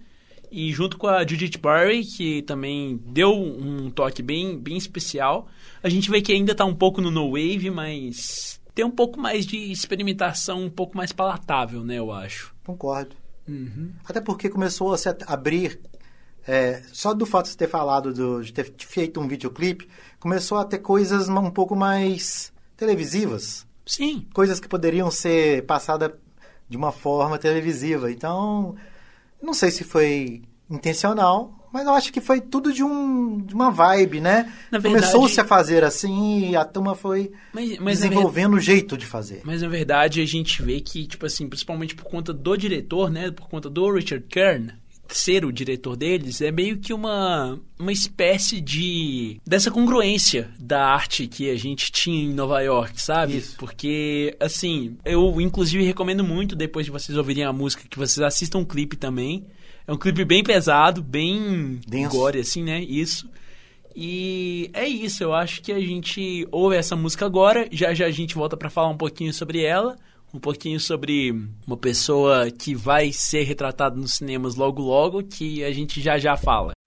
E 0.51 0.73
junto 0.73 0.97
com 0.97 1.07
a 1.07 1.21
Judith 1.27 1.59
Barry, 1.61 2.05
que 2.05 2.43
também 2.43 2.99
deu 3.07 3.33
um 3.35 3.91
toque 3.91 4.23
bem, 4.23 4.59
bem 4.59 4.77
especial. 4.79 5.47
A 5.83 5.89
gente 5.89 6.11
vê 6.11 6.23
que 6.23 6.33
ainda 6.33 6.55
tá 6.55 6.65
um 6.65 6.75
pouco 6.75 7.01
no 7.03 7.11
no 7.11 7.31
wave, 7.33 7.71
mas 7.71 8.59
tem 8.75 8.85
um 8.85 8.91
pouco 8.91 9.21
mais 9.21 9.45
de 9.45 9.57
experimentação, 9.71 10.63
um 10.65 10.71
pouco 10.71 10.97
mais 10.97 11.13
palatável, 11.13 11.85
né, 11.85 11.97
eu 11.99 12.11
acho. 12.13 12.55
Concordo. 12.65 13.15
Uhum. 13.47 13.91
Até 14.05 14.21
porque 14.21 14.49
começou 14.49 14.93
a 14.93 14.99
se 14.99 15.09
abrir. 15.27 15.81
é, 16.47 16.83
só 16.95 17.13
do 17.13 17.27
fato 17.27 17.51
de 17.51 17.57
ter 17.59 17.69
falado 17.69 18.11
do- 18.15 18.43
de 18.43 18.55
ter 18.55 18.73
feito 18.79 19.21
um 19.21 19.29
videoclipe, 19.29 19.87
começou 20.19 20.57
a 20.57 20.65
ter 20.65 20.79
coisas 20.79 21.29
um 21.29 21.51
pouco 21.51 21.77
mais 21.77 22.51
televisivas. 22.75 23.67
Sim, 23.89 24.27
Coisas 24.35 24.61
que 24.61 24.69
poderiam 24.69 25.11
ser 25.11 25.65
passadas 25.65 26.13
de 26.69 26.77
uma 26.77 26.93
forma 26.93 27.39
televisiva. 27.39 28.13
Então, 28.13 28.77
não 29.43 29.55
sei 29.55 29.71
se 29.71 29.83
foi 29.83 30.43
intencional, 30.71 31.59
mas 31.73 31.87
eu 31.87 31.95
acho 31.95 32.13
que 32.13 32.21
foi 32.21 32.41
tudo 32.41 32.73
de, 32.73 32.85
um, 32.85 33.39
de 33.39 33.55
uma 33.55 33.71
vibe, 33.71 34.21
né? 34.21 34.53
Começou-se 34.83 35.41
a 35.41 35.45
fazer 35.45 35.83
assim 35.83 36.51
e 36.51 36.57
a 36.57 36.65
turma 36.65 36.95
foi 36.95 37.33
Mas, 37.53 37.79
mas, 37.79 38.01
desenvolvendo 38.01 38.55
o 38.55 38.61
jeito 38.61 38.97
de 38.97 39.07
fazer. 39.07 39.41
Mas 39.45 39.63
na 39.63 39.69
verdade 39.69 40.21
a 40.21 40.27
gente 40.27 40.63
vê 40.63 40.81
que, 40.81 41.07
tipo 41.07 41.25
assim, 41.25 41.49
principalmente 41.49 41.95
por 41.95 42.05
conta 42.05 42.33
do 42.33 42.57
diretor, 42.57 43.11
né? 43.11 43.31
Por 43.31 43.49
conta 43.49 43.71
do 43.71 43.91
Richard 43.91 44.27
Kern 44.29 44.73
ser 45.09 45.45
o 45.45 45.53
diretor 45.53 45.97
deles, 45.97 46.41
é 46.41 46.51
meio 46.51 46.79
que 46.79 46.93
uma, 46.93 47.59
uma 47.79 47.93
espécie 47.93 48.61
de. 48.61 49.41
dessa 49.47 49.71
congruência 49.71 50.51
da 50.59 50.87
arte 50.87 51.27
que 51.27 51.51
a 51.51 51.57
gente 51.57 51.91
tinha 51.91 52.25
em 52.25 52.35
Nova 52.35 52.61
York, 52.61 53.01
sabe? 53.01 53.39
Isso. 53.39 53.57
Porque, 53.57 54.37
assim, 54.39 54.97
eu 55.05 55.41
inclusive 55.41 55.83
recomendo 55.83 56.23
muito, 56.23 56.55
depois 56.55 56.87
de 56.87 56.93
vocês 56.93 57.17
ouvirem 57.17 57.45
a 57.45 57.53
música, 57.53 57.85
que 57.89 57.99
vocês 57.99 58.25
assistam 58.25 58.59
um 58.59 58.65
clipe 58.65 58.97
também. 58.97 59.47
É 59.87 59.93
um 59.93 59.97
clipe 59.97 60.25
bem 60.25 60.43
pesado, 60.43 61.03
bem 61.03 61.81
Denso. 61.87 62.11
gore, 62.11 62.41
assim, 62.41 62.63
né? 62.63 62.81
Isso. 62.83 63.29
E 63.97 64.71
é 64.75 64.87
isso, 64.87 65.25
eu 65.25 65.33
acho 65.33 65.61
que 65.61 65.73
a 65.73 65.81
gente 65.81 66.47
ouve 66.53 66.77
essa 66.77 66.95
música 66.95 67.27
agora, 67.27 67.67
já 67.73 67.93
já 67.93 68.07
a 68.07 68.11
gente 68.11 68.35
volta 68.35 68.57
pra 68.57 68.71
falar 68.71 68.91
um 68.91 68.97
pouquinho 68.97 69.33
sobre 69.33 69.63
ela, 69.63 69.97
um 70.33 70.39
pouquinho 70.39 70.79
sobre 70.79 71.31
uma 71.67 71.77
pessoa 71.77 72.51
que 72.51 72.75
vai 72.75 73.13
ser 73.13 73.43
retratada 73.45 73.97
nos 73.97 74.15
cinemas 74.15 74.55
logo 74.55 74.83
logo, 74.83 75.23
que 75.23 75.65
a 75.65 75.73
gente 75.73 76.01
já 76.01 76.19
já 76.19 76.37
fala. 76.37 76.78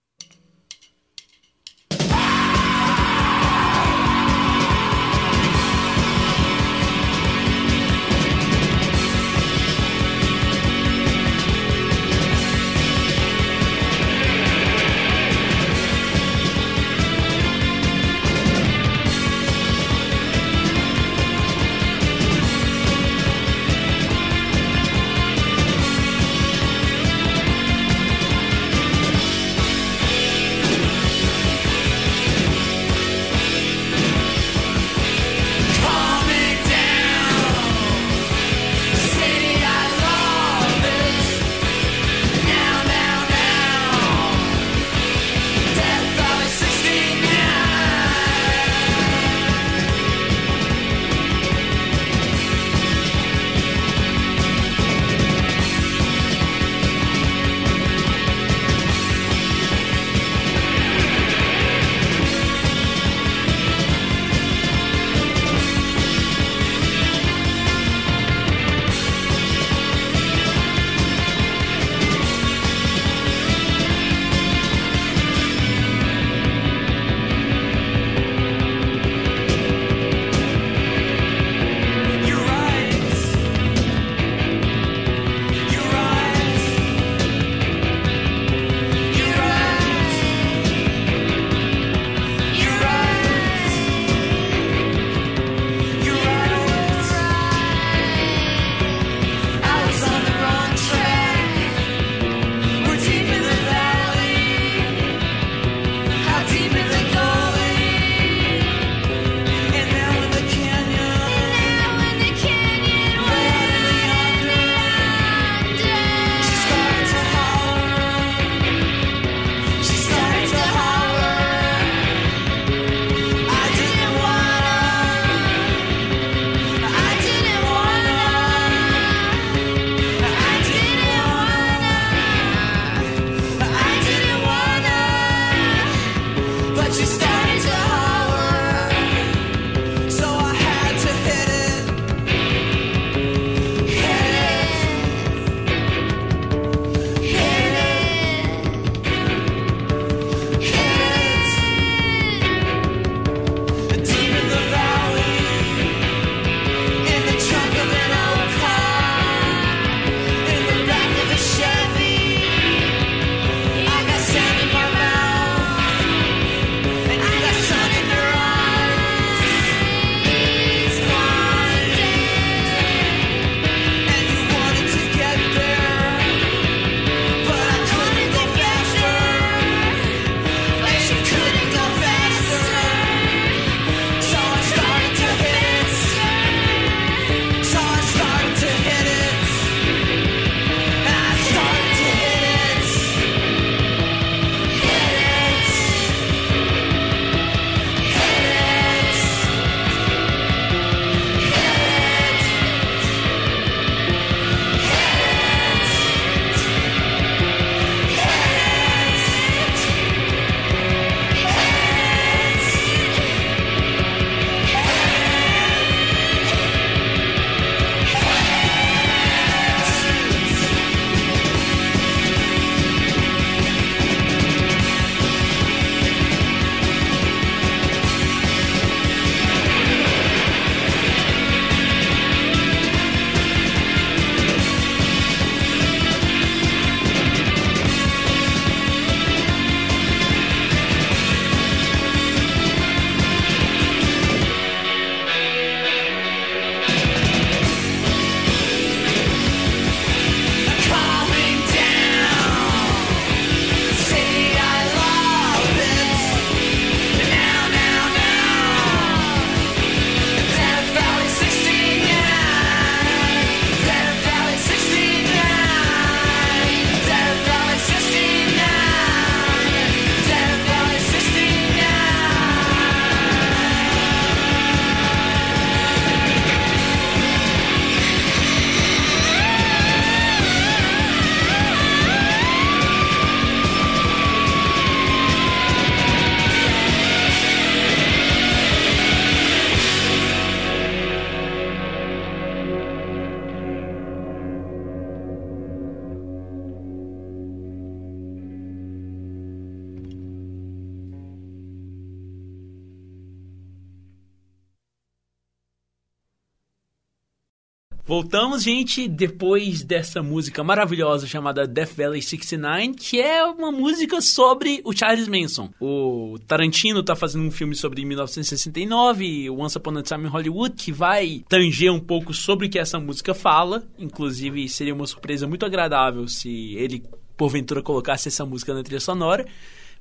Voltamos, 308.32 308.62
gente, 308.62 309.06
depois 309.08 309.82
dessa 309.82 310.22
música 310.22 310.64
maravilhosa 310.64 311.26
chamada 311.26 311.66
Death 311.66 311.92
Valley 311.94 312.22
69, 312.22 312.94
que 312.94 313.20
é 313.20 313.44
uma 313.44 313.70
música 313.70 314.22
sobre 314.22 314.80
o 314.86 314.92
Charles 314.96 315.28
Manson. 315.28 315.68
O 315.78 316.38
Tarantino 316.46 317.02
tá 317.02 317.14
fazendo 317.14 317.44
um 317.44 317.50
filme 317.50 317.74
sobre 317.74 318.02
1969, 318.06 319.50
Once 319.50 319.76
Upon 319.76 319.98
a 319.98 320.02
Time 320.02 320.24
in 320.24 320.28
Hollywood, 320.28 320.74
que 320.74 320.90
vai 320.90 321.44
tanger 321.46 321.92
um 321.92 322.00
pouco 322.00 322.32
sobre 322.32 322.68
o 322.68 322.70
que 322.70 322.78
essa 322.78 322.98
música 322.98 323.34
fala. 323.34 323.86
Inclusive, 323.98 324.66
seria 324.66 324.94
uma 324.94 325.06
surpresa 325.06 325.46
muito 325.46 325.66
agradável 325.66 326.26
se 326.26 326.74
ele, 326.76 327.02
porventura, 327.36 327.82
colocasse 327.82 328.28
essa 328.28 328.46
música 328.46 328.72
na 328.72 328.82
trilha 328.82 328.98
sonora. 328.98 329.46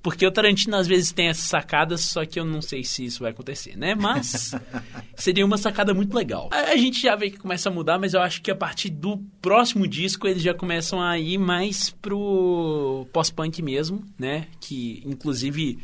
Porque 0.02 0.26
o 0.26 0.32
Tarantino 0.32 0.76
às 0.76 0.88
vezes 0.88 1.12
tem 1.12 1.28
essas 1.28 1.45
sacadas, 1.45 2.02
só 2.02 2.26
que 2.26 2.39
eu 2.39 2.45
não 2.45 2.62
sei 2.62 2.84
se 2.84 3.06
isso 3.06 3.22
vai 3.22 3.32
acontecer, 3.32 3.78
né? 3.78 3.93
Mas 3.93 4.56
seria 5.16 5.45
uma 5.45 5.58
sacada 5.58 5.93
muito 5.93 6.16
legal. 6.16 6.49
A, 6.52 6.72
a 6.72 6.76
gente 6.76 7.02
já 7.02 7.16
vê 7.16 7.30
que 7.30 7.38
começa 7.38 7.70
a 7.70 7.72
mudar, 7.72 7.99
mas 7.99 8.14
eu 8.14 8.22
acho 8.22 8.41
que 8.41 8.49
a 8.49 8.56
partir 8.56 8.89
do 8.89 9.18
próximo 9.41 9.88
disco 9.88 10.28
eles 10.28 10.41
já 10.41 10.54
começam 10.54 11.02
a 11.02 11.20
ir 11.20 11.38
mais 11.38 11.91
pro 12.02 13.08
pós-punk 13.14 13.62
mesmo, 13.62 14.04
né? 14.18 14.47
Que 14.60 15.04
inclusive 15.06 15.78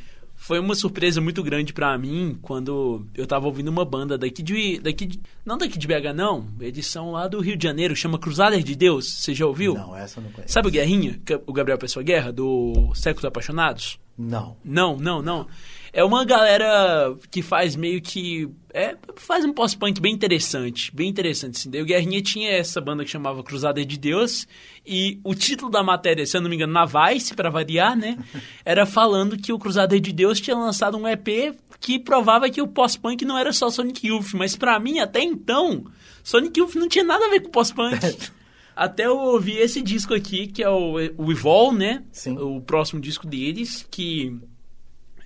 foi 0.47 0.59
uma 0.59 0.75
surpresa 0.75 1.19
muito 1.19 1.43
grande 1.43 1.73
pra 1.73 1.97
mim 1.97 2.37
quando 2.41 3.05
eu 3.13 3.27
tava 3.27 3.45
ouvindo 3.47 3.67
uma 3.67 3.83
banda 3.83 4.17
daqui 4.17 4.41
de, 4.41 4.79
daqui 4.79 5.05
de, 5.05 5.19
não 5.45 5.57
daqui 5.57 5.77
de 5.77 5.85
BH 5.85 6.13
não, 6.15 6.47
eles 6.61 6.87
são 6.87 7.11
lá 7.11 7.27
do 7.27 7.41
Rio 7.41 7.57
de 7.57 7.63
Janeiro, 7.65 7.93
chama 7.97 8.17
Cruzadas 8.17 8.63
de 8.63 8.73
Deus. 8.73 9.05
Você 9.19 9.33
já 9.33 9.45
ouviu? 9.45 9.73
Não, 9.73 9.93
essa 9.93 10.19
eu 10.19 10.23
não 10.23 10.31
conheço. 10.31 10.53
Sabe 10.53 10.69
o 10.69 10.71
Guerrinha, 10.71 11.19
que- 11.25 11.41
o 11.45 11.51
Gabriel 11.51 11.77
Pessoa 11.77 12.01
Guerra 12.01 12.31
do 12.31 12.91
Séculos 12.95 13.25
Apaixonados? 13.25 13.99
Não. 14.17 14.55
Não, 14.63 14.95
não, 14.97 15.21
não. 15.21 15.47
É 15.97 16.03
uma 16.03 16.23
galera 16.23 17.17
que 17.31 17.41
faz 17.41 17.75
meio 17.75 17.99
que. 17.99 18.47
É, 18.71 18.95
faz 19.15 19.43
um 19.43 19.51
pós-punk 19.51 19.99
bem 19.99 20.13
interessante. 20.13 20.95
Bem 20.95 21.09
interessante, 21.09 21.57
assim. 21.57 21.71
Daí 21.71 21.81
o 21.81 21.85
Guerrinha 21.85 22.21
tinha 22.21 22.51
essa 22.51 22.79
banda 22.79 23.03
que 23.03 23.09
chamava 23.09 23.41
Cruzada 23.41 23.83
de 23.83 23.97
Deus. 23.97 24.47
E 24.85 25.19
o 25.23 25.33
título 25.33 25.71
da 25.71 25.81
matéria, 25.81 26.23
se 26.23 26.37
eu 26.37 26.41
não 26.41 26.51
me 26.51 26.55
engano, 26.55 26.71
na 26.71 26.85
Vice, 26.85 27.33
pra 27.33 27.49
variar, 27.49 27.97
né? 27.97 28.15
Era 28.63 28.85
falando 28.85 29.39
que 29.39 29.51
o 29.51 29.57
Cruzada 29.57 29.99
de 29.99 30.13
Deus 30.13 30.39
tinha 30.39 30.55
lançado 30.55 30.95
um 30.99 31.07
EP 31.07 31.55
que 31.79 31.97
provava 31.97 32.47
que 32.47 32.61
o 32.61 32.67
pós-punk 32.67 33.25
não 33.25 33.35
era 33.35 33.51
só 33.51 33.71
Sonic 33.71 34.05
Youth. 34.05 34.35
Mas 34.35 34.55
pra 34.55 34.79
mim, 34.79 34.99
até 34.99 35.23
então, 35.23 35.83
Sonic 36.23 36.59
Youth 36.59 36.75
não 36.75 36.87
tinha 36.87 37.03
nada 37.03 37.25
a 37.25 37.29
ver 37.31 37.39
com 37.39 37.49
pós-punk. 37.49 37.97
Até 38.75 39.07
eu 39.07 39.17
ouvi 39.17 39.57
esse 39.57 39.81
disco 39.81 40.13
aqui, 40.13 40.45
que 40.45 40.61
é 40.61 40.69
o, 40.69 40.97
o 41.17 41.31
Evol, 41.31 41.73
né? 41.73 42.03
Sim. 42.11 42.37
O 42.37 42.61
próximo 42.61 43.01
disco 43.01 43.25
deles, 43.25 43.87
que 43.89 44.39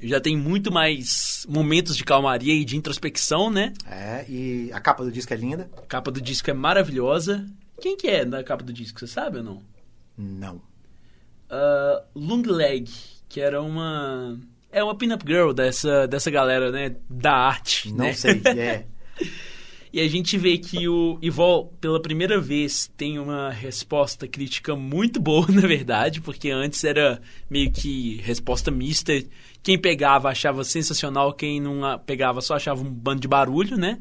já 0.02 0.20
tem 0.20 0.36
muito 0.36 0.72
mais 0.72 1.46
momentos 1.48 1.96
de 1.96 2.04
calmaria 2.04 2.54
e 2.54 2.66
de 2.66 2.76
introspecção, 2.78 3.50
né? 3.50 3.74
É, 3.86 4.26
e 4.28 4.72
a 4.74 4.80
capa 4.80 5.04
do 5.04 5.12
disco 5.12 5.34
é 5.34 5.38
linda? 5.38 5.70
A 5.78 5.82
capa 5.82 6.12
do 6.12 6.22
disco 6.22 6.50
é 6.50 6.54
maravilhosa. 6.54 7.46
Quem 7.80 7.96
que 7.98 8.08
é 8.08 8.26
na 8.26 8.44
capa 8.44 8.64
do 8.64 8.74
disco, 8.74 9.00
você 9.00 9.08
sabe 9.08 9.38
ou 9.38 9.44
não? 9.44 9.64
Não. 10.18 10.56
Uh, 11.50 12.02
Long 12.16 12.44
Leg, 12.44 12.90
que 13.28 13.40
era 13.42 13.62
uma... 13.62 14.40
É 14.72 14.84
uma 14.84 14.96
pin-up 14.96 15.24
girl 15.28 15.52
dessa, 15.52 16.08
dessa 16.08 16.32
galera, 16.32 16.72
né? 16.72 16.96
Da 17.10 17.34
arte, 17.34 17.92
Não 17.92 18.06
né? 18.06 18.14
sei. 18.14 18.42
É. 18.58 18.86
E 19.94 20.00
a 20.00 20.08
gente 20.08 20.38
vê 20.38 20.58
que 20.58 20.88
o 20.88 21.20
Ivol, 21.22 21.74
pela 21.82 22.02
primeira 22.02 22.40
vez, 22.40 22.90
tem 22.96 23.20
uma 23.20 23.50
resposta 23.50 24.26
crítica 24.26 24.74
muito 24.74 25.20
boa, 25.20 25.46
na 25.52 25.68
verdade, 25.68 26.22
porque 26.22 26.50
antes 26.50 26.82
era 26.86 27.22
meio 27.50 27.70
que 27.72 28.22
resposta 28.24 28.72
mista. 28.72 29.12
Quem 29.64 29.78
pegava 29.78 30.30
achava 30.30 30.64
sensacional, 30.64 31.34
quem 31.34 31.62
não 31.62 31.82
pegava 32.00 32.42
só 32.42 32.56
achava 32.56 32.82
um 32.82 32.92
bando 32.92 33.22
de 33.22 33.28
barulho, 33.28 33.78
né? 33.78 34.00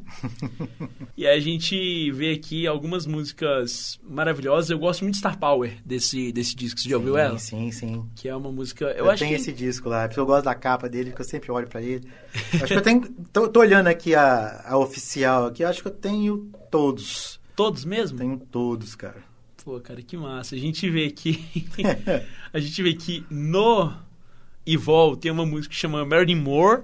e 1.15 1.27
a 1.27 1.39
gente 1.39 2.11
vê 2.11 2.31
aqui 2.33 2.65
algumas 2.65 3.05
músicas 3.05 3.99
maravilhosas. 4.03 4.71
Eu 4.71 4.79
gosto 4.79 5.01
muito 5.01 5.13
de 5.13 5.19
Star 5.19 5.37
Power 5.37 5.77
desse, 5.85 6.31
desse 6.31 6.55
disco. 6.55 6.79
Você 6.79 6.89
já 6.89 6.97
ouviu 6.97 7.15
ela? 7.15 7.37
Sim, 7.37 7.71
sim. 7.71 8.09
Que 8.15 8.27
é 8.27 8.35
uma 8.35 8.51
música. 8.51 8.85
Eu, 8.85 9.05
Eu, 9.05 9.11
acho 9.11 9.23
tenho 9.23 9.35
que. 9.35 9.41
esse 9.41 9.53
disco 9.53 9.87
lá, 9.87 10.09
eu 10.17 10.25
gosto 10.25 10.45
da 10.45 10.55
capa 10.55 10.89
dele, 10.89 11.11
porque 11.11 11.21
eu 11.21 11.27
sempre 11.27 11.51
olho 11.51 11.67
pra 11.67 11.81
ele. 11.81 12.09
Acho 12.55 12.65
que 12.65 12.73
eu 12.73 12.81
tenho. 12.81 13.01
Tô, 13.31 13.47
tô 13.47 13.59
olhando 13.59 13.87
aqui 13.87 14.15
a, 14.15 14.63
a 14.65 14.77
oficial 14.79 15.45
aqui, 15.45 15.63
acho 15.63 15.83
que 15.83 15.87
eu 15.87 15.93
tenho 15.93 16.49
todos. 16.71 17.39
Todos 17.55 17.85
mesmo? 17.85 18.17
Tenho 18.17 18.39
todos, 18.39 18.95
cara. 18.95 19.23
Pô, 19.63 19.79
cara, 19.79 20.01
que 20.01 20.17
massa. 20.17 20.55
A 20.55 20.57
gente 20.57 20.89
vê 20.89 21.05
aqui. 21.05 21.67
a 22.51 22.59
gente 22.59 22.81
vê 22.81 22.95
que 22.95 23.23
no 23.29 23.93
Evol 24.65 25.15
tem 25.15 25.31
uma 25.31 25.45
música 25.45 25.73
que 25.73 25.79
chama 25.79 26.05
Marilyn 26.05 26.35
Moore, 26.35 26.83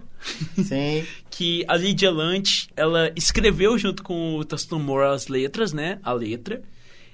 Sim. 0.64 1.06
que 1.30 1.64
a 1.68 1.76
Lydia 1.76 2.10
Lunt, 2.10 2.68
ela 2.76 3.12
escreveu 3.16 3.78
junto 3.78 4.04
com 4.04 4.36
o 4.38 4.46
Tustin 4.46 4.80
Moore 4.80 5.14
as 5.14 5.28
letras, 5.28 5.74
né? 5.74 6.00
A 6.04 6.12
letra. 6.12 6.62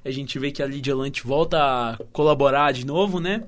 A 0.05 0.11
gente 0.11 0.37
vê 0.37 0.51
que 0.51 0.61
a 0.61 0.65
Lydia 0.65 0.95
Lunt 0.95 1.21
volta 1.23 1.57
a 1.57 1.97
colaborar 2.11 2.71
de 2.71 2.85
novo, 2.85 3.19
né? 3.19 3.43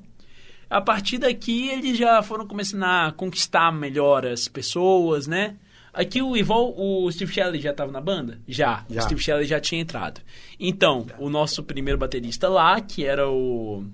A 0.69 0.81
partir 0.81 1.17
daqui, 1.17 1.69
eles 1.69 1.97
já 1.97 2.21
foram 2.23 2.47
começando 2.47 2.83
a 2.83 3.13
conquistar 3.15 3.71
melhor 3.71 4.25
as 4.25 4.47
pessoas, 4.47 5.27
né? 5.27 5.55
Aqui 5.93 6.21
o 6.21 6.35
Evol, 6.35 6.75
o 6.77 7.09
Steve 7.09 7.31
Shelley 7.31 7.61
já 7.61 7.71
estava 7.71 7.89
na 7.89 8.01
banda? 8.01 8.37
Já. 8.45 8.85
Já. 8.89 8.99
O 8.99 9.03
Steve 9.03 9.21
Shelley 9.21 9.45
já 9.45 9.61
tinha 9.61 9.79
entrado. 9.79 10.19
Então, 10.59 11.07
o 11.17 11.29
nosso 11.29 11.63
primeiro 11.63 11.97
baterista 11.97 12.49
lá, 12.49 12.81
que 12.81 13.05
era 13.05 13.29
o... 13.29 13.85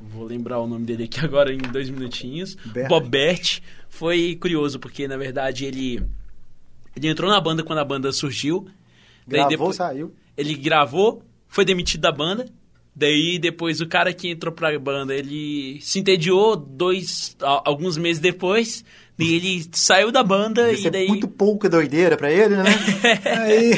Vou 0.00 0.24
lembrar 0.24 0.58
o 0.60 0.66
nome 0.66 0.84
dele 0.86 1.04
aqui 1.04 1.20
agora 1.24 1.52
em 1.52 1.58
dois 1.58 1.88
minutinhos. 1.90 2.56
Bert. 2.66 2.88
Bob 2.88 3.08
Bert. 3.08 3.60
Foi 3.88 4.36
curioso, 4.40 4.78
porque, 4.78 5.06
na 5.08 5.16
verdade, 5.16 5.64
ele... 5.66 6.02
Ele 6.96 7.08
entrou 7.08 7.30
na 7.30 7.40
banda 7.40 7.62
quando 7.62 7.78
a 7.78 7.84
banda 7.84 8.10
surgiu. 8.12 8.66
Gravou, 9.26 9.50
depois- 9.50 9.76
saiu. 9.76 10.12
ele 10.36 10.54
gravou, 10.54 11.22
foi 11.48 11.64
demitido 11.64 12.00
da 12.00 12.10
banda. 12.12 12.46
Daí 12.94 13.38
depois 13.38 13.80
o 13.80 13.86
cara 13.86 14.12
que 14.12 14.28
entrou 14.28 14.52
pra 14.52 14.76
banda, 14.78 15.14
ele 15.14 15.78
se 15.80 15.98
entediou 16.00 16.56
dois, 16.56 17.36
alguns 17.64 17.96
meses 17.96 18.20
depois. 18.20 18.84
E 19.18 19.34
ele 19.34 19.64
saiu 19.72 20.10
da 20.10 20.22
banda 20.24 20.72
Isso 20.72 20.84
e 20.84 20.88
é 20.88 20.90
daí. 20.90 21.06
muito 21.08 21.28
pouca 21.28 21.68
doideira 21.68 22.16
pra 22.16 22.32
ele, 22.32 22.56
né? 22.56 22.64
Aí. 23.44 23.72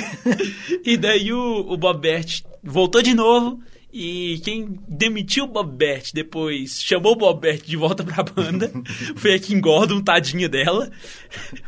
E 0.84 0.96
daí 0.96 1.32
o, 1.32 1.66
o 1.68 1.76
Bob 1.76 2.00
Bert 2.00 2.42
voltou 2.62 3.02
de 3.02 3.12
novo. 3.12 3.60
E 3.92 4.40
quem 4.42 4.78
demitiu 4.88 5.44
o 5.44 5.48
Bob 5.48 5.76
Bert 5.76 6.12
depois 6.14 6.82
chamou 6.82 7.12
o 7.12 7.16
Bob 7.16 7.40
Bert 7.40 7.62
de 7.66 7.76
volta 7.76 8.02
pra 8.02 8.22
banda 8.22 8.72
foi 9.16 9.34
a 9.34 9.38
Kim 9.38 9.60
Gordon, 9.60 10.00
tadinha 10.00 10.48
dela. 10.48 10.90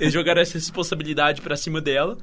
Eles 0.00 0.12
jogaram 0.12 0.40
essa 0.40 0.54
responsabilidade 0.54 1.42
pra 1.42 1.56
cima 1.56 1.82
dela. 1.82 2.16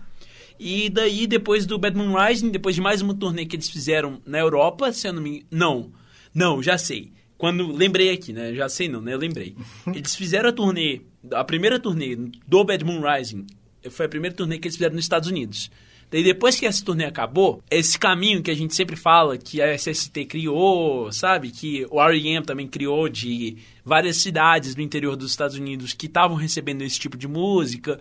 E 0.60 0.90
daí, 0.90 1.28
depois 1.28 1.66
do 1.66 1.78
Bad 1.78 1.96
Moon 1.96 2.16
Rising, 2.16 2.50
depois 2.50 2.76
de 2.76 2.82
mais 2.82 3.02
uma 3.02 3.14
turnê 3.14 3.46
que 3.46 3.56
eles 3.56 3.70
fizeram 3.70 4.22
na 4.26 4.40
Europa, 4.40 4.92
se 4.92 5.08
eu 5.08 5.14
não 5.14 5.22
me 5.22 5.46
Não, 5.52 5.92
não, 6.34 6.64
já 6.64 6.78
sei. 6.78 7.12
Quando 7.38 7.72
lembrei 7.72 8.12
aqui, 8.12 8.32
né? 8.32 8.54
Já 8.54 8.70
sei 8.70 8.88
não, 8.88 9.02
né? 9.02 9.14
Eu 9.14 9.18
lembrei. 9.18 9.56
Eles 9.96 10.16
fizeram 10.16 10.50
a 10.50 10.52
turnê, 10.52 11.02
a 11.32 11.44
primeira 11.44 11.80
turnê 11.80 12.16
do 12.48 12.64
Bad 12.64 12.86
Moon 12.86 13.02
Rising, 13.02 13.48
foi 13.90 14.06
a 14.06 14.10
primeira 14.10 14.36
turnê 14.36 14.60
que 14.60 14.68
eles 14.68 14.76
fizeram 14.76 14.94
nos 14.94 15.06
Estados 15.06 15.28
Unidos. 15.28 15.72
Daí 16.12 16.24
depois 16.24 16.60
que 16.60 16.66
essa 16.66 16.84
turnê 16.84 17.06
acabou, 17.06 17.64
esse 17.72 17.98
caminho 17.98 18.44
que 18.44 18.52
a 18.52 18.54
gente 18.54 18.76
sempre 18.76 18.98
fala 18.98 19.38
que 19.38 19.62
a 19.62 19.74
SST 19.74 20.26
criou, 20.26 21.10
sabe? 21.14 21.52
Que 21.52 21.88
o 21.90 22.02
R.E.M. 22.02 22.46
também 22.46 22.68
criou 22.68 23.08
de 23.08 23.58
várias 23.86 24.18
cidades 24.18 24.76
do 24.76 24.82
interior 24.82 25.16
dos 25.16 25.32
Estados 25.32 25.56
Unidos 25.56 25.94
que 25.94 26.08
estavam 26.08 26.36
recebendo 26.36 26.82
esse 26.82 27.00
tipo 27.00 27.18
de 27.18 27.30
música. 27.30 27.98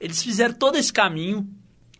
Eles 0.00 0.22
fizeram 0.22 0.54
todo 0.54 0.76
esse 0.76 0.90
caminho. 0.90 1.46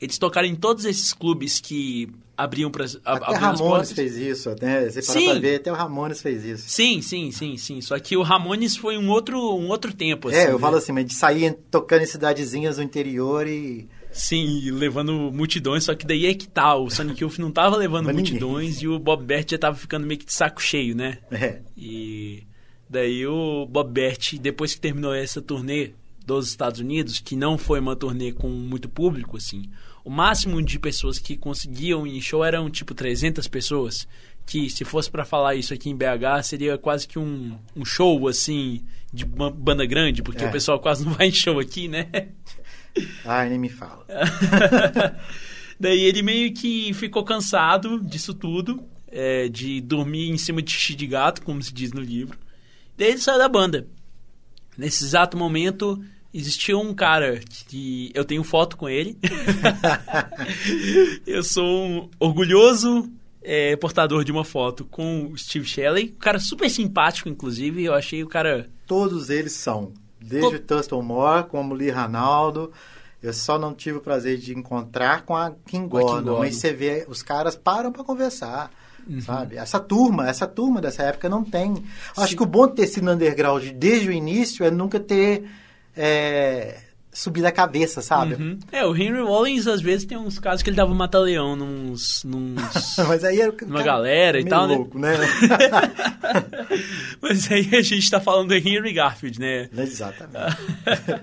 Eles 0.01 0.17
tocaram 0.17 0.49
em 0.49 0.57
todos 0.57 0.87
esses 0.87 1.13
clubes 1.13 1.61
que 1.61 2.09
abriam 2.35 2.71
para 2.71 2.87
Até 3.05 3.37
Ramones 3.37 3.93
fez 3.93 4.17
isso, 4.17 4.57
né? 4.63 4.89
Você 4.89 5.03
Sim. 5.03 5.27
pra 5.27 5.39
ver, 5.39 5.57
até 5.57 5.71
o 5.71 5.75
Ramones 5.75 6.23
fez 6.23 6.43
isso. 6.43 6.71
Sim, 6.71 7.03
sim, 7.03 7.31
sim, 7.31 7.59
sim. 7.59 7.83
Só 7.83 7.99
que 7.99 8.17
o 8.17 8.23
Ramones 8.23 8.79
foi 8.79 8.97
um 8.97 9.11
outro, 9.11 9.39
um 9.39 9.69
outro 9.69 9.93
tempo, 9.93 10.29
assim. 10.29 10.39
é, 10.39 10.47
eu 10.49 10.55
né? 10.55 10.59
falo 10.59 10.77
assim, 10.77 10.93
mas 10.93 11.05
de 11.05 11.13
sair 11.13 11.55
tocando 11.71 12.03
em 12.03 12.07
cidadezinhas 12.07 12.77
do 12.77 12.83
interior 12.83 13.47
e. 13.47 13.87
Sim, 14.13 14.71
levando 14.73 15.13
multidões, 15.33 15.85
só 15.85 15.95
que 15.95 16.07
daí 16.07 16.27
é 16.27 16.35
que 16.35 16.49
tá. 16.49 16.75
O 16.75 16.91
Sonic 16.91 17.23
Youth 17.23 17.39
não 17.39 17.51
tava 17.51 17.77
levando 17.77 18.07
Mas 18.07 18.17
ninguém. 18.17 18.33
multidões 18.33 18.83
e 18.83 18.89
o 18.89 18.99
Bob 18.99 19.25
Bert 19.25 19.51
já 19.51 19.59
tava 19.59 19.77
ficando 19.77 20.07
meio 20.07 20.19
que 20.19 20.27
de 20.27 20.33
saco 20.33 20.61
cheio, 20.61 20.95
né? 20.97 21.19
É. 21.31 21.61
E 21.77 22.43
daí 22.89 23.27
o 23.27 23.67
Bob 23.67 23.91
Bert, 23.93 24.35
depois 24.39 24.75
que 24.75 24.81
terminou 24.81 25.15
essa 25.15 25.41
turnê 25.41 25.93
dos 26.27 26.49
Estados 26.49 26.81
Unidos, 26.81 27.19
que 27.21 27.35
não 27.37 27.57
foi 27.57 27.81
uma 27.81 27.97
turnê 27.97 28.33
com 28.33 28.49
muito 28.49 28.89
público, 28.89 29.37
assim, 29.37 29.71
o 30.05 30.11
máximo 30.11 30.61
de 30.63 30.79
pessoas 30.79 31.19
que 31.19 31.37
conseguiam 31.37 32.07
ir 32.07 32.17
em 32.17 32.21
show 32.21 32.45
eram 32.45 32.69
tipo 32.71 32.95
300 32.95 33.47
pessoas. 33.49 34.07
Que 34.47 34.69
se 34.69 34.85
fosse 34.85 35.09
pra 35.11 35.25
falar 35.25 35.55
isso 35.55 35.73
aqui 35.73 35.91
em 35.91 35.97
BH, 35.97 36.43
seria 36.43 36.77
quase 36.77 37.07
que 37.07 37.19
um, 37.19 37.57
um 37.77 37.85
show, 37.85 38.27
assim, 38.27 38.83
de 39.13 39.25
ba- 39.25 39.51
banda 39.51 39.87
grande, 39.87 40.23
porque 40.23 40.43
É. 40.43 40.49
o 40.49 40.51
pessoal 40.53 40.81
quase 40.81 41.05
não 41.05 41.13
vai 41.13 41.29
em 41.29 41.33
show 41.33 41.61
aqui, 41.61 41.87
né? 41.87 42.09
Ai, 43.25 43.49
nem 43.49 43.59
me 43.59 43.69
fala. 43.69 44.07
Daí 45.79 46.01
ele 46.01 46.23
meio 46.23 46.53
que 46.53 46.93
ficou 46.93 47.25
cansado 47.25 48.01
disso 48.01 48.35
tudo, 48.35 48.83
é, 49.09 49.49
de 49.49 49.81
dormir 49.81 50.29
em 50.29 50.37
cima 50.37 50.61
de 50.61 50.71
xixi 50.71 50.95
de 50.95 51.07
gato, 51.07 51.43
como 51.43 51.63
se 51.63 51.73
diz 51.73 51.93
no 51.93 52.01
livro. 52.01 52.39
Daí 52.97 53.09
ele 53.09 53.19
saiu 53.19 53.39
da 53.39 53.49
banda. 53.49 53.87
Nesse 54.77 55.05
exato 55.05 55.37
momento, 55.37 56.03
Existia 56.33 56.79
um 56.79 56.95
cara 56.95 57.41
que 57.69 58.13
eu 58.15 58.25
tenho 58.25 58.45
foto 58.45 58.77
com 58.77 58.89
ele. 58.89 59.19
eu 61.27 61.43
sou 61.43 61.65
um 61.65 62.09
orgulhoso 62.21 63.11
é, 63.43 63.75
portador 63.75 64.23
de 64.23 64.31
uma 64.31 64.45
foto 64.45 64.85
com 64.85 65.27
o 65.33 65.37
Steve 65.37 65.67
Shelley. 65.67 66.15
Um 66.15 66.21
cara 66.21 66.39
super 66.39 66.71
simpático, 66.71 67.29
inclusive. 67.29 67.83
Eu 67.83 67.95
achei 67.95 68.23
o 68.23 68.29
cara. 68.29 68.71
Todos 68.87 69.29
eles 69.29 69.55
são. 69.55 69.93
Desde 70.21 70.57
o 70.57 70.61
Thurston 70.61 71.03
Moore, 71.03 71.49
como 71.49 71.75
Lee 71.75 71.91
Ranaldo. 71.91 72.73
Eu 73.23 73.33
só 73.33 73.59
não 73.59 73.75
tive 73.75 73.99
o 73.99 74.01
prazer 74.01 74.39
de 74.39 74.57
encontrar 74.57 75.23
com 75.25 75.37
a 75.37 75.53
Kim 75.67 75.87
Gordon. 75.87 76.39
Mas 76.39 76.57
você 76.57 76.73
vê, 76.73 77.05
os 77.09 77.23
caras 77.23 77.55
param 77.55 77.93
para 77.93 78.05
conversar. 78.05 78.71
Sabe? 79.25 79.57
Essa 79.57 79.81
turma, 79.81 80.29
essa 80.29 80.47
turma 80.47 80.81
dessa 80.81 81.03
época 81.03 81.29
não 81.29 81.43
tem. 81.43 81.85
Acho 82.17 82.31
Sim. 82.31 82.37
que 82.37 82.43
o 82.43 82.47
bom 82.47 82.67
de 82.67 82.75
ter 82.75 82.87
sido 82.87 83.05
no 83.05 83.13
underground 83.13 83.65
desde 83.73 84.09
o 84.09 84.13
início 84.13 84.65
é 84.65 84.71
nunca 84.71 85.01
ter 85.01 85.51
é, 85.97 86.79
subido 87.13 87.47
a 87.47 87.53
cabeça, 87.53 88.01
sabe? 88.01 88.35
Uhum. 88.35 88.59
É, 88.71 88.87
o 88.87 88.95
Henry 88.95 89.21
Rollins, 89.21 89.67
às 89.67 89.81
vezes, 89.81 90.05
tem 90.05 90.17
uns 90.17 90.39
casos 90.39 90.63
que 90.63 90.71
ele 90.71 90.77
dava 90.77 90.95
mata-leão 90.95 91.57
nos, 91.57 92.23
nos... 92.25 92.97
Mas 93.09 93.25
aí 93.25 93.41
era 93.41 93.51
Uma 93.51 93.79
cara 93.79 93.85
galera 93.85 94.41
e 94.41 94.45
tal, 94.45 94.69
né? 94.69 94.77
louco, 94.77 94.99
né? 94.99 95.13
Mas 97.21 97.51
aí 97.51 97.69
a 97.75 97.83
gente 97.83 98.11
tá 98.11 98.21
falando 98.21 98.49
do 98.49 98.55
Henry 98.55 98.93
Garfield, 98.93 99.41
né? 99.41 99.69
Exatamente. 99.77 100.57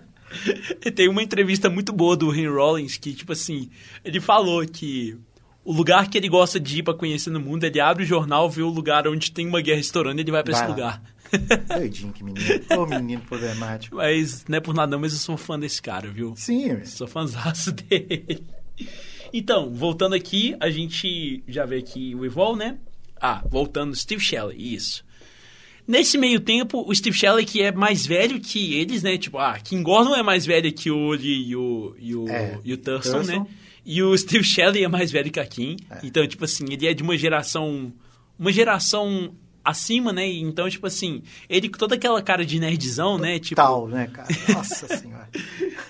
Tem 0.94 1.08
uma 1.08 1.24
entrevista 1.24 1.70
muito 1.70 1.94
boa 1.94 2.18
do 2.18 2.34
Henry 2.34 2.50
Rollins 2.50 2.98
que, 2.98 3.14
tipo 3.14 3.32
assim, 3.32 3.70
ele 4.04 4.20
falou 4.20 4.66
que 4.66 5.18
o 5.64 5.72
lugar 5.72 6.10
que 6.10 6.18
ele 6.18 6.30
gosta 6.30 6.60
de 6.60 6.80
ir 6.80 6.84
pra 6.84 6.94
conhecer 6.94 7.30
no 7.30 7.40
mundo, 7.40 7.64
ele 7.64 7.80
abre 7.80 8.04
o 8.04 8.08
jornal, 8.08 8.50
vê 8.50 8.62
o 8.62 8.70
lugar 8.70 9.08
onde 9.08 9.32
tem 9.32 9.48
uma 9.48 9.62
guerra 9.62 9.80
estourando 9.80 10.20
e 10.20 10.24
ele 10.24 10.32
vai 10.32 10.44
pra 10.44 10.54
Vai 10.54 10.62
esse 10.62 10.72
lugar. 10.72 11.02
Doidinho, 11.68 12.14
que 12.14 12.24
menino. 12.24 12.46
Ô, 12.78 12.86
menino 12.86 13.22
problemático. 13.22 13.96
Mas 13.98 14.46
não 14.48 14.58
é 14.58 14.62
por 14.62 14.74
nada 14.74 14.92
não, 14.92 15.00
mas 15.00 15.14
eu 15.14 15.20
sou 15.20 15.38
fã 15.38 15.60
desse 15.60 15.82
cara, 15.82 16.10
viu? 16.10 16.34
Sim, 16.36 16.84
Sou 16.86 17.08
fãzaço 17.08 17.72
dele. 17.74 18.44
Então, 19.34 19.72
voltando 19.74 20.16
aqui, 20.16 20.56
a 20.60 20.70
gente 20.70 21.44
já 21.48 21.66
vê 21.66 21.78
aqui 21.78 22.16
o 22.16 22.26
Evol, 22.26 22.56
né? 22.56 22.78
Ah, 23.20 23.44
voltando, 23.50 23.96
Steve 23.96 24.22
Shelley, 24.22 24.76
isso. 24.76 25.04
Nesse 25.88 26.18
meio 26.18 26.40
tempo, 26.40 26.84
o 26.86 26.94
Steve 26.94 27.16
Shelley, 27.18 27.46
que 27.46 27.62
é 27.62 27.72
mais 27.72 28.06
velho 28.06 28.40
que 28.40 28.76
eles, 28.76 29.02
né? 29.04 29.18
Tipo, 29.18 29.38
ah, 29.38 29.58
Kim 29.58 29.82
Gordon 29.82 30.16
é 30.16 30.22
mais 30.22 30.46
velho 30.46 30.72
que 30.74 30.92
o 30.92 31.12
Lee 31.12 31.50
e 31.50 31.56
o, 31.56 31.96
e 31.98 32.16
o, 32.16 32.28
É, 32.30 32.60
e 32.64 32.74
o 32.74 32.78
Thurston, 32.78 33.24
né? 33.24 33.36
Thurston. 33.36 33.48
E 33.86 34.04
o 34.04 34.18
Steve 34.18 34.44
Shelley 34.44 34.84
é 34.84 34.88
mais 34.90 35.12
velho 35.12 35.32
que 35.32 35.40
a 35.40 35.46
Kim. 35.46 35.78
Então, 36.04 36.28
tipo 36.28 36.44
assim, 36.44 36.66
ele 36.70 36.88
é 36.88 36.94
de 36.94 37.02
uma 37.02 37.18
geração... 37.18 37.94
Uma 38.38 38.52
geração 38.52 39.34
acima, 39.70 40.14
né? 40.14 40.28
Então, 40.28 40.70
tipo 40.70 40.88
assim, 40.88 41.22
ele 41.50 41.68
com 41.70 41.78
toda 41.78 41.96
aquela 41.96 42.22
cara 42.22 42.46
de 42.46 42.60
nerdzão, 42.60 43.18
né? 43.18 43.38
Tipo, 43.40 43.56
Tal, 43.56 43.88
né, 43.88 44.08
cara? 44.12 44.28
Nossa 44.54 44.88
senhora. 44.96 45.28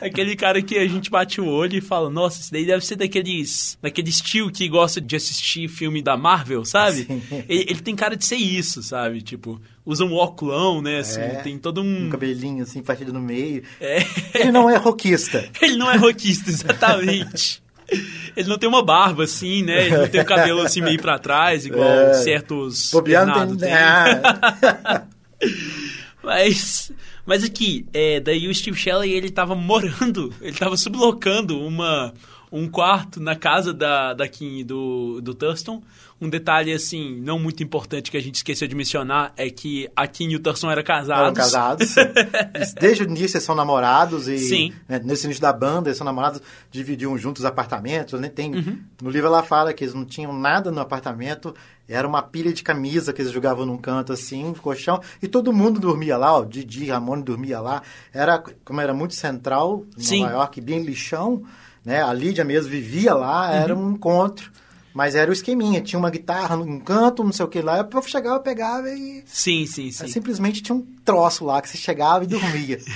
Aquele 0.01 0.36
cara 0.36 0.61
que 0.61 0.78
a 0.78 0.88
gente 0.88 1.09
bate 1.09 1.39
o 1.39 1.45
olho 1.47 1.78
e 1.78 1.82
fala, 1.82 2.09
nossa, 2.09 2.39
esse 2.41 2.51
daí 2.51 2.65
deve 2.65 2.86
ser 2.86 2.95
daqueles. 2.95 3.78
daqueles 3.82 4.19
tio 4.21 4.51
que 4.51 4.67
gosta 4.67 4.99
de 4.99 5.15
assistir 5.15 5.67
filme 5.67 6.01
da 6.01 6.17
Marvel, 6.17 6.65
sabe? 6.65 7.03
Sim. 7.05 7.21
Ele, 7.47 7.65
ele 7.69 7.82
tem 7.82 7.95
cara 7.95 8.15
de 8.15 8.25
ser 8.25 8.36
isso, 8.36 8.82
sabe? 8.84 9.21
Tipo, 9.21 9.59
usa 9.86 10.03
um 10.05 10.13
óculão, 10.13 10.82
né? 10.82 10.99
Assim, 10.99 11.19
É. 11.21 11.36
tem 11.41 11.57
todo 11.57 11.82
um. 11.82 12.05
Um 12.07 12.09
cabelinho 12.09 12.63
assim, 12.63 12.82
partido 12.82 13.13
no 13.13 13.19
meio. 13.21 13.63
É. 13.80 13.99
Ele 14.34 14.51
não 14.51 14.69
é 14.69 14.78
rockista. 14.78 15.49
Ele 15.61 15.78
não 15.78 15.89
é 15.91 15.97
rockista, 15.97 16.49
exatamente. 16.49 17.61
Ele 18.35 18.49
não 18.49 18.57
tem 18.57 18.69
uma 18.69 18.83
barba 18.83 19.23
assim, 19.23 19.63
né? 19.63 19.85
Ele 19.88 19.97
não 19.97 20.07
tem 20.07 20.21
o 20.21 20.25
cabelo 20.25 20.61
assim 20.61 20.81
meio 20.81 21.01
pra 21.01 21.17
trás, 21.17 21.65
igual 21.65 21.89
É. 21.89 22.13
certos. 22.15 22.91
Bernardo 23.03 23.57
tem... 23.57 23.69
tem. 23.69 23.73
Ah, 23.77 25.03
Mas, 26.23 26.91
mas 27.25 27.43
aqui, 27.43 27.85
é, 27.93 28.19
daí 28.19 28.47
o 28.47 28.53
Steve 28.53 28.77
Shelley, 28.77 29.13
ele 29.13 29.29
tava 29.29 29.55
morando, 29.55 30.33
ele 30.41 30.57
tava 30.57 30.75
sublocando 30.75 31.57
uma, 31.59 32.13
um 32.51 32.67
quarto 32.67 33.19
na 33.21 33.35
casa 33.35 33.73
da, 33.73 34.13
da 34.13 34.27
Kim 34.27 34.57
e 34.59 34.63
do, 34.63 35.21
do 35.21 35.33
Thurston. 35.33 35.81
Um 36.20 36.30
detalhe, 36.30 36.74
assim, 36.74 37.20
não 37.22 37.38
muito 37.38 37.61
importante 37.61 38.09
que 38.09 38.18
a 38.18 38.22
gente 38.22 38.36
esqueceu 38.36 38.68
de 38.68 38.74
mencionar 38.74 39.34
é 39.38 39.51
que 39.51 39.88
a 39.95 40.07
Kim 40.07 40.30
e 40.32 40.36
o 40.36 40.41
eram 40.72 40.84
casados. 40.84 41.24
eram 41.24 41.34
casados. 41.34 41.95
Desde 42.80 43.03
o 43.03 43.05
início 43.05 43.36
eles 43.38 43.43
são 43.43 43.53
namorados 43.53 44.28
e 44.28 44.39
Sim. 44.39 44.74
né, 44.89 44.99
nesse 45.03 45.26
início 45.26 45.41
da 45.41 45.53
banda 45.53 45.89
eles 45.89 45.97
são 45.97 46.05
namorados, 46.05 46.41
dividiam 46.72 47.15
juntos 47.18 47.41
os 47.41 47.45
apartamentos, 47.45 48.20
né? 48.20 48.30
Tem 48.30 48.53
Uhum. 48.55 48.80
no 49.01 49.09
livro 49.11 49.28
ela 49.28 49.43
fala 49.43 49.74
que 49.74 49.84
eles 49.84 49.93
não 49.93 50.05
tinham 50.05 50.34
nada 50.34 50.72
no 50.72 50.80
apartamento, 50.82 51.53
era 51.88 52.07
uma 52.07 52.24
pilha 52.24 52.51
de 52.51 52.63
camisa 52.63 53.13
que 53.13 53.22
eles 53.22 53.32
jogavam 53.32 53.65
num 53.65 53.78
canto 53.78 54.11
assim, 54.11 54.43
um 54.45 54.53
colchão, 54.53 54.99
e 55.22 55.28
todo 55.28 55.53
mundo 55.53 55.80
dormia 55.80 56.18
lá, 56.18 56.36
o 56.39 56.45
Didi 56.45 56.86
Ramone 56.89 57.22
dormia 57.24 57.59
lá. 57.59 57.84
Era 58.13 58.43
como 58.65 58.82
era 58.82 58.93
muito 58.93 59.13
central, 59.13 59.86
em 59.97 60.01
Sim. 60.01 60.22
Nova 60.22 60.34
York, 60.34 60.61
bem 60.61 60.82
lixão, 60.84 61.43
né? 61.86 62.01
A 62.01 62.11
Lídia 62.11 62.43
mesmo 62.43 62.72
vivia 62.72 63.13
lá, 63.13 63.53
era 63.53 63.76
Uhum. 63.76 63.89
um 63.89 63.91
encontro. 63.91 64.51
Mas 64.97 65.13
era 65.13 65.29
o 65.29 65.33
esqueminha, 65.33 65.79
tinha 65.79 65.99
uma 65.99 66.09
guitarra 66.09 66.55
num 66.55 66.79
canto, 66.79 67.23
não 67.23 67.31
sei 67.31 67.45
o 67.45 67.47
que 67.47 67.61
lá, 67.61 67.87
eu 67.93 68.01
chegava, 68.01 68.39
pegava 68.39 68.89
e 68.89 69.21
Sim, 69.27 69.67
sim, 69.67 69.91
sim. 69.91 70.05
Aí 70.05 70.09
simplesmente 70.09 70.59
tinha 70.59 70.75
um 70.75 70.81
troço 71.05 71.45
lá 71.45 71.61
que 71.61 71.69
você 71.69 71.77
chegava 71.77 72.23
e 72.23 72.27
dormia. 72.27 72.79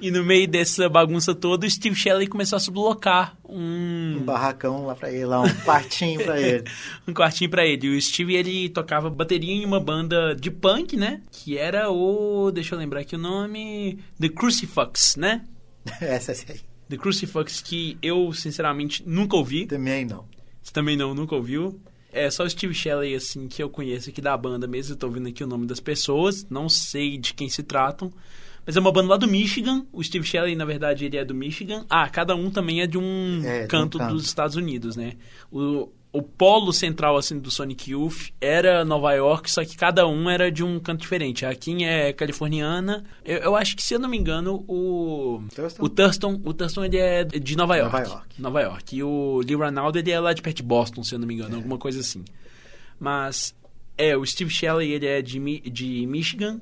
E 0.00 0.10
no 0.10 0.24
meio 0.24 0.48
dessa 0.48 0.88
bagunça 0.88 1.32
toda, 1.32 1.64
o 1.64 1.70
Steve 1.70 1.94
Shelley 1.94 2.26
começou 2.26 2.56
a 2.56 2.60
sublocar 2.60 3.36
um, 3.48 4.16
um 4.18 4.24
barracão 4.24 4.86
lá 4.86 4.96
pra 4.96 5.12
ele, 5.12 5.26
lá, 5.26 5.42
um 5.42 5.54
quartinho 5.64 6.24
pra 6.24 6.40
ele. 6.40 6.64
um 7.06 7.12
quartinho 7.12 7.48
pra 7.48 7.64
ele. 7.64 7.86
E 7.86 7.96
o 7.96 8.02
Steve, 8.02 8.34
ele 8.34 8.68
tocava 8.70 9.08
bateria 9.08 9.54
em 9.54 9.64
uma 9.64 9.78
banda 9.78 10.34
de 10.34 10.50
punk, 10.50 10.96
né? 10.96 11.20
Que 11.30 11.56
era 11.56 11.88
o... 11.88 12.50
Deixa 12.50 12.74
eu 12.74 12.78
lembrar 12.80 13.02
aqui 13.02 13.14
o 13.14 13.18
nome... 13.18 14.00
The 14.18 14.28
Crucifix, 14.28 15.14
né? 15.16 15.44
Essa 16.00 16.32
aí. 16.32 16.60
The 16.88 16.96
Crucifix, 16.96 17.60
que 17.60 17.96
eu, 18.02 18.32
sinceramente, 18.32 19.04
nunca 19.06 19.36
ouvi. 19.36 19.66
Também 19.66 20.04
não. 20.04 20.31
Você 20.62 20.72
também 20.72 20.96
não, 20.96 21.14
nunca 21.14 21.34
ouviu. 21.34 21.80
É 22.12 22.30
só 22.30 22.44
o 22.44 22.50
Steve 22.50 22.74
Shelley, 22.74 23.14
assim, 23.14 23.48
que 23.48 23.62
eu 23.62 23.70
conheço 23.70 24.10
aqui 24.10 24.20
da 24.20 24.36
banda 24.36 24.66
mesmo. 24.66 24.92
Eu 24.92 24.98
tô 24.98 25.08
vendo 25.08 25.28
aqui 25.28 25.42
o 25.42 25.46
nome 25.46 25.66
das 25.66 25.80
pessoas. 25.80 26.46
Não 26.50 26.68
sei 26.68 27.16
de 27.16 27.32
quem 27.32 27.48
se 27.48 27.62
tratam. 27.62 28.12
Mas 28.66 28.76
é 28.76 28.80
uma 28.80 28.92
banda 28.92 29.08
lá 29.08 29.16
do 29.16 29.26
Michigan. 29.26 29.84
O 29.92 30.04
Steve 30.04 30.24
Shelley, 30.26 30.54
na 30.54 30.64
verdade, 30.64 31.06
ele 31.06 31.16
é 31.16 31.24
do 31.24 31.34
Michigan. 31.34 31.84
Ah, 31.88 32.08
cada 32.08 32.36
um 32.36 32.50
também 32.50 32.80
é 32.80 32.86
de 32.86 32.98
um, 32.98 33.40
É, 33.44 33.60
de 33.60 33.64
um 33.64 33.68
canto, 33.68 33.98
canto. 33.98 34.12
dos 34.14 34.24
Estados 34.24 34.56
Unidos, 34.56 34.94
né? 34.94 35.14
O, 35.50 35.88
o 36.12 36.20
polo 36.20 36.72
central, 36.72 37.16
assim, 37.16 37.38
do 37.38 37.50
Sonic 37.50 37.90
Youth 37.90 38.32
era 38.38 38.84
Nova 38.84 39.14
York, 39.14 39.50
só 39.50 39.64
que 39.64 39.76
cada 39.76 40.06
um 40.06 40.28
era 40.28 40.52
de 40.52 40.62
um 40.62 40.78
canto 40.78 41.00
diferente. 41.00 41.46
A 41.46 41.54
Kim 41.54 41.84
é 41.84 42.12
californiana. 42.12 43.02
Eu, 43.24 43.38
eu 43.38 43.56
acho 43.56 43.74
que, 43.74 43.82
se 43.82 43.94
eu 43.94 43.98
não 43.98 44.10
me 44.10 44.18
engano, 44.18 44.62
o... 44.68 45.42
Thurston? 45.54 45.82
O 45.82 45.88
Thurston, 45.88 46.40
o 46.44 46.52
Thurston 46.52 46.84
ele 46.84 46.98
é 46.98 47.24
de 47.24 47.56
Nova 47.56 47.76
York. 47.76 47.92
Nova 47.92 48.08
York. 48.08 48.42
Nova 48.42 48.60
York. 48.60 48.96
E 48.96 49.02
o 49.02 49.40
Lee 49.42 49.56
Ranaldo, 49.56 49.98
ele 49.98 50.10
é 50.10 50.20
lá 50.20 50.34
de 50.34 50.42
perto 50.42 50.58
de 50.58 50.62
Boston, 50.62 51.02
se 51.02 51.14
eu 51.14 51.18
não 51.18 51.26
me 51.26 51.32
engano, 51.32 51.56
alguma 51.56 51.78
coisa 51.78 52.00
assim. 52.00 52.22
Mas, 53.00 53.54
é, 53.96 54.14
o 54.14 54.24
Steve 54.26 54.50
Shelley, 54.50 54.92
ele 54.92 55.06
é 55.06 55.22
de, 55.22 55.38
de 55.60 56.06
Michigan. 56.06 56.60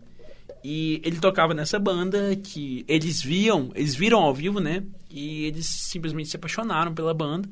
E 0.62 1.00
ele 1.04 1.18
tocava 1.18 1.54
nessa 1.54 1.78
banda 1.78 2.36
que 2.36 2.84
eles 2.86 3.20
viam, 3.20 3.72
eles 3.74 3.94
viram 3.96 4.20
ao 4.20 4.32
vivo, 4.34 4.60
né? 4.60 4.84
E 5.10 5.46
eles 5.46 5.66
simplesmente 5.66 6.28
se 6.28 6.36
apaixonaram 6.36 6.94
pela 6.94 7.12
banda. 7.12 7.48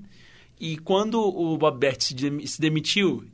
E 0.60 0.76
quando 0.78 1.20
o 1.20 1.56
Bob 1.56 1.78
Bert 1.78 2.00
se 2.02 2.14
dem- 2.14 2.44
se 2.46 2.60
demitiu, 2.60 3.24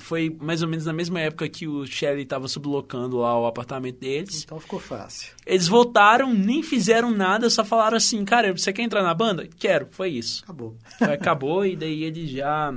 foi 0.00 0.30
mais 0.40 0.62
ou 0.62 0.68
menos 0.68 0.86
na 0.86 0.92
mesma 0.92 1.18
época 1.20 1.48
que 1.48 1.66
o 1.66 1.84
Shelley 1.84 2.22
estava 2.22 2.46
sublocando 2.46 3.18
lá 3.18 3.36
o 3.38 3.46
apartamento 3.46 3.98
deles. 3.98 4.44
Então 4.44 4.60
ficou 4.60 4.78
fácil. 4.78 5.32
Eles 5.44 5.66
voltaram, 5.66 6.32
nem 6.32 6.62
fizeram 6.62 7.10
nada, 7.10 7.50
só 7.50 7.64
falaram 7.64 7.96
assim, 7.96 8.24
cara, 8.24 8.52
você 8.56 8.72
quer 8.72 8.82
entrar 8.82 9.02
na 9.02 9.12
banda? 9.12 9.48
Quero, 9.58 9.88
foi 9.90 10.10
isso. 10.10 10.42
Acabou. 10.44 10.76
Aí 11.00 11.12
acabou 11.14 11.66
e 11.66 11.74
daí 11.74 12.04
eles 12.04 12.30
já 12.30 12.72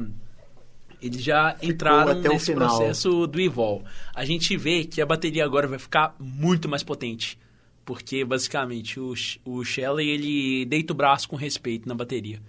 eles 1.01 1.23
já 1.23 1.55
entraram 1.61 2.11
até 2.11 2.29
nesse 2.29 2.53
final. 2.53 2.67
processo 2.77 3.25
do 3.25 3.39
Evol. 3.39 3.83
A 4.15 4.23
gente 4.23 4.55
vê 4.55 4.83
que 4.83 5.01
a 5.01 5.05
bateria 5.05 5.43
agora 5.43 5.67
vai 5.67 5.79
ficar 5.79 6.15
muito 6.19 6.69
mais 6.69 6.83
potente, 6.83 7.39
porque 7.83 8.23
basicamente 8.23 8.99
o, 8.99 9.13
o 9.45 9.63
Shelley 9.63 10.07
ele 10.09 10.65
deita 10.65 10.93
o 10.93 10.95
braço 10.95 11.27
com 11.27 11.35
respeito 11.35 11.87
na 11.87 11.95
bateria. 11.95 12.39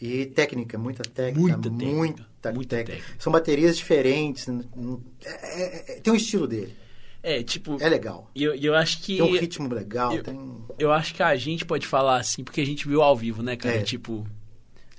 E 0.00 0.26
técnica, 0.26 0.78
muita 0.78 1.02
técnica. 1.02 1.40
Muita 1.40 1.62
técnica, 1.70 1.92
Muita, 1.96 2.52
muita 2.52 2.76
técnica. 2.76 2.92
técnica. 2.94 3.14
São 3.18 3.32
baterias 3.32 3.76
diferentes. 3.76 4.48
é- 4.48 5.62
é- 5.62 5.96
é- 5.96 6.00
tem 6.00 6.12
um 6.12 6.16
estilo 6.16 6.46
dele. 6.46 6.74
É, 7.22 7.42
tipo, 7.42 7.76
É 7.82 7.88
legal. 7.88 8.30
e 8.34 8.42
eu, 8.44 8.54
eu 8.54 8.74
acho 8.74 9.02
que 9.02 9.18
Tem 9.18 9.22
um 9.22 9.36
ritmo 9.38 9.68
legal. 9.74 10.14
eu- 10.16 10.22
tem... 10.22 10.40
eu 10.78 10.90
acho 10.90 11.14
que 11.14 11.22
a 11.22 11.36
gente 11.36 11.66
pode 11.66 11.86
falar 11.86 12.16
assim, 12.18 12.42
porque 12.42 12.62
a 12.62 12.64
gente 12.66 12.88
viu 12.88 13.02
ao 13.02 13.14
vivo, 13.14 13.42
né, 13.42 13.56
cara? 13.56 13.76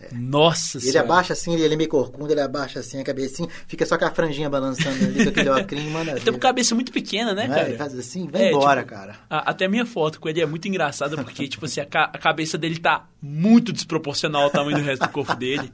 É. 0.01 0.07
Tipo, 0.07 0.15
nossa 0.21 0.77
Ele 0.77 0.91
senhora. 0.91 1.01
abaixa 1.07 1.33
assim, 1.33 1.53
ele 1.53 1.73
é 1.73 1.77
meio 1.77 1.89
corcunda, 1.89 2.33
ele 2.33 2.41
abaixa 2.41 2.79
assim 2.79 2.99
a 2.99 3.03
cabecinha, 3.03 3.47
fica 3.67 3.85
só 3.85 3.97
com 3.97 4.05
a 4.05 4.11
franjinha 4.11 4.49
balançando 4.49 5.05
ali, 5.05 5.23
com 5.23 5.29
aquele 5.29 5.49
ocrinho, 5.49 5.91
mano. 5.91 6.11
Ele 6.11 6.19
tem 6.21 6.33
uma 6.33 6.39
cabeça 6.39 6.73
muito 6.75 6.91
pequena, 6.91 7.33
né, 7.33 7.47
Não 7.47 7.53
é? 7.53 7.57
cara? 7.57 7.69
Ele 7.69 7.77
faz 7.77 7.97
assim, 7.97 8.27
vai 8.27 8.43
É, 8.43 8.49
embora, 8.51 8.81
tipo, 8.81 8.93
cara. 8.93 9.15
A- 9.29 9.49
até 9.51 9.65
a 9.65 9.69
minha 9.69 9.85
foto 9.85 10.19
com 10.19 10.27
ele 10.29 10.41
é 10.41 10.45
muito 10.45 10.67
engraçada 10.67 11.15
porque, 11.23 11.47
tipo 11.47 11.65
assim, 11.65 11.79
a, 11.81 11.85
ca- 11.85 12.11
a 12.13 12.17
cabeça 12.17 12.57
dele 12.57 12.79
tá 12.79 13.07
muito 13.21 13.71
desproporcional 13.71 14.43
ao 14.43 14.49
tamanho 14.49 14.77
do 14.77 14.83
resto 14.83 15.03
do 15.03 15.09
corpo 15.09 15.35
dele. 15.35 15.71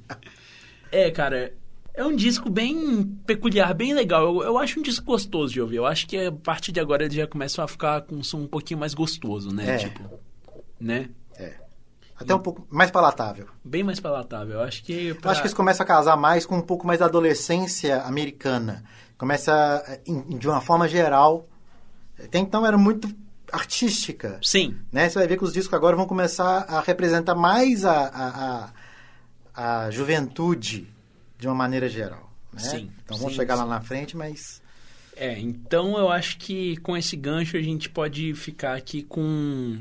É, 0.91 1.09
cara, 1.11 1.53
é 1.93 2.05
um 2.05 2.15
disco 2.15 2.49
bem 2.49 3.03
peculiar, 3.25 3.73
bem 3.73 3.93
legal. 3.93 4.23
Eu, 4.23 4.43
eu 4.43 4.57
acho 4.57 4.79
um 4.79 4.83
disco 4.83 5.05
gostoso 5.05 5.51
de 5.53 5.61
ouvir. 5.61 5.77
Eu 5.77 5.85
acho 5.85 6.07
que 6.07 6.17
a 6.17 6.31
partir 6.31 6.71
de 6.71 6.79
agora 6.79 7.05
ele 7.05 7.15
já 7.15 7.27
começa 7.27 7.63
a 7.63 7.67
ficar 7.67 8.01
com 8.01 8.15
um 8.15 8.23
som 8.23 8.39
um 8.41 8.47
pouquinho 8.47 8.79
mais 8.79 8.93
gostoso, 8.93 9.53
né? 9.53 9.75
É. 9.75 9.77
Tipo, 9.77 10.03
né? 10.79 11.09
Até 12.19 12.33
um 12.33 12.39
pouco 12.39 12.65
mais 12.69 12.89
palatável. 12.89 13.47
Bem 13.63 13.83
mais 13.83 13.99
palatável. 13.99 14.55
Eu 14.55 14.61
acho 14.61 14.83
que. 14.83 15.07
Eu 15.07 15.15
pra- 15.17 15.31
acho 15.31 15.41
que 15.41 15.47
isso 15.47 15.55
começa 15.55 15.83
a 15.83 15.85
casar 15.85 16.17
mais 16.17 16.45
com 16.45 16.55
um 16.57 16.61
pouco 16.61 16.85
mais 16.87 16.99
da 16.99 17.05
adolescência 17.05 18.01
americana. 18.03 18.83
Começa, 19.17 19.83
eh, 19.87 20.01
de 20.37 20.47
uma 20.47 20.61
forma 20.61 20.87
geral. 20.87 21.47
Até 22.23 22.39
então 22.39 22.65
era 22.65 22.77
muito 22.77 23.07
artística. 23.51 24.39
Sim, 24.43 24.77
Né? 24.91 25.07
Você 25.09 25.19
vai 25.19 25.27
ver 25.27 25.37
que 25.37 25.43
os 25.43 25.53
discos 25.53 25.73
agora 25.73 25.95
vão 25.95 26.05
começar 26.05 26.65
a 26.67 26.81
representar 26.81 27.35
mais 27.35 27.85
a, 27.85 28.07
a, 28.07 28.69
a, 29.55 29.85
a 29.85 29.91
juventude 29.91 30.87
de 31.37 31.47
uma 31.47 31.55
maneira 31.55 31.87
geral. 31.87 32.31
Né? 32.51 32.59
Sim, 32.59 32.91
Então 33.05 33.17
vamos 33.17 33.33
sim, 33.33 33.39
chegar 33.39 33.55
lá 33.55 33.63
sim. 33.63 33.69
na 33.69 33.81
frente, 33.81 34.17
mas. 34.17 34.61
É, 35.15 35.39
então 35.39 35.97
eu 35.97 36.09
acho 36.09 36.37
que 36.37 36.77
com 36.77 36.95
esse 36.97 37.15
gancho 37.15 37.57
a 37.57 37.61
gente 37.61 37.89
pode 37.89 38.33
ficar 38.35 38.75
aqui 38.75 39.01
com 39.03 39.79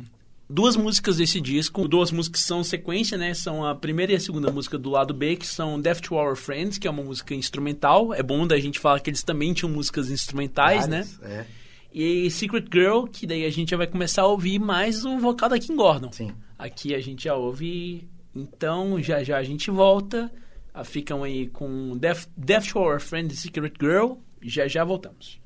duas 0.49 0.77
músicas 0.77 1.17
desse 1.17 1.41
disco. 1.41 1.87
Duas 1.89 2.11
músicas 2.11 2.43
que 2.43 2.47
são 2.49 2.63
sequência, 2.65 3.17
né? 3.19 3.35
São 3.35 3.65
a 3.65 3.75
primeira 3.75 4.13
e 4.13 4.17
a 4.17 4.21
segunda 4.21 4.51
música 4.51 4.79
do 4.79 4.91
lado 4.91 5.13
B, 5.15 5.37
que 5.37 5.47
são 5.47 5.81
Death 5.81 6.01
to 6.01 6.15
Our 6.15 6.37
Friends, 6.37 6.79
que 6.79 6.87
é 6.87 6.91
uma 6.91 7.03
música 7.03 7.35
instrumental. 7.35 8.15
É 8.15 8.23
bom 8.23 8.47
da 8.47 8.59
gente 8.59 8.79
falar 8.79 9.01
que 9.01 9.11
eles 9.11 9.23
também 9.23 9.53
tinham 9.53 9.71
músicas 9.71 10.11
instrumentais, 10.11 10.87
né? 10.87 11.03
várias, 11.21 11.41
É, 11.41 11.47
E 11.93 12.31
Secret 12.31 12.67
Girl, 12.73 13.05
que 13.05 13.27
daí 13.27 13.45
a 13.45 13.51
gente 13.51 13.71
já 13.71 13.77
vai 13.77 13.87
começar 13.87 14.23
a 14.23 14.27
ouvir 14.27 14.59
mais 14.59 15.05
o 15.05 15.19
vocal 15.19 15.49
da 15.49 15.59
Kim 15.59 15.77
Gordon. 15.77 16.13
sim. 16.13 16.33
Aqui 16.59 16.95
a 16.95 17.01
gente 17.01 17.25
já 17.25 17.35
ouve. 17.35 18.09
Então, 18.35 19.01
já 19.03 19.23
já 19.23 19.37
a 19.39 19.43
gente 19.43 19.71
volta. 19.71 20.33
Ah, 20.73 20.85
Ficam 20.85 21.23
aí 21.23 21.49
com 21.49 21.97
Death, 21.97 22.29
Death 22.37 22.69
to 22.73 22.79
Our 22.79 23.01
Friend 23.01 23.33
e 23.33 23.37
Secret 23.37 23.73
Girl. 23.81 24.15
Já 24.43 24.67
já 24.69 24.85
voltamos. 24.85 25.39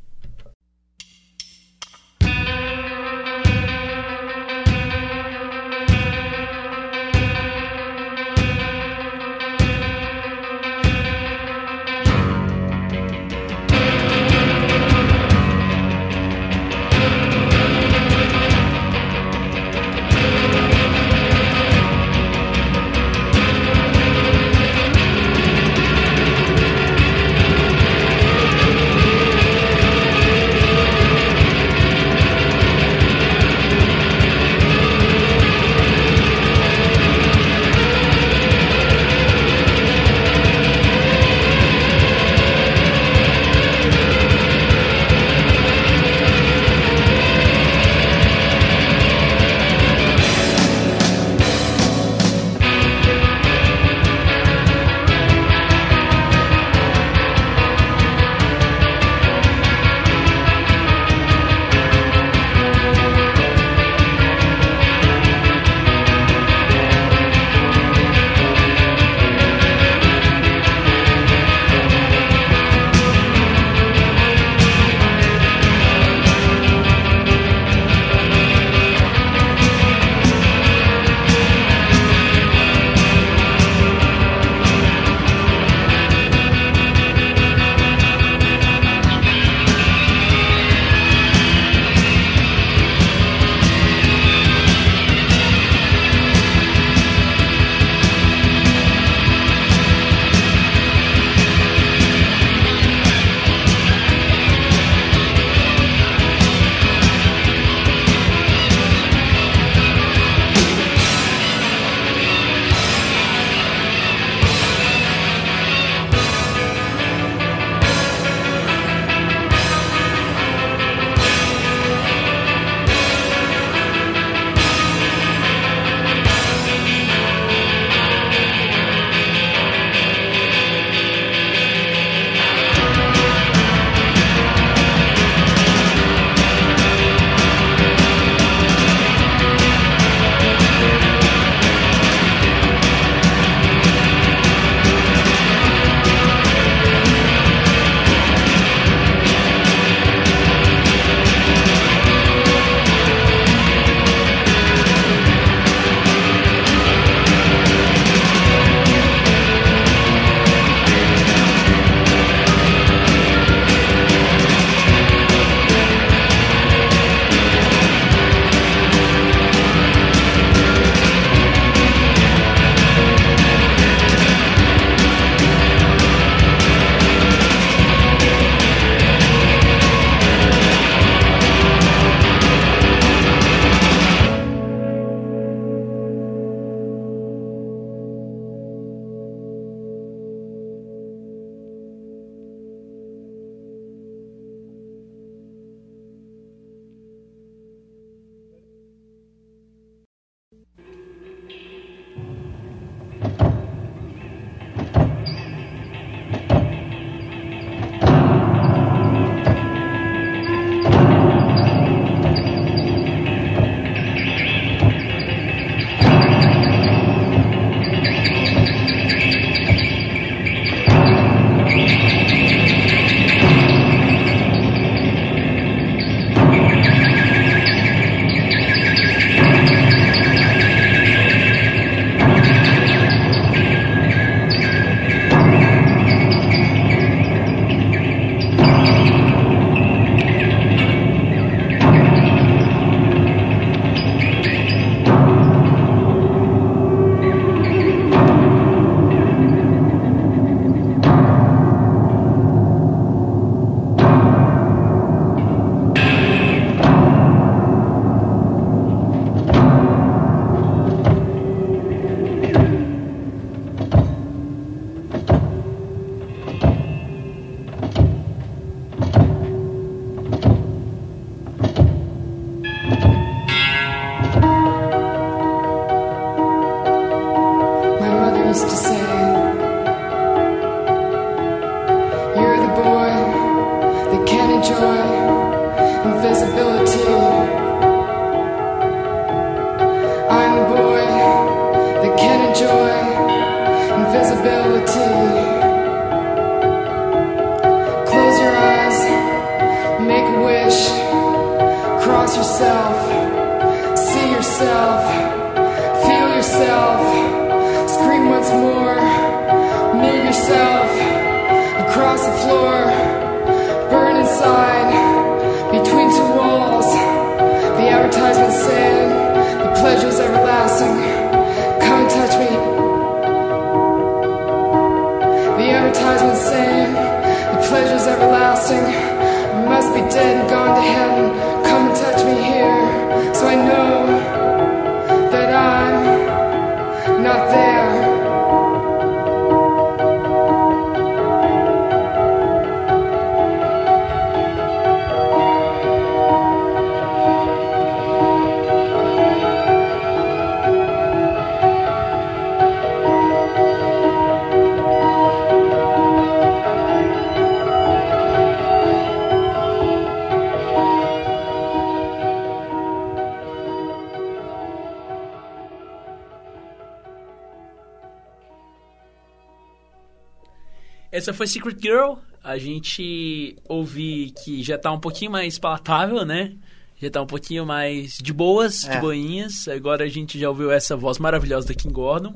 Foi 371.40 371.46
Secret 371.46 371.78
Girl. 371.80 372.16
A 372.44 372.58
gente 372.58 373.56
ouvi 373.66 374.30
que 374.44 374.62
já 374.62 374.76
tá 374.76 374.92
um 374.92 375.00
pouquinho 375.00 375.30
mais 375.30 375.58
palatável, 375.58 376.22
né? 376.22 376.52
Já 376.98 377.08
tá 377.10 377.22
um 377.22 377.26
pouquinho 377.26 377.64
mais 377.64 378.18
de 378.18 378.30
boas, 378.30 378.82
de 378.82 378.90
É. 378.90 379.00
boinhas. 379.00 379.66
Agora 379.66 380.04
a 380.04 380.08
gente 380.08 380.38
já 380.38 380.50
ouviu 380.50 380.70
essa 380.70 380.94
voz 380.98 381.18
maravilhosa 381.18 381.68
da 381.68 381.72
Kim 381.74 381.90
Gordon. 381.90 382.34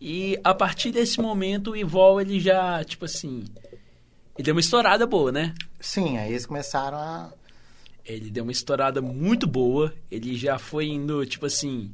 E 0.00 0.38
a 0.42 0.54
partir 0.54 0.90
desse 0.90 1.20
momento, 1.20 1.72
o 1.72 1.76
Ivol, 1.76 2.18
ele 2.18 2.40
já, 2.40 2.82
tipo 2.82 3.04
assim... 3.04 3.44
Ele 4.38 4.42
deu 4.46 4.54
uma 4.54 4.60
estourada 4.60 5.06
boa, 5.06 5.30
né? 5.30 5.54
Sim, 5.78 6.16
aí 6.16 6.30
eles 6.30 6.46
começaram 6.46 6.96
a. 6.96 7.30
Ele 8.06 8.30
deu 8.30 8.42
uma 8.42 8.52
estourada 8.52 9.02
muito 9.02 9.46
boa. 9.46 9.92
Ele 10.10 10.34
já 10.34 10.58
foi 10.58 10.86
indo, 10.86 11.26
tipo 11.26 11.44
assim, 11.44 11.92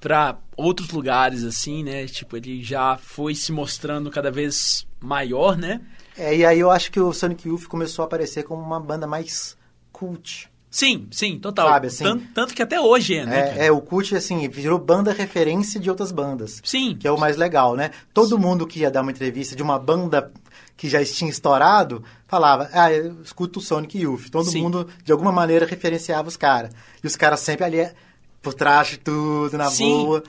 pra 0.00 0.36
outros 0.56 0.90
lugares, 0.90 1.44
assim, 1.44 1.84
né? 1.84 2.06
Tipo, 2.06 2.36
ele 2.36 2.60
já 2.60 2.96
foi 2.98 3.36
se 3.36 3.52
mostrando 3.52 4.10
cada 4.10 4.32
vez 4.32 4.84
maior, 5.00 5.56
né? 5.56 5.80
É, 6.16 6.36
e 6.36 6.44
aí 6.44 6.58
eu 6.58 6.70
acho 6.70 6.90
que 6.90 7.00
o 7.00 7.12
Sonic 7.12 7.48
Youth 7.48 7.66
começou 7.66 8.02
a 8.02 8.06
aparecer 8.06 8.42
como 8.42 8.62
uma 8.62 8.80
banda 8.80 9.06
mais 9.06 9.56
cult. 9.92 10.50
Sim, 10.70 11.08
sim, 11.10 11.38
total. 11.38 11.68
Sabe, 11.68 11.86
assim? 11.86 12.04
tanto, 12.04 12.24
tanto 12.34 12.54
que 12.54 12.62
até 12.62 12.80
hoje 12.80 13.16
é, 13.16 13.24
né? 13.24 13.58
É, 13.58 13.66
é, 13.66 13.72
o 13.72 13.80
cult, 13.80 14.14
assim, 14.14 14.48
virou 14.48 14.78
banda 14.78 15.12
referência 15.12 15.80
de 15.80 15.88
outras 15.88 16.12
bandas. 16.12 16.60
Sim. 16.62 16.96
Que 16.98 17.08
é 17.08 17.10
o 17.10 17.18
mais 17.18 17.36
legal, 17.36 17.74
né? 17.74 17.90
Todo 18.12 18.38
mundo 18.38 18.66
que 18.66 18.80
ia 18.80 18.90
dar 18.90 19.00
uma 19.00 19.10
entrevista 19.10 19.56
de 19.56 19.62
uma 19.62 19.78
banda 19.78 20.30
que 20.76 20.88
já 20.88 21.04
tinha 21.04 21.30
estourado, 21.30 22.04
falava, 22.26 22.68
ah, 22.72 22.92
eu 22.92 23.20
escuto 23.22 23.58
o 23.58 23.62
Sonic 23.62 23.98
Youth. 23.98 24.28
Todo 24.30 24.48
Sim. 24.48 24.62
mundo, 24.62 24.88
de 25.02 25.10
alguma 25.10 25.32
maneira, 25.32 25.66
referenciava 25.66 26.28
os 26.28 26.36
caras. 26.36 26.70
E 27.02 27.06
os 27.06 27.16
caras 27.16 27.40
sempre 27.40 27.64
ali, 27.64 27.90
por 28.42 28.54
trás 28.54 28.88
de 28.88 28.98
tudo, 28.98 29.56
na 29.56 29.70
Sim. 29.70 29.88
boa. 29.88 30.22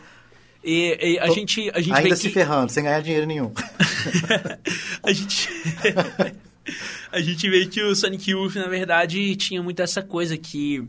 E, 0.64 1.14
e 1.14 1.20
a 1.20 1.28
Tô- 1.28 1.34
gente, 1.34 1.72
a 1.74 1.80
gente 1.80 1.93
Ainda 1.93 2.16
se 2.16 2.28
que... 2.28 2.34
ferrando, 2.34 2.72
sem 2.72 2.84
ganhar 2.84 3.01
dinheiro 3.01 3.26
nenhum. 3.26 3.51
a 5.03 5.12
gente... 5.12 5.49
a 7.12 7.22
gente 7.22 7.49
vê 7.49 7.66
que 7.66 7.82
o 7.82 7.95
Sonic 7.95 8.32
Youth, 8.32 8.55
na 8.55 8.68
verdade, 8.68 9.36
tinha 9.36 9.62
muito 9.64 9.82
essa 9.82 10.01
coisa 10.01 10.38
que... 10.38 10.84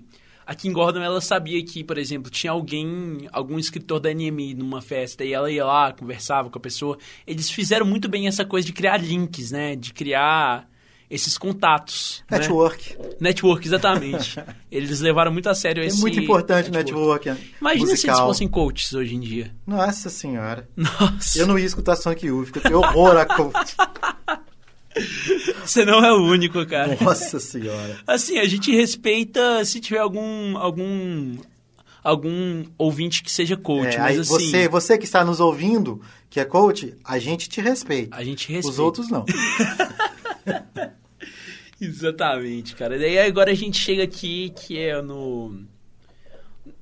A 0.46 0.54
Kim 0.54 0.72
Gordon, 0.72 1.00
ela 1.00 1.20
sabia 1.20 1.64
que, 1.64 1.84
por 1.84 1.96
exemplo, 1.96 2.28
tinha 2.28 2.50
alguém, 2.50 3.28
algum 3.30 3.56
escritor 3.56 4.00
da 4.00 4.12
NME 4.12 4.54
numa 4.54 4.82
festa 4.82 5.24
e 5.24 5.32
ela 5.32 5.48
ia 5.48 5.64
lá, 5.64 5.92
conversava 5.92 6.50
com 6.50 6.58
a 6.58 6.60
pessoa. 6.60 6.98
Eles 7.24 7.48
fizeram 7.48 7.86
muito 7.86 8.08
bem 8.08 8.26
essa 8.26 8.44
coisa 8.44 8.66
de 8.66 8.72
criar 8.72 8.96
links, 8.96 9.52
né? 9.52 9.76
De 9.76 9.92
criar 9.92 10.68
esses 11.11 11.36
contatos. 11.36 12.22
né? 12.30 12.38
Network. 12.38 12.96
Network, 13.20 13.66
exatamente. 13.66 14.36
Eles 14.70 15.00
levaram 15.00 15.32
muito 15.32 15.48
a 15.50 15.54
sério 15.54 15.82
É 15.82 15.86
esse 15.86 16.00
muito 16.00 16.20
importante 16.20 16.70
o 16.70 16.72
network. 16.72 17.28
Imagina 17.61 17.86
se 17.86 17.92
eles 17.92 18.04
musical. 18.04 18.26
fossem 18.28 18.46
coaches 18.48 18.92
hoje 18.94 19.16
em 19.16 19.20
dia. 19.20 19.52
Nossa 19.66 20.08
senhora. 20.08 20.68
Nossa, 20.76 21.36
Eu 21.38 21.46
não 21.48 21.58
ia 21.58 21.66
escutar 21.66 21.96
Sonic 21.96 22.26
Youth, 22.26 22.50
eu 22.54 22.62
tenho 22.62 22.78
horror 22.78 23.16
a 23.16 23.26
coach. 23.26 23.74
você 25.64 25.84
não 25.84 26.04
é 26.04 26.12
o 26.12 26.22
único, 26.22 26.64
cara. 26.66 26.96
Nossa 27.00 27.40
senhora. 27.40 27.98
Assim, 28.06 28.38
a 28.38 28.46
gente 28.46 28.70
respeita 28.74 29.64
se 29.64 29.80
tiver 29.80 29.98
algum 30.00 30.56
algum 30.56 31.36
algum 32.02 32.64
ouvinte 32.78 33.22
que 33.22 33.30
seja 33.30 33.56
coach, 33.56 33.96
É, 33.96 33.98
mas 33.98 34.18
assim, 34.20 34.30
você, 34.50 34.68
você 34.68 34.96
que 34.96 35.04
está 35.04 35.24
nos 35.24 35.38
ouvindo, 35.40 36.00
que 36.30 36.40
é 36.40 36.44
coach, 36.44 36.94
a 37.04 37.18
gente 37.18 37.48
te 37.48 37.61
respeita. 37.61 38.16
a 38.16 38.24
gente 38.24 38.50
respeita. 38.50 38.68
Os 38.68 38.78
outros 38.78 39.08
não. 39.11 39.24
Exatamente, 41.84 42.74
cara. 42.74 42.98
Daí 42.98 43.18
agora 43.18 43.50
a 43.50 43.54
gente 43.54 43.78
chega 43.78 44.04
aqui 44.04 44.52
que 44.54 44.78
é 44.78 45.00
no 45.00 45.64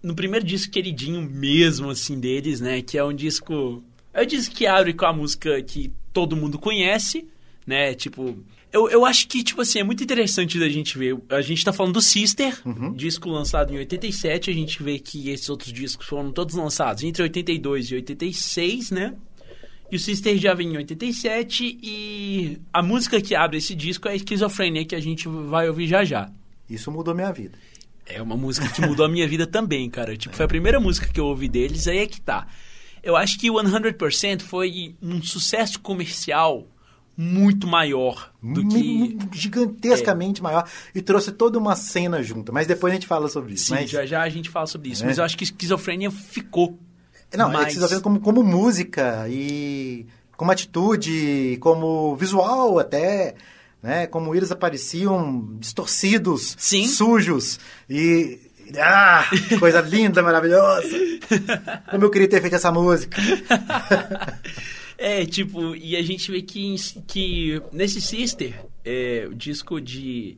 no 0.03 0.14
primeiro 0.14 0.44
disco 0.44 0.72
queridinho 0.72 1.22
mesmo 1.22 1.90
assim 1.90 2.18
deles, 2.18 2.61
né, 2.61 2.82
que 2.82 2.99
é 2.99 3.05
um 3.05 3.12
disco 3.12 3.82
é 4.12 4.22
o 4.22 4.26
disco 4.26 4.55
que 4.55 4.66
abre 4.66 4.92
com 4.92 5.07
a 5.07 5.12
música 5.12 5.62
que 5.62 5.92
todo 6.12 6.36
mundo 6.36 6.59
conhece, 6.59 7.26
né? 7.66 7.94
Tipo, 7.94 8.36
eu, 8.72 8.88
eu 8.90 9.05
acho 9.05 9.28
que, 9.28 9.42
tipo 9.42 9.62
assim, 9.62 9.78
é 9.78 9.84
muito 9.84 10.03
interessante 10.03 10.59
da 10.59 10.68
gente 10.68 10.99
ver. 10.99 11.16
A 11.28 11.40
gente 11.40 11.64
tá 11.64 11.72
falando 11.72 11.94
do 11.94 12.03
Sister, 12.03 12.61
disco 12.94 13.28
lançado 13.28 13.72
em 13.72 13.78
87. 13.78 14.51
A 14.51 14.55
gente 14.55 14.82
vê 14.82 14.99
que 14.99 15.30
esses 15.30 15.49
outros 15.49 15.72
discos 15.72 16.07
foram 16.07 16.32
todos 16.32 16.55
lançados 16.55 17.03
entre 17.03 17.22
82 17.22 17.90
e 17.90 17.94
86, 17.96 18.90
né? 18.90 19.14
E 19.91 19.97
o 19.97 19.99
Sister 19.99 20.36
já 20.36 20.55
vem 20.55 20.74
em 20.74 20.76
87. 20.76 21.78
E 21.82 22.59
a 22.72 22.82
música 22.82 23.20
que 23.20 23.34
abre 23.34 23.59
esse 23.59 23.74
disco 23.74 24.09
é 24.09 24.12
a 24.12 24.14
Esquizofrenia, 24.14 24.84
que 24.84 24.95
a 24.95 25.01
gente 25.01 25.28
vai 25.28 25.68
ouvir 25.68 25.86
já 25.86 26.05
já. 26.05 26.30
Isso 26.68 26.91
mudou 26.91 27.14
minha 27.14 27.32
vida. 27.32 27.59
É 28.05 28.22
uma 28.22 28.36
música 28.36 28.68
que 28.68 28.80
mudou 28.80 29.05
a 29.05 29.09
minha 29.09 29.26
vida 29.28 29.47
também, 29.47 29.89
cara. 29.91 30.16
Tipo, 30.16 30.34
foi 30.34 30.45
a 30.45 30.49
primeira 30.49 30.80
música 30.80 31.07
que 31.07 31.20
eu 31.20 31.26
ouvi 31.26 31.49
deles, 31.49 31.86
aí 31.86 31.99
é 31.99 32.07
que 32.07 32.20
tá. 32.20 32.47
Eu 33.03 33.16
acho 33.16 33.39
que 33.39 33.51
o 33.51 33.55
100% 33.55 34.43
foi 34.43 34.95
um 35.01 35.22
sucesso 35.22 35.78
comercial 35.80 36.66
muito 37.16 37.66
maior 37.66 38.32
do 38.43 38.66
que... 38.68 39.18
Gigantescamente 39.32 40.43
maior. 40.43 40.68
E 40.95 41.03
trouxe 41.03 41.32
toda 41.32 41.59
uma 41.59 41.74
cena 41.74 42.22
junto. 42.22 42.53
Mas 42.53 42.66
depois 42.66 42.93
a 42.93 42.95
gente 42.95 43.07
fala 43.07 43.28
sobre 43.28 43.55
isso. 43.55 43.66
Sim, 43.66 43.74
mas, 43.74 43.91
já 43.91 44.07
já 44.07 44.22
a 44.22 44.28
gente 44.28 44.49
fala 44.49 44.66
sobre 44.66 44.91
isso. 44.91 45.03
É. 45.03 45.07
Mas 45.07 45.18
eu 45.18 45.24
acho 45.24 45.36
que 45.36 45.45
esquizofrenia 45.45 46.11
ficou. 46.11 46.78
Não, 47.37 47.51
mais... 47.51 47.66
é 47.66 47.68
que 47.68 47.74
vocês 47.76 47.91
vendo 47.91 48.03
como, 48.03 48.20
como 48.20 48.43
música 48.43 49.26
e 49.29 50.07
como 50.37 50.51
atitude, 50.51 51.59
como 51.61 52.16
visual 52.16 52.79
até, 52.79 53.35
né? 53.83 54.07
Como 54.07 54.35
eles 54.35 54.51
apareciam 54.51 55.57
distorcidos, 55.59 56.57
Sim. 56.59 56.87
sujos 56.87 57.59
e... 57.89 58.41
Ah, 58.76 59.24
coisa 59.59 59.81
linda, 59.81 60.22
maravilhosa. 60.22 60.89
Como 61.91 62.05
eu 62.05 62.11
queria 62.11 62.29
ter 62.29 62.41
feito 62.43 62.57
essa 62.57 62.70
música. 62.70 63.16
É, 65.01 65.24
tipo, 65.24 65.76
e 65.76 65.95
a 65.97 66.03
gente 66.03 66.29
vê 66.33 66.43
que, 66.43 66.74
que 67.07 67.62
nesse 67.70 68.01
Sister, 68.01 68.53
é, 68.85 69.29
o 69.31 69.35
disco 69.35 69.81
de 69.81 70.37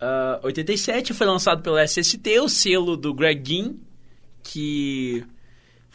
ah, 0.00 0.40
87 0.42 1.14
foi 1.14 1.26
lançado 1.26 1.62
pela 1.62 1.84
SST, 1.84 2.40
o 2.40 2.48
selo 2.48 2.96
do 2.96 3.14
Greg 3.14 3.42
Ginn, 3.48 3.76
que 4.42 5.24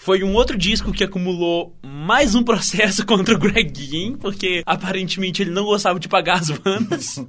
foi 0.01 0.23
um 0.23 0.33
outro 0.33 0.57
disco 0.57 0.91
que 0.91 1.03
acumulou 1.03 1.77
mais 1.83 2.33
um 2.33 2.41
processo 2.41 3.05
contra 3.05 3.35
o 3.35 3.37
Greg 3.37 3.71
Ginn, 3.71 4.15
porque 4.15 4.63
aparentemente 4.65 5.43
ele 5.43 5.51
não 5.51 5.63
gostava 5.63 5.99
de 5.99 6.07
pagar 6.07 6.39
as 6.39 6.49
bandas. 6.49 7.23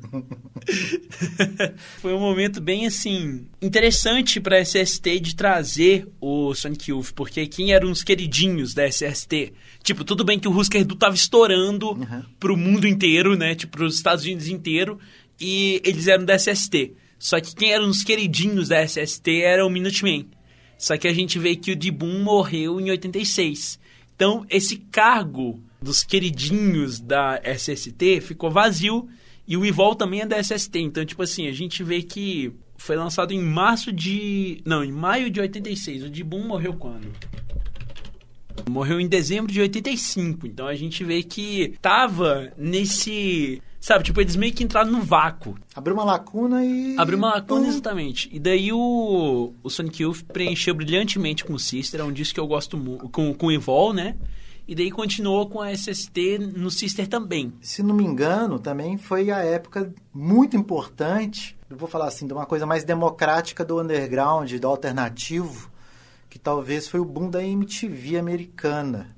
foi 2.01 2.15
um 2.15 2.19
momento 2.19 2.63
bem 2.63 2.87
assim 2.87 3.47
interessante 3.61 4.41
para 4.41 4.57
a 4.57 4.65
SST 4.65 5.21
de 5.21 5.37
trazer 5.37 6.09
o 6.19 6.55
Sonic 6.55 6.91
Youth, 6.91 7.13
porque 7.15 7.47
quem 7.47 7.75
eram 7.75 7.91
os 7.91 8.03
queridinhos 8.03 8.73
da 8.73 8.89
SST? 8.89 9.53
Tipo, 9.83 10.03
tudo 10.03 10.25
bem 10.25 10.39
que 10.39 10.49
o 10.49 10.57
Husker 10.57 10.83
Du 10.83 10.97
tava 10.97 11.15
estourando 11.15 11.95
pro 12.41 12.57
mundo 12.57 12.89
inteiro, 12.89 13.37
né? 13.37 13.55
Tipo, 13.55 13.77
pros 13.77 13.97
Estados 13.97 14.25
Unidos 14.25 14.49
inteiro. 14.49 14.99
e 15.39 15.79
eles 15.85 16.07
eram 16.07 16.25
da 16.25 16.39
SST. 16.39 16.95
Só 17.19 17.39
que 17.39 17.55
quem 17.55 17.71
eram 17.71 17.91
os 17.91 18.03
queridinhos 18.03 18.69
da 18.69 18.83
SST 18.83 19.43
era 19.43 19.67
o 19.67 19.69
Minutemen. 19.69 20.27
Só 20.83 20.97
que 20.97 21.07
a 21.07 21.15
gente 21.15 21.39
vê 21.39 21.55
que 21.55 21.71
o 21.71 21.77
Dibum 21.77 22.25
morreu 22.25 22.81
em 22.81 22.91
86. 22.91 23.79
Então, 24.17 24.45
esse 24.51 24.79
cargo 24.79 25.63
dos 25.81 26.03
queridinhos 26.03 26.99
da 26.99 27.41
SST 27.45 28.21
ficou 28.21 28.51
vazio 28.51 29.09
e 29.47 29.57
o 29.57 29.65
Ivol 29.65 29.95
também 29.95 30.23
é 30.23 30.27
da 30.27 30.43
SST. 30.43 30.81
Então, 30.81 31.05
tipo 31.05 31.23
assim, 31.23 31.47
a 31.47 31.53
gente 31.53 31.85
vê 31.85 32.03
que 32.03 32.53
foi 32.77 32.97
lançado 32.97 33.33
em 33.33 33.41
março 33.41 33.93
de... 33.93 34.61
Não, 34.65 34.83
em 34.83 34.91
maio 34.91 35.31
de 35.31 35.41
86. 35.41 36.03
O 36.03 36.11
Dibum 36.11 36.49
morreu 36.49 36.75
quando? 36.75 37.07
Morreu 38.69 38.99
em 38.99 39.07
dezembro 39.07 39.53
de 39.53 39.61
85. 39.61 40.49
Então 40.49 40.67
a 40.67 40.75
gente 40.75 41.05
vê 41.05 41.23
que 41.23 41.75
tava 41.81 42.53
nesse. 42.59 43.63
Sabe, 43.85 44.05
tipo, 44.05 44.21
eles 44.21 44.37
meio 44.37 44.53
que 44.55 44.63
entraram 44.63 44.93
no 44.93 45.03
vácuo. 45.03 45.57
Abriu 45.75 45.95
uma 45.97 46.05
lacuna 46.05 46.65
e. 46.65 46.95
Abriu 46.97 47.19
uma 47.19 47.35
lacuna, 47.35 47.63
Pum. 47.63 47.67
exatamente. 47.69 48.29
E 48.33 48.39
daí 48.39 48.73
o, 48.73 49.53
o 49.61 49.69
Sonic 49.69 50.05
Youth 50.05 50.23
preencheu 50.33 50.73
brilhantemente 50.73 51.45
com 51.45 51.55
o 51.55 51.59
Sister, 51.59 51.99
é 52.01 52.05
um 52.05 52.13
disco 52.13 52.35
que 52.35 52.41
eu 52.41 52.47
gosto 52.47 52.77
muito. 52.79 53.09
Com, 53.09 53.35
com 53.35 53.47
o 53.47 53.51
Evol, 53.51 53.93
né? 53.93 54.15
E 54.69 54.77
daí 54.77 54.89
continuou 54.89 55.49
com 55.49 55.61
a 55.61 55.73
SST 55.73 56.39
no 56.57 56.71
Sister 56.71 57.09
também. 57.09 57.53
Se 57.61 57.83
não 57.83 57.93
me 57.93 58.05
engano, 58.05 58.61
também 58.61 58.97
foi 58.97 59.33
a 59.33 59.39
época 59.41 59.93
muito 60.15 60.57
importante, 60.57 61.57
eu 61.69 61.77
vou 61.77 61.89
falar 61.89 62.07
assim, 62.07 62.29
de 62.29 62.33
uma 62.33 62.47
coisa 62.47 62.65
mais 62.65 62.85
democrática 62.85 63.65
do 63.65 63.81
underground, 63.81 64.53
do 64.53 64.69
alternativo, 64.69 65.69
que 66.31 66.39
talvez 66.39 66.87
foi 66.87 67.01
o 67.01 67.05
boom 67.05 67.29
da 67.29 67.43
MTV 67.45 68.17
americana. 68.17 69.09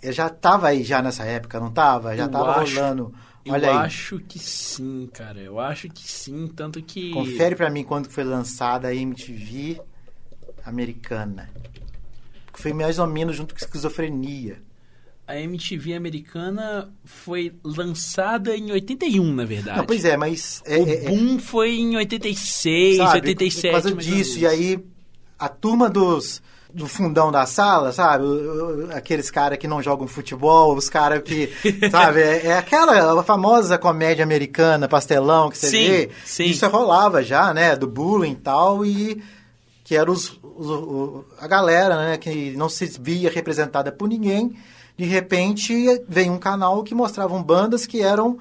Eu 0.00 0.12
já 0.12 0.28
tava 0.28 0.68
aí 0.68 0.84
já 0.84 1.02
nessa 1.02 1.24
época, 1.24 1.58
não 1.58 1.72
tava? 1.72 2.16
Já 2.16 2.24
Eu 2.26 2.30
tava 2.30 2.52
acho- 2.60 2.76
rolando. 2.76 3.12
Eu 3.44 3.54
Olha 3.54 3.70
aí. 3.70 3.76
acho 3.86 4.18
que 4.20 4.38
sim, 4.38 5.08
cara. 5.12 5.40
Eu 5.40 5.58
acho 5.58 5.88
que 5.88 6.02
sim, 6.02 6.46
tanto 6.54 6.82
que. 6.82 7.10
Confere 7.10 7.56
pra 7.56 7.70
mim 7.70 7.82
quando 7.84 8.08
foi 8.10 8.22
lançada 8.24 8.88
a 8.88 8.94
MTV 8.94 9.80
americana. 10.64 11.50
Que 12.52 12.60
foi 12.60 12.72
mais 12.72 12.98
ou 12.98 13.06
menos 13.06 13.36
junto 13.36 13.54
com 13.54 13.60
esquizofrenia. 13.60 14.60
A 15.26 15.38
MTV 15.38 15.94
americana 15.94 16.92
foi 17.04 17.54
lançada 17.62 18.56
em 18.56 18.72
81, 18.72 19.32
na 19.32 19.44
verdade. 19.44 19.78
Não, 19.78 19.86
pois 19.86 20.04
é, 20.04 20.16
mas 20.16 20.60
é, 20.66 20.76
o 20.78 20.88
é- 20.88 21.04
é- 21.04 21.08
boom 21.08 21.38
foi 21.38 21.76
em 21.76 21.96
86, 21.96 22.96
sabe, 22.96 23.28
87. 23.28 23.62
Por 23.62 23.82
causa 23.82 23.96
disso. 23.96 24.38
E 24.40 24.46
aí, 24.46 24.84
a 25.38 25.48
turma 25.48 25.88
dos 25.88 26.42
do 26.74 26.86
fundão 26.86 27.30
da 27.32 27.46
sala, 27.46 27.92
sabe? 27.92 28.24
Aqueles 28.94 29.30
caras 29.30 29.58
que 29.58 29.66
não 29.68 29.82
jogam 29.82 30.06
futebol, 30.06 30.74
os 30.76 30.88
caras 30.88 31.22
que, 31.22 31.50
sabe? 31.90 32.20
É, 32.20 32.46
é 32.46 32.58
aquela 32.58 33.22
famosa 33.22 33.76
comédia 33.78 34.22
americana, 34.24 34.88
pastelão 34.88 35.50
que 35.50 35.58
você 35.58 35.68
Sim, 35.68 35.88
vê. 35.88 36.10
sim. 36.24 36.44
Isso 36.44 36.66
rolava 36.68 37.22
já, 37.22 37.52
né? 37.52 37.74
Do 37.76 37.86
bullying 37.86 38.32
e 38.32 38.36
tal, 38.36 38.84
e 38.86 39.22
que 39.84 39.96
era 39.96 40.10
os, 40.10 40.38
os- 40.42 41.24
a 41.40 41.46
galera, 41.48 41.96
né? 41.96 42.16
Que 42.18 42.52
não 42.56 42.68
se 42.68 42.86
via 43.00 43.30
representada 43.30 43.90
por 43.90 44.08
ninguém. 44.08 44.56
De 44.96 45.04
repente, 45.06 45.74
veio 46.08 46.32
um 46.32 46.38
canal 46.38 46.82
que 46.84 46.94
mostravam 46.94 47.42
bandas 47.42 47.86
que 47.86 48.00
eram 48.02 48.38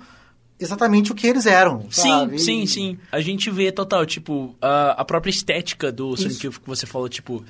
exatamente 0.60 1.12
o 1.12 1.16
que 1.16 1.26
eles 1.26 1.46
eram, 1.46 1.86
Sim, 1.90 2.02
sabe? 2.02 2.40
sim, 2.40 2.62
E- 2.64 2.68
sim. 2.68 2.98
A 3.12 3.22
gente 3.22 3.50
vê 3.50 3.72
total, 3.72 4.06
tipo, 4.06 4.54
a, 4.62 4.92
a 5.02 5.06
própria 5.06 5.32
estética 5.32 5.90
do 5.90 6.18
Sonic. 6.18 6.46
Youth 6.46 6.60
que 6.60 6.68
você 6.68 6.86
falou, 6.86 7.08
tipo. 7.08 7.44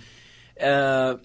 É, 0.59 1.17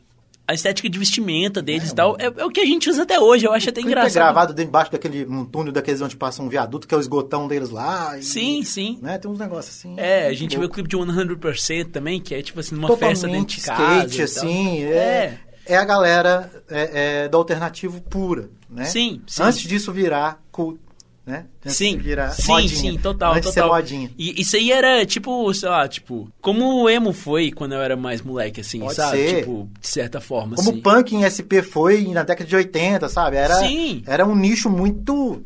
a 0.46 0.52
estética 0.54 0.88
de 0.90 0.98
vestimenta 0.98 1.62
deles 1.62 1.88
É, 1.88 1.92
e 1.92 1.94
tal, 1.94 2.16
é, 2.18 2.24
é 2.26 2.44
o 2.44 2.50
que 2.50 2.60
a 2.60 2.66
gente 2.66 2.88
usa 2.90 3.02
até 3.04 3.18
hoje. 3.18 3.46
Eu 3.46 3.52
acho 3.52 3.68
até 3.70 3.80
é 3.80 3.84
engraçado. 3.84 4.12
gravado 4.12 4.52
dentro 4.54 4.68
embaixo 4.68 4.92
daquele 4.92 5.24
um 5.26 5.44
túnel 5.44 5.72
daqueles 5.72 6.00
onde 6.02 6.16
passa 6.16 6.42
um 6.42 6.48
viaduto, 6.48 6.86
que 6.86 6.94
é 6.94 6.98
o 6.98 7.00
esgotão 7.00 7.48
deles 7.48 7.70
lá. 7.70 8.18
e- 8.18 8.22
Sim, 8.22 8.62
sim. 8.62 8.98
Né? 9.00 9.16
Tem 9.18 9.30
uns 9.30 9.38
negócios 9.38 9.74
assim. 9.76 9.94
É, 9.98 10.26
a 10.26 10.32
gente 10.34 10.58
vê 10.58 10.64
o 10.64 10.68
clipe 10.68 10.88
de 10.88 10.96
100% 10.96 11.90
também, 11.90 12.20
que 12.20 12.34
é 12.34 12.42
tipo 12.42 12.60
assim, 12.60 12.74
numa 12.74 12.88
Totalmente 12.88 13.16
festa 13.16 13.28
dentro 13.28 13.56
de 13.56 13.60
casa. 13.62 13.82
skate, 14.06 14.22
assim. 14.22 14.82
É, 14.84 15.38
é 15.66 15.76
a 15.78 15.84
galera 15.84 16.50
é, 16.68 17.22
é, 17.24 17.28
do 17.28 17.38
alternativo 17.38 18.00
pura, 18.02 18.50
né? 18.68 18.84
Sim, 18.84 19.22
sim. 19.26 19.42
Antes 19.42 19.62
disso 19.62 19.92
virar 19.92 20.42
cool, 20.52 20.78
né? 21.26 21.46
Antes 21.64 21.76
Sim, 21.76 22.00
sim, 22.02 22.48
modinha. 22.52 22.68
sim, 22.68 22.98
total, 22.98 23.32
Antes 23.34 23.48
de 23.48 23.54
ser 23.54 23.60
total. 23.62 23.76
modinha. 23.76 24.10
E 24.18 24.40
isso 24.40 24.56
aí 24.56 24.70
era, 24.70 25.04
tipo, 25.06 25.52
sei 25.54 25.68
lá, 25.68 25.88
tipo, 25.88 26.30
como 26.40 26.82
o 26.82 26.88
emo 26.90 27.12
foi 27.12 27.50
quando 27.50 27.72
eu 27.72 27.80
era 27.80 27.96
mais 27.96 28.20
moleque, 28.20 28.60
assim, 28.60 28.80
Pode 28.80 28.94
sabe? 28.94 29.16
ser. 29.16 29.38
Tipo, 29.40 29.68
de 29.80 29.88
certa 29.88 30.20
forma, 30.20 30.56
Como 30.56 30.68
assim. 30.70 30.78
o 30.78 30.82
punk 30.82 31.14
em 31.14 31.24
SP 31.24 31.62
foi 31.62 32.02
na 32.08 32.22
década 32.22 32.48
de 32.48 32.54
80, 32.56 33.08
sabe? 33.08 33.36
Era, 33.36 33.54
Sim. 33.56 34.02
era 34.06 34.26
um 34.26 34.36
nicho 34.36 34.68
muito 34.68 35.42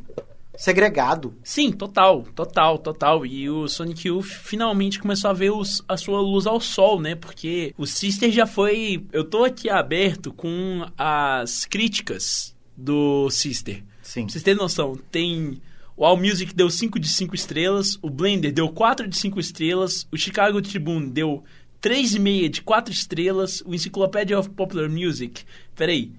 segregado. 0.56 1.34
Sim, 1.44 1.70
total, 1.70 2.24
total, 2.34 2.78
total. 2.78 3.24
E 3.24 3.48
o 3.48 3.68
Sonic 3.68 4.08
Youth 4.08 4.24
finalmente 4.26 4.98
começou 4.98 5.30
a 5.30 5.32
ver 5.32 5.50
os- 5.50 5.82
a 5.88 5.96
sua 5.96 6.20
luz 6.20 6.46
ao 6.46 6.60
sol, 6.60 7.00
né? 7.00 7.14
Porque 7.14 7.72
o 7.78 7.86
Sister 7.86 8.30
já 8.32 8.46
foi. 8.46 9.04
Eu 9.12 9.22
tô 9.24 9.44
aqui 9.44 9.70
aberto 9.70 10.32
com 10.32 10.84
as 10.98 11.64
críticas 11.64 12.54
do 12.76 13.30
Sister. 13.30 13.84
Sim. 14.02 14.22
Pra 14.24 14.32
vocês 14.32 14.42
terem 14.42 14.58
noção, 14.60 14.98
tem. 15.12 15.60
O 16.00 16.04
AllMusic 16.06 16.54
deu 16.54 16.70
5 16.70 16.96
de 17.00 17.08
5 17.08 17.34
estrelas, 17.34 17.98
o 18.00 18.08
Blender 18.08 18.52
deu 18.52 18.68
4 18.68 19.08
de 19.08 19.16
5 19.18 19.40
estrelas, 19.40 20.06
o 20.12 20.16
Chicago 20.16 20.62
Tribune 20.62 21.10
deu 21.10 21.42
3,5 21.82 22.48
de 22.48 22.62
4 22.62 22.92
estrelas, 22.92 23.60
o 23.66 23.74
Encyclopedia 23.74 24.38
of 24.38 24.48
Popular 24.50 24.88
Music. 24.88 25.42
Peraí. 25.74 26.12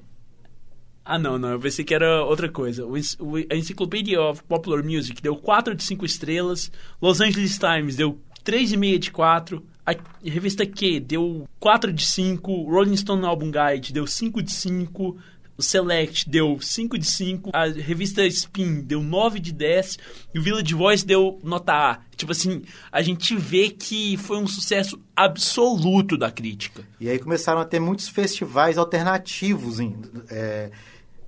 Ah, 1.06 1.18
não, 1.18 1.38
não, 1.40 1.52
eu 1.52 1.60
pensei 1.62 1.86
que 1.86 1.94
era 1.94 2.26
outra 2.26 2.50
coisa. 2.50 2.86
O, 2.86 2.92
o- 2.92 3.38
a 3.50 3.56
Encyclopedia 3.56 4.22
of 4.22 4.44
Popular 4.44 4.84
Music 4.84 5.22
deu 5.22 5.38
4 5.38 5.74
de 5.74 5.82
5 5.84 6.06
estrelas, 6.06 6.70
Los 7.02 7.22
Angeles 7.22 7.58
Times 7.58 7.96
deu 7.96 8.20
3,5 8.44 9.00
de 9.00 9.12
4, 9.12 9.66
a 9.86 9.96
revista 10.24 10.66
Q 10.66 11.00
deu 11.00 11.48
4 11.58 11.94
de 11.94 12.06
5, 12.06 12.52
o 12.52 12.70
Rolling 12.70 12.98
Stone 12.98 13.26
Album 13.26 13.50
Guide 13.50 13.94
deu 13.94 14.06
5 14.06 14.44
de 14.44 14.52
5, 14.52 15.18
o 15.60 15.62
Select 15.62 16.30
deu 16.30 16.58
5 16.62 16.98
de 16.98 17.06
5, 17.06 17.50
a 17.54 17.66
revista 17.66 18.26
Spin 18.26 18.80
deu 18.82 19.04
9 19.04 19.42
de 19.42 19.52
10 19.52 20.00
e 20.34 20.40
o 20.40 20.42
Village 20.42 20.74
Voice 20.74 21.06
deu 21.06 21.38
nota 21.44 21.74
A. 21.74 22.00
Tipo 22.16 22.32
assim, 22.32 22.62
a 22.90 23.02
gente 23.02 23.36
vê 23.36 23.70
que 23.70 24.16
foi 24.16 24.38
um 24.38 24.48
sucesso 24.48 24.98
absoluto 25.14 26.18
da 26.18 26.32
crítica. 26.32 26.84
E 26.98 27.10
aí 27.10 27.20
começaram 27.20 27.60
a 27.60 27.66
ter 27.66 27.80
muitos 27.82 28.08
festivais 28.08 28.78
alternativos, 28.78 29.82
em- 29.82 29.98
é, 30.30 30.72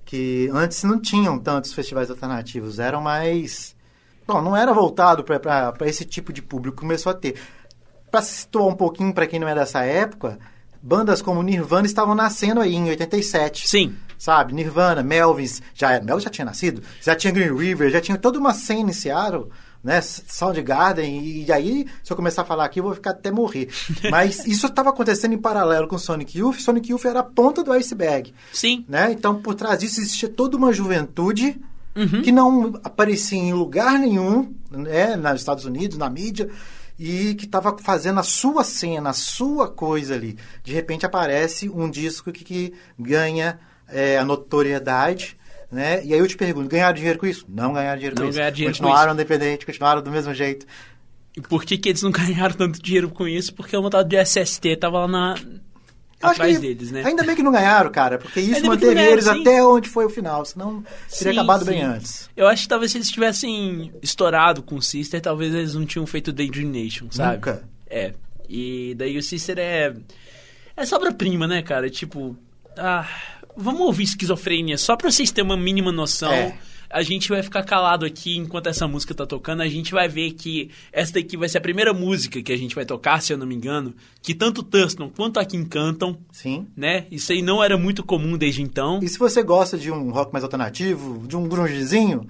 que 0.06 0.48
antes 0.52 0.82
não 0.82 0.98
tinham 0.98 1.38
tantos 1.38 1.74
festivais 1.74 2.10
alternativos, 2.10 2.78
eram 2.78 3.02
mais... 3.02 3.76
Bom, 4.26 4.40
não 4.40 4.56
era 4.56 4.72
voltado 4.72 5.22
para 5.24 5.74
esse 5.82 6.06
tipo 6.06 6.32
de 6.32 6.40
público, 6.40 6.78
começou 6.78 7.10
a 7.10 7.14
ter. 7.14 7.34
Para 8.10 8.22
situar 8.22 8.66
um 8.68 8.74
pouquinho 8.74 9.12
para 9.12 9.26
quem 9.26 9.38
não 9.40 9.48
é 9.48 9.54
dessa 9.54 9.82
época, 9.84 10.38
bandas 10.82 11.20
como 11.20 11.42
Nirvana 11.42 11.86
estavam 11.86 12.14
nascendo 12.14 12.60
aí 12.60 12.74
em 12.74 12.88
87. 12.88 13.68
Sim, 13.68 13.94
Sabe, 14.22 14.54
Nirvana, 14.54 15.02
Melvins, 15.02 15.60
já, 15.74 16.00
Melvins 16.00 16.22
já 16.22 16.30
tinha 16.30 16.44
nascido, 16.44 16.80
já 17.00 17.16
tinha 17.16 17.32
Green 17.32 17.56
River, 17.56 17.90
já 17.90 18.00
tinha 18.00 18.16
toda 18.16 18.38
uma 18.38 18.54
cena 18.54 18.90
em 18.90 18.92
Seattle, 18.92 19.48
né, 19.82 20.00
Soundgarden, 20.00 21.18
e, 21.18 21.44
e 21.46 21.50
aí, 21.50 21.88
se 22.04 22.12
eu 22.12 22.16
começar 22.16 22.42
a 22.42 22.44
falar 22.44 22.66
aqui, 22.66 22.78
eu 22.78 22.84
vou 22.84 22.94
ficar 22.94 23.10
até 23.10 23.32
morrer. 23.32 23.68
Mas 24.12 24.46
isso 24.46 24.68
estava 24.68 24.90
acontecendo 24.90 25.32
em 25.32 25.38
paralelo 25.38 25.88
com 25.88 25.98
Sonic 25.98 26.38
Youth, 26.38 26.60
Sonic 26.60 26.92
Youth 26.92 27.04
era 27.04 27.18
a 27.18 27.24
ponta 27.24 27.64
do 27.64 27.72
iceberg, 27.72 28.32
sim. 28.52 28.84
né, 28.88 29.10
então 29.10 29.42
por 29.42 29.56
trás 29.56 29.80
disso 29.80 30.00
existia 30.00 30.28
toda 30.28 30.56
uma 30.56 30.72
juventude 30.72 31.60
Uhum. 31.94 32.22
que 32.22 32.32
não 32.32 32.80
aparecia 32.84 33.38
em 33.38 33.52
lugar 33.52 33.98
nenhum, 33.98 34.54
né, 34.70 35.14
nos 35.16 35.40
Estados 35.40 35.64
Unidos, 35.66 35.98
na 35.98 36.08
mídia, 36.08 36.48
e 36.98 37.34
que 37.34 37.44
estava 37.44 37.76
fazendo 37.76 38.20
a 38.20 38.22
sua 38.22 38.62
cena, 38.62 39.10
a 39.10 39.12
sua 39.12 39.68
coisa 39.68 40.14
ali. 40.14 40.38
De 40.62 40.72
repente 40.72 41.04
aparece 41.04 41.68
um 41.68 41.90
disco 41.90 42.30
que, 42.32 42.44
que 42.44 42.72
ganha 42.98 43.58
é, 43.92 44.18
a 44.18 44.24
notoriedade, 44.24 45.36
né? 45.70 46.04
E 46.04 46.12
aí 46.12 46.18
eu 46.18 46.26
te 46.26 46.36
pergunto, 46.36 46.68
ganharam 46.68 46.94
dinheiro 46.94 47.18
com 47.18 47.26
isso? 47.26 47.44
Não 47.48 47.72
ganharam 47.72 47.96
dinheiro 47.96 48.16
Não 48.16 48.24
com 48.24 48.28
isso. 48.30 48.38
ganharam 48.38 48.54
dinheiro 48.54 48.74
com 48.74 48.82
continuaram 48.82 49.12
independentes, 49.14 49.66
continuaram 49.66 50.02
do 50.02 50.10
mesmo 50.10 50.34
jeito. 50.34 50.66
E 51.36 51.40
por 51.40 51.64
que, 51.64 51.78
que 51.78 51.88
eles 51.88 52.02
não 52.02 52.10
ganharam 52.12 52.54
tanto 52.54 52.82
dinheiro 52.82 53.08
com 53.08 53.26
isso? 53.26 53.54
Porque 53.54 53.76
o 53.76 53.82
montado 53.82 54.08
de 54.08 54.16
SST 54.22 54.76
tava 54.76 55.00
lá 55.00 55.08
na, 55.08 55.34
atrás 56.22 56.56
que 56.56 56.62
deles, 56.62 56.90
né? 56.90 57.02
Ainda 57.04 57.24
bem 57.24 57.34
que 57.34 57.42
não 57.42 57.52
ganharam, 57.52 57.90
cara, 57.90 58.18
porque 58.18 58.40
isso 58.40 58.56
Ainda 58.56 58.68
manteve 58.68 58.94
ganharam, 58.94 59.12
eles 59.12 59.24
sim. 59.24 59.40
até 59.40 59.64
onde 59.64 59.88
foi 59.88 60.04
o 60.04 60.10
final, 60.10 60.44
senão 60.44 60.82
teria 61.10 61.32
Sim, 61.32 61.38
acabado 61.38 61.64
sim. 61.64 61.70
bem 61.70 61.82
antes. 61.82 62.30
Eu 62.36 62.46
acho 62.46 62.62
que 62.62 62.68
talvez 62.68 62.92
se 62.92 62.98
eles 62.98 63.10
tivessem 63.10 63.92
estourado 64.02 64.62
com 64.62 64.76
o 64.76 64.82
Sister, 64.82 65.20
talvez 65.20 65.54
eles 65.54 65.74
não 65.74 65.84
tinham 65.84 66.06
feito 66.06 66.32
Daydream 66.32 66.68
Nation, 66.70 67.06
sabe? 67.10 67.34
Nunca. 67.36 67.64
É. 67.88 68.14
E 68.48 68.94
daí 68.96 69.16
o 69.18 69.22
Sister 69.22 69.58
é. 69.58 69.94
É 70.76 70.86
sobra-prima, 70.86 71.46
né, 71.46 71.62
cara? 71.62 71.90
Tipo. 71.90 72.36
Ah, 72.76 73.06
vamos 73.56 73.80
ouvir 73.82 74.04
esquizofrenia 74.04 74.78
só 74.78 74.96
pra 74.96 75.10
vocês 75.10 75.30
terem 75.30 75.50
uma 75.50 75.56
mínima 75.56 75.92
noção. 75.92 76.32
É. 76.32 76.56
A 76.90 77.02
gente 77.02 77.30
vai 77.30 77.42
ficar 77.42 77.62
calado 77.62 78.04
aqui 78.04 78.36
enquanto 78.36 78.66
essa 78.66 78.86
música 78.86 79.14
tá 79.14 79.24
tocando. 79.24 79.62
A 79.62 79.68
gente 79.68 79.92
vai 79.92 80.08
ver 80.08 80.32
que 80.32 80.68
essa 80.92 81.14
daqui 81.14 81.38
vai 81.38 81.48
ser 81.48 81.56
a 81.56 81.60
primeira 81.62 81.94
música 81.94 82.42
que 82.42 82.52
a 82.52 82.56
gente 82.56 82.74
vai 82.74 82.84
tocar, 82.84 83.22
se 83.22 83.32
eu 83.32 83.38
não 83.38 83.46
me 83.46 83.54
engano. 83.54 83.94
Que 84.20 84.34
tanto 84.34 84.62
Thurston 84.62 85.08
quanto 85.08 85.40
a 85.40 85.44
Kim 85.44 85.64
cantam, 85.64 86.18
Sim. 86.30 86.66
né? 86.76 87.06
Isso 87.10 87.32
aí 87.32 87.40
não 87.40 87.64
era 87.64 87.78
muito 87.78 88.04
comum 88.04 88.36
desde 88.36 88.60
então. 88.60 89.00
E 89.02 89.08
se 89.08 89.18
você 89.18 89.42
gosta 89.42 89.78
de 89.78 89.90
um 89.90 90.10
rock 90.10 90.34
mais 90.34 90.44
alternativo, 90.44 91.26
de 91.26 91.34
um 91.34 91.48
grungezinho, 91.48 92.26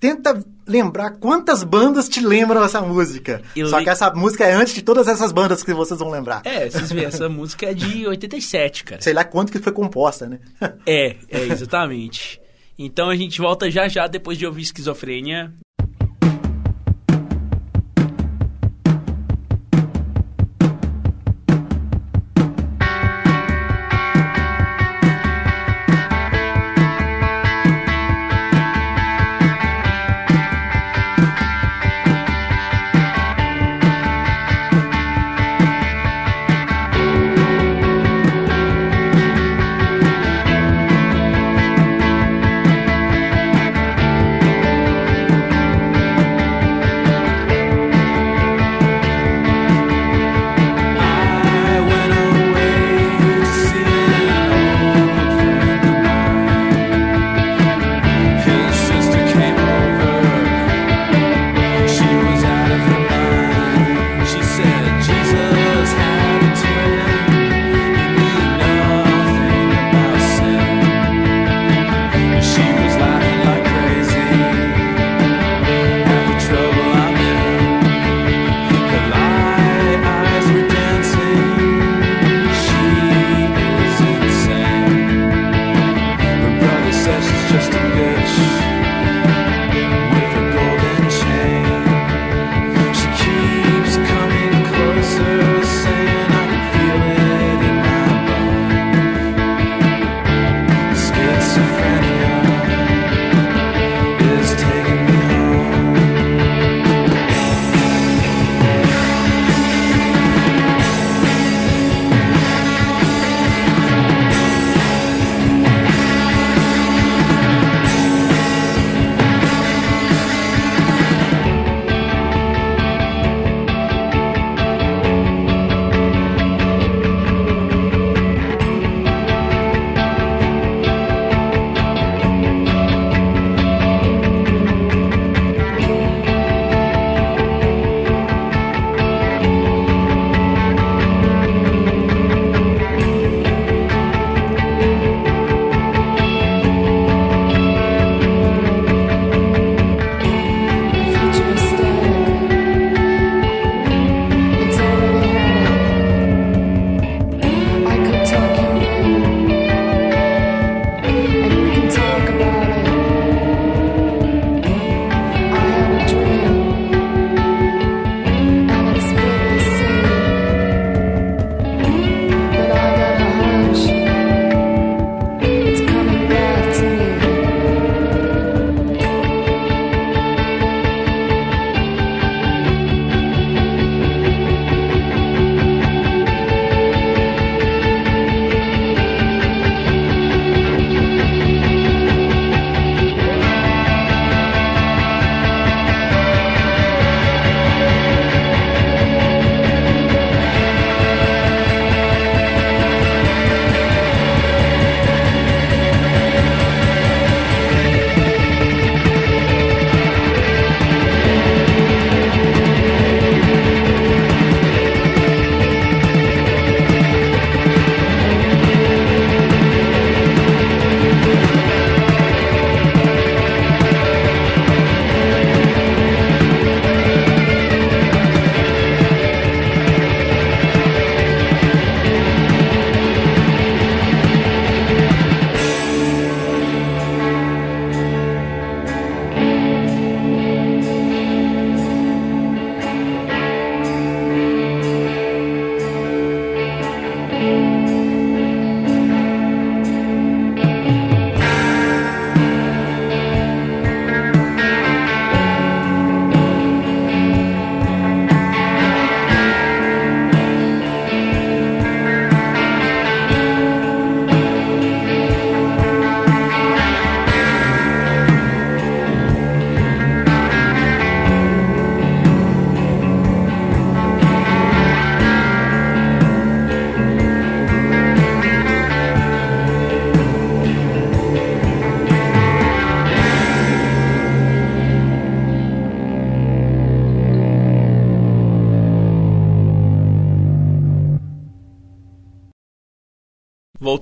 tenta 0.00 0.44
lembrar 0.66 1.12
quantas 1.12 1.62
bandas 1.64 2.08
te 2.08 2.20
lembram 2.20 2.62
essa 2.62 2.80
música. 2.80 3.42
Eu 3.56 3.68
Só 3.68 3.78
li... 3.78 3.84
que 3.84 3.90
essa 3.90 4.12
música 4.12 4.44
é 4.44 4.52
antes 4.52 4.74
de 4.74 4.82
todas 4.82 5.08
essas 5.08 5.32
bandas 5.32 5.62
que 5.62 5.72
vocês 5.72 5.98
vão 5.98 6.10
lembrar. 6.10 6.42
É, 6.44 6.68
vocês 6.68 6.92
veem, 6.92 7.06
essa 7.06 7.28
música 7.28 7.66
é 7.66 7.74
de 7.74 8.06
87, 8.06 8.84
cara. 8.84 9.00
Sei 9.00 9.12
lá 9.12 9.24
quanto 9.24 9.50
que 9.50 9.58
foi 9.58 9.72
composta, 9.72 10.28
né? 10.28 10.38
é, 10.86 11.16
é, 11.28 11.40
exatamente. 11.50 12.40
Então 12.78 13.10
a 13.10 13.16
gente 13.16 13.40
volta 13.40 13.70
já 13.70 13.88
já 13.88 14.06
depois 14.06 14.38
de 14.38 14.46
ouvir 14.46 14.62
Esquizofrenia. 14.62 15.52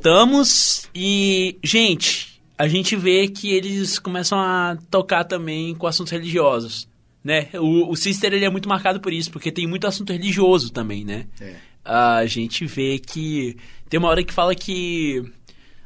voltamos 0.06 0.88
e, 0.94 1.58
gente, 1.64 2.40
a 2.56 2.68
gente 2.68 2.94
vê 2.94 3.26
que 3.26 3.52
eles 3.52 3.98
começam 3.98 4.38
a 4.38 4.78
tocar 4.88 5.24
também 5.24 5.74
com 5.74 5.86
assuntos 5.88 6.12
religiosos, 6.12 6.88
né? 7.24 7.48
O, 7.54 7.90
o 7.90 7.96
Sister, 7.96 8.32
ele 8.32 8.44
é 8.44 8.50
muito 8.50 8.68
marcado 8.68 9.00
por 9.00 9.12
isso, 9.12 9.32
porque 9.32 9.50
tem 9.50 9.66
muito 9.66 9.84
assunto 9.84 10.12
religioso 10.12 10.70
também, 10.72 11.04
né? 11.04 11.26
É. 11.40 11.56
A 11.84 12.24
gente 12.24 12.64
vê 12.66 13.00
que... 13.00 13.56
Tem 13.88 13.98
uma 13.98 14.08
hora 14.08 14.22
que 14.22 14.32
fala 14.32 14.54
que 14.54 15.24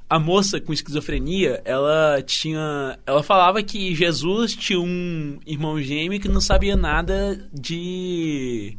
a 0.08 0.18
moça 0.18 0.60
com 0.60 0.72
esquizofrenia, 0.72 1.62
ela 1.64 2.22
tinha. 2.22 2.98
Ela 3.06 3.22
falava 3.22 3.62
que 3.62 3.94
Jesus 3.94 4.54
tinha 4.54 4.80
um 4.80 5.38
irmão 5.46 5.80
gêmeo 5.80 6.20
que 6.20 6.28
não 6.28 6.40
sabia 6.40 6.76
nada 6.76 7.48
de 7.52 8.76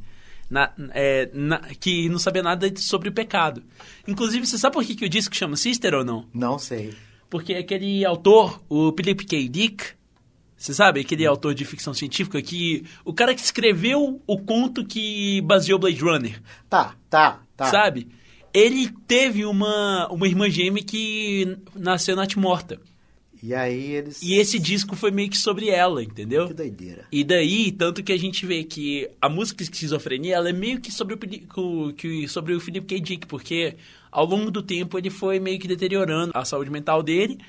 na- 0.51 0.71
é, 0.93 1.29
na- 1.33 1.59
que 1.79 2.07
não 2.09 2.19
sabia 2.19 2.43
nada 2.43 2.71
sobre 2.75 3.07
o 3.09 3.11
pecado. 3.13 3.63
Inclusive, 4.07 4.45
você 4.45 4.57
sabe 4.57 4.73
por 4.75 4.83
que, 4.83 4.93
que 4.93 5.05
o 5.05 5.09
disco 5.09 5.35
chama 5.35 5.55
Sister 5.55 5.93
ou 5.95 6.03
não? 6.05 6.27
Não 6.33 6.59
sei. 6.59 6.93
Porque 7.29 7.53
aquele 7.53 8.03
autor, 8.05 8.61
o 8.69 8.91
Philip 8.95 9.25
K. 9.25 9.47
Dick, 9.47 9.83
você 10.57 10.73
sabe, 10.73 10.99
aquele 10.99 11.25
autor 11.25 11.55
de 11.55 11.63
ficção 11.65 11.93
científica 11.93 12.41
que 12.41 12.83
o 13.05 13.13
cara 13.13 13.33
que 13.33 13.41
escreveu 13.41 14.21
o 14.27 14.37
conto 14.37 14.85
que 14.85 15.41
baseou 15.41 15.79
Blade 15.79 16.01
Runner, 16.01 16.41
Tá, 16.69 16.95
tá, 17.09 17.41
tá. 17.55 17.65
sabe? 17.65 18.09
Ele 18.53 18.91
teve 19.07 19.45
uma, 19.45 20.09
uma 20.11 20.27
irmã 20.27 20.49
gêmea 20.49 20.83
que 20.83 21.57
nasceu 21.73 22.15
na 22.17 22.27
morta. 22.35 22.79
E 23.43 23.53
aí 23.55 23.93
eles. 23.93 24.21
E 24.21 24.33
esse 24.35 24.59
disco 24.59 24.95
foi 24.95 25.09
meio 25.09 25.29
que 25.29 25.37
sobre 25.37 25.69
ela, 25.69 26.03
entendeu? 26.03 26.47
Que 26.47 26.53
doideira. 26.53 27.05
E 27.11 27.23
daí, 27.23 27.71
tanto 27.71 28.03
que 28.03 28.11
a 28.11 28.17
gente 28.17 28.45
vê 28.45 28.63
que 28.63 29.09
a 29.19 29.27
música 29.27 29.63
Esquizofrenia, 29.63 30.35
ela 30.35 30.49
é 30.49 30.53
meio 30.53 30.79
que 30.79 30.91
sobre 30.91 31.15
o, 31.15 31.93
que- 31.93 32.27
sobre 32.27 32.53
o 32.53 32.59
Philip 32.59 32.85
K. 32.85 32.99
Dick, 32.99 33.25
porque 33.27 33.75
ao 34.11 34.25
longo 34.25 34.51
do 34.51 34.61
tempo 34.61 34.97
ele 34.97 35.09
foi 35.09 35.39
meio 35.39 35.57
que 35.59 35.67
deteriorando 35.67 36.31
a 36.35 36.45
saúde 36.45 36.69
mental 36.69 37.01
dele 37.01 37.39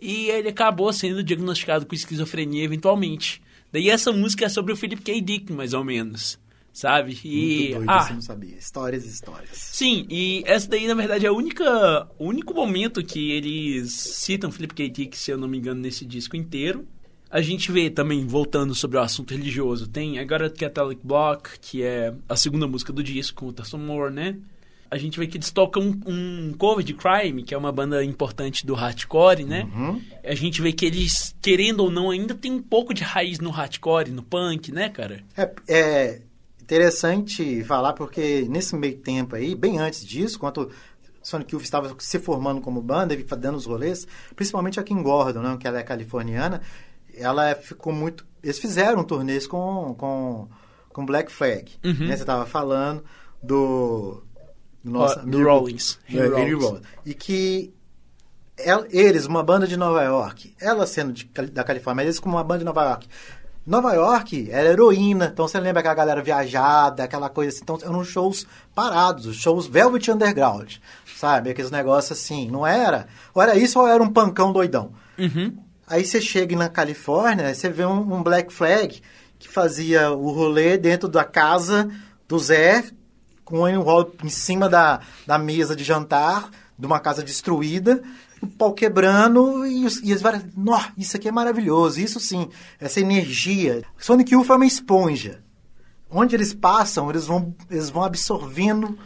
e 0.00 0.28
ele 0.30 0.48
acabou 0.48 0.90
sendo 0.92 1.22
diagnosticado 1.22 1.84
com 1.84 1.94
esquizofrenia 1.94 2.64
eventualmente. 2.64 3.42
Daí 3.70 3.88
essa 3.90 4.10
música 4.12 4.46
é 4.46 4.48
sobre 4.48 4.72
o 4.72 4.76
Philip 4.76 5.02
K. 5.02 5.20
Dick, 5.20 5.52
mais 5.52 5.72
ou 5.74 5.84
menos, 5.84 6.38
sabe? 6.72 7.18
E 7.24 7.74
Muito 7.74 7.74
doido, 7.76 7.90
ah, 7.90 8.00
você 8.02 8.14
não 8.14 8.22
sabia. 8.22 8.56
Histórias 8.56 9.04
e 9.04 9.08
histórias. 9.08 9.50
Sim, 9.52 10.06
e 10.08 10.42
essa 10.46 10.68
daí, 10.68 10.86
na 10.86 10.94
verdade, 10.94 11.26
é 11.26 11.28
a 11.28 11.32
única, 11.32 12.08
o 12.18 12.26
único 12.26 12.54
momento 12.54 13.04
que 13.04 13.30
eles 13.32 13.92
citam 13.92 14.50
Philip 14.50 14.74
K. 14.74 14.88
Dick, 14.88 15.16
se 15.16 15.30
eu 15.30 15.38
não 15.38 15.48
me 15.48 15.58
engano, 15.58 15.80
nesse 15.80 16.04
disco 16.04 16.36
inteiro. 16.36 16.86
A 17.30 17.40
gente 17.40 17.72
vê 17.72 17.88
também, 17.88 18.26
voltando 18.26 18.74
sobre 18.74 18.98
o 18.98 19.00
assunto 19.00 19.32
religioso, 19.32 19.88
tem 19.88 20.18
I 20.18 20.24
Got 20.24 20.42
a 20.42 20.50
Catholic 20.50 21.00
Block, 21.02 21.58
que 21.60 21.82
é 21.82 22.12
a 22.28 22.36
segunda 22.36 22.66
música 22.66 22.92
do 22.92 23.02
disco, 23.02 23.40
com 23.40 23.46
o 23.46 23.52
Thurston 23.52 23.78
Moore, 23.78 24.12
né? 24.12 24.36
A 24.90 24.98
gente 24.98 25.18
vê 25.18 25.26
que 25.26 25.38
eles 25.38 25.50
tocam 25.50 25.82
um, 25.82 26.50
um 26.50 26.52
cover 26.52 26.84
de 26.84 26.92
Crime, 26.92 27.42
que 27.42 27.54
é 27.54 27.56
uma 27.56 27.72
banda 27.72 28.04
importante 28.04 28.66
do 28.66 28.74
hardcore, 28.74 29.44
né? 29.46 29.66
A 30.22 30.34
gente 30.34 30.60
vê 30.60 30.70
que 30.70 30.84
eles, 30.84 31.34
querendo 31.40 31.80
ou 31.80 31.90
não, 31.90 32.10
ainda 32.10 32.34
tem 32.34 32.52
um 32.52 32.60
pouco 32.60 32.92
de 32.92 33.02
raiz 33.02 33.40
no 33.40 33.48
hardcore, 33.48 34.10
no 34.10 34.22
punk, 34.22 34.70
né, 34.70 34.90
cara? 34.90 35.24
É, 35.34 35.50
é 35.66 36.20
interessante 36.76 37.62
falar 37.64 37.92
porque 37.92 38.46
nesse 38.48 38.74
meio 38.74 38.96
tempo 38.98 39.36
aí, 39.36 39.54
bem 39.54 39.78
antes 39.78 40.04
disso, 40.04 40.38
quando 40.38 40.70
Sonic 41.22 41.52
Youth 41.54 41.62
estava 41.64 41.94
se 41.98 42.18
formando 42.18 42.60
como 42.60 42.80
banda 42.80 43.14
e 43.14 43.22
dando 43.22 43.56
os 43.56 43.66
rolês, 43.66 44.06
principalmente 44.34 44.80
aqui 44.80 44.92
em 44.94 45.02
Gordon, 45.02 45.40
né, 45.42 45.56
que 45.60 45.66
ela 45.68 45.78
é 45.78 45.82
californiana, 45.82 46.60
ela 47.14 47.54
ficou 47.54 47.92
muito... 47.92 48.26
Eles 48.42 48.58
fizeram 48.58 49.04
turnês 49.04 49.46
com, 49.46 49.94
com, 49.98 50.48
com 50.88 51.06
Black 51.06 51.30
Flag, 51.30 51.72
Uhum. 51.84 52.08
né? 52.08 52.16
Você 52.16 52.22
estava 52.22 52.44
falando 52.46 53.04
do... 53.42 54.22
do 54.82 54.90
nosso 54.90 55.16
do 55.16 55.20
amigo- 55.36 55.44
Rollins, 55.44 55.98
É, 56.12 56.26
Rollins. 56.26 56.80
E 57.04 57.14
que 57.14 57.72
el- 58.58 58.86
eles, 58.90 59.26
uma 59.26 59.42
banda 59.44 59.66
de 59.66 59.76
Nova 59.76 60.02
York, 60.02 60.54
ela 60.60 60.86
sendo 60.86 61.12
de 61.12 61.24
da 61.52 61.62
Califórnia, 61.62 62.02
eles 62.02 62.18
como 62.18 62.34
uma 62.36 62.42
banda 62.42 62.60
de 62.60 62.64
Nova 62.64 62.82
York. 62.82 63.06
Nova 63.64 63.92
York 63.94 64.48
era 64.50 64.70
heroína, 64.70 65.30
então 65.32 65.46
você 65.46 65.60
lembra 65.60 65.80
aquela 65.80 65.94
galera 65.94 66.22
viajada, 66.22 67.04
aquela 67.04 67.28
coisa 67.28 67.50
assim. 67.50 67.60
Então 67.62 67.78
eram 67.80 68.02
shows 68.04 68.44
parados, 68.74 69.26
os 69.26 69.36
shows 69.36 69.66
Velvet 69.66 70.10
Underground, 70.10 70.76
sabe? 71.16 71.50
Aqueles 71.50 71.70
negócios 71.70 72.18
assim, 72.18 72.50
não 72.50 72.66
era? 72.66 73.06
Ou 73.32 73.40
era 73.40 73.56
isso 73.56 73.78
ou 73.78 73.86
era 73.86 74.02
um 74.02 74.12
pancão 74.12 74.52
doidão? 74.52 74.92
Uhum. 75.16 75.56
Aí 75.86 76.04
você 76.04 76.20
chega 76.20 76.56
na 76.56 76.68
Califórnia, 76.68 77.54
você 77.54 77.68
vê 77.68 77.84
um, 77.84 78.14
um 78.14 78.22
Black 78.22 78.52
Flag 78.52 79.00
que 79.38 79.48
fazia 79.48 80.10
o 80.10 80.30
rolê 80.32 80.76
dentro 80.76 81.08
da 81.08 81.24
casa 81.24 81.88
do 82.26 82.38
Zé, 82.38 82.84
com 83.44 83.60
o 83.60 83.68
enrolo 83.68 84.12
em 84.24 84.28
cima 84.28 84.68
da, 84.68 85.00
da 85.26 85.38
mesa 85.38 85.76
de 85.76 85.84
jantar, 85.84 86.50
de 86.78 86.86
uma 86.86 86.98
casa 86.98 87.22
destruída, 87.22 88.02
o 88.42 88.46
pau 88.46 88.72
quebrando 88.72 89.64
e, 89.66 89.86
os, 89.86 90.00
e 90.02 90.12
as 90.12 90.20
várias. 90.20 90.44
Nó, 90.56 90.80
isso 90.98 91.16
aqui 91.16 91.28
é 91.28 91.32
maravilhoso, 91.32 92.00
isso 92.00 92.18
sim, 92.18 92.48
essa 92.80 93.00
energia. 93.00 93.82
Sonic 93.96 94.34
Youth 94.34 94.50
é 94.50 94.54
uma 94.54 94.66
esponja. 94.66 95.42
Onde 96.10 96.36
eles 96.36 96.52
passam, 96.52 97.08
eles 97.08 97.26
vão, 97.26 97.54
eles 97.70 97.88
vão 97.88 98.04
absorvendo 98.04 98.98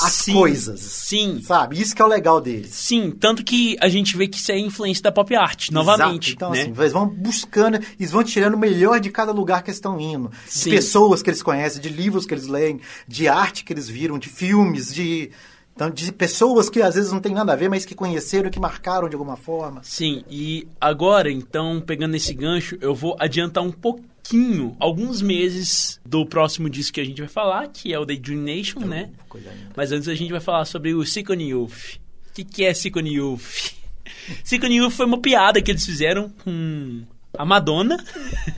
as 0.00 0.12
Sim, 0.12 0.32
coisas. 0.32 0.80
Sim. 0.80 1.40
Sabe? 1.42 1.80
Isso 1.80 1.94
que 1.94 2.00
é 2.00 2.04
o 2.04 2.08
legal 2.08 2.40
deles. 2.40 2.70
Sim, 2.72 3.10
tanto 3.10 3.44
que 3.44 3.76
a 3.80 3.88
gente 3.88 4.16
vê 4.16 4.26
que 4.26 4.38
isso 4.38 4.50
é 4.50 4.58
influência 4.58 5.02
da 5.02 5.12
pop 5.12 5.34
art, 5.34 5.70
novamente, 5.70 6.30
Exato. 6.30 6.32
Então, 6.32 6.50
né? 6.50 6.62
assim, 6.62 6.72
eles 6.76 6.92
vão 6.92 7.06
buscando, 7.06 7.78
eles 7.98 8.10
vão 8.10 8.24
tirando 8.24 8.54
o 8.54 8.58
melhor 8.58 9.00
de 9.00 9.10
cada 9.10 9.32
lugar 9.32 9.62
que 9.62 9.70
eles 9.70 9.76
estão 9.76 10.00
indo. 10.00 10.30
De 10.46 10.52
Sim. 10.52 10.70
pessoas 10.70 11.22
que 11.22 11.30
eles 11.30 11.42
conhecem, 11.42 11.80
de 11.80 11.88
livros 11.88 12.26
que 12.26 12.34
eles 12.34 12.46
leem, 12.46 12.80
de 13.06 13.28
arte 13.28 13.64
que 13.64 13.72
eles 13.72 13.88
viram, 13.88 14.18
de 14.18 14.28
filmes, 14.28 14.92
de, 14.94 15.30
então, 15.76 15.90
de 15.90 16.10
pessoas 16.10 16.68
que 16.70 16.80
às 16.82 16.94
vezes 16.96 17.12
não 17.12 17.20
tem 17.20 17.32
nada 17.34 17.52
a 17.52 17.56
ver, 17.56 17.68
mas 17.68 17.84
que 17.84 17.94
conheceram, 17.94 18.50
que 18.50 18.58
marcaram 18.58 19.08
de 19.08 19.14
alguma 19.14 19.36
forma. 19.36 19.80
Sim, 19.84 20.24
e 20.28 20.66
agora, 20.80 21.30
então, 21.30 21.80
pegando 21.80 22.16
esse 22.16 22.32
gancho, 22.34 22.76
eu 22.80 22.94
vou 22.94 23.14
adiantar 23.20 23.62
um 23.62 23.70
pouquinho, 23.70 24.74
alguns 24.80 25.20
meses 25.22 26.00
do 26.04 26.24
próximo 26.26 26.68
disco 26.70 26.94
que 26.94 27.00
a 27.00 27.04
gente 27.04 27.20
vai 27.20 27.28
falar, 27.28 27.68
que 27.68 27.92
é 27.92 27.98
o 27.98 28.06
Daydream 28.06 28.40
Nation, 28.40 28.80
né? 28.80 29.10
Mas 29.76 29.92
antes 29.92 30.08
a 30.08 30.14
gente 30.14 30.32
vai 30.32 30.40
falar 30.40 30.64
sobre 30.64 30.94
o 30.94 31.04
Sickon 31.04 31.34
Youth. 31.34 31.98
O 32.30 32.32
que, 32.34 32.42
que 32.42 32.64
é 32.64 32.72
Sickon 32.74 33.00
Youth? 33.00 33.74
Sickon 34.44 34.66
Youth 34.68 34.92
foi 34.92 35.06
uma 35.06 35.20
piada 35.20 35.60
que 35.60 35.70
eles 35.70 35.84
fizeram 35.84 36.30
com 36.42 37.02
a 37.36 37.44
Madonna. 37.44 38.02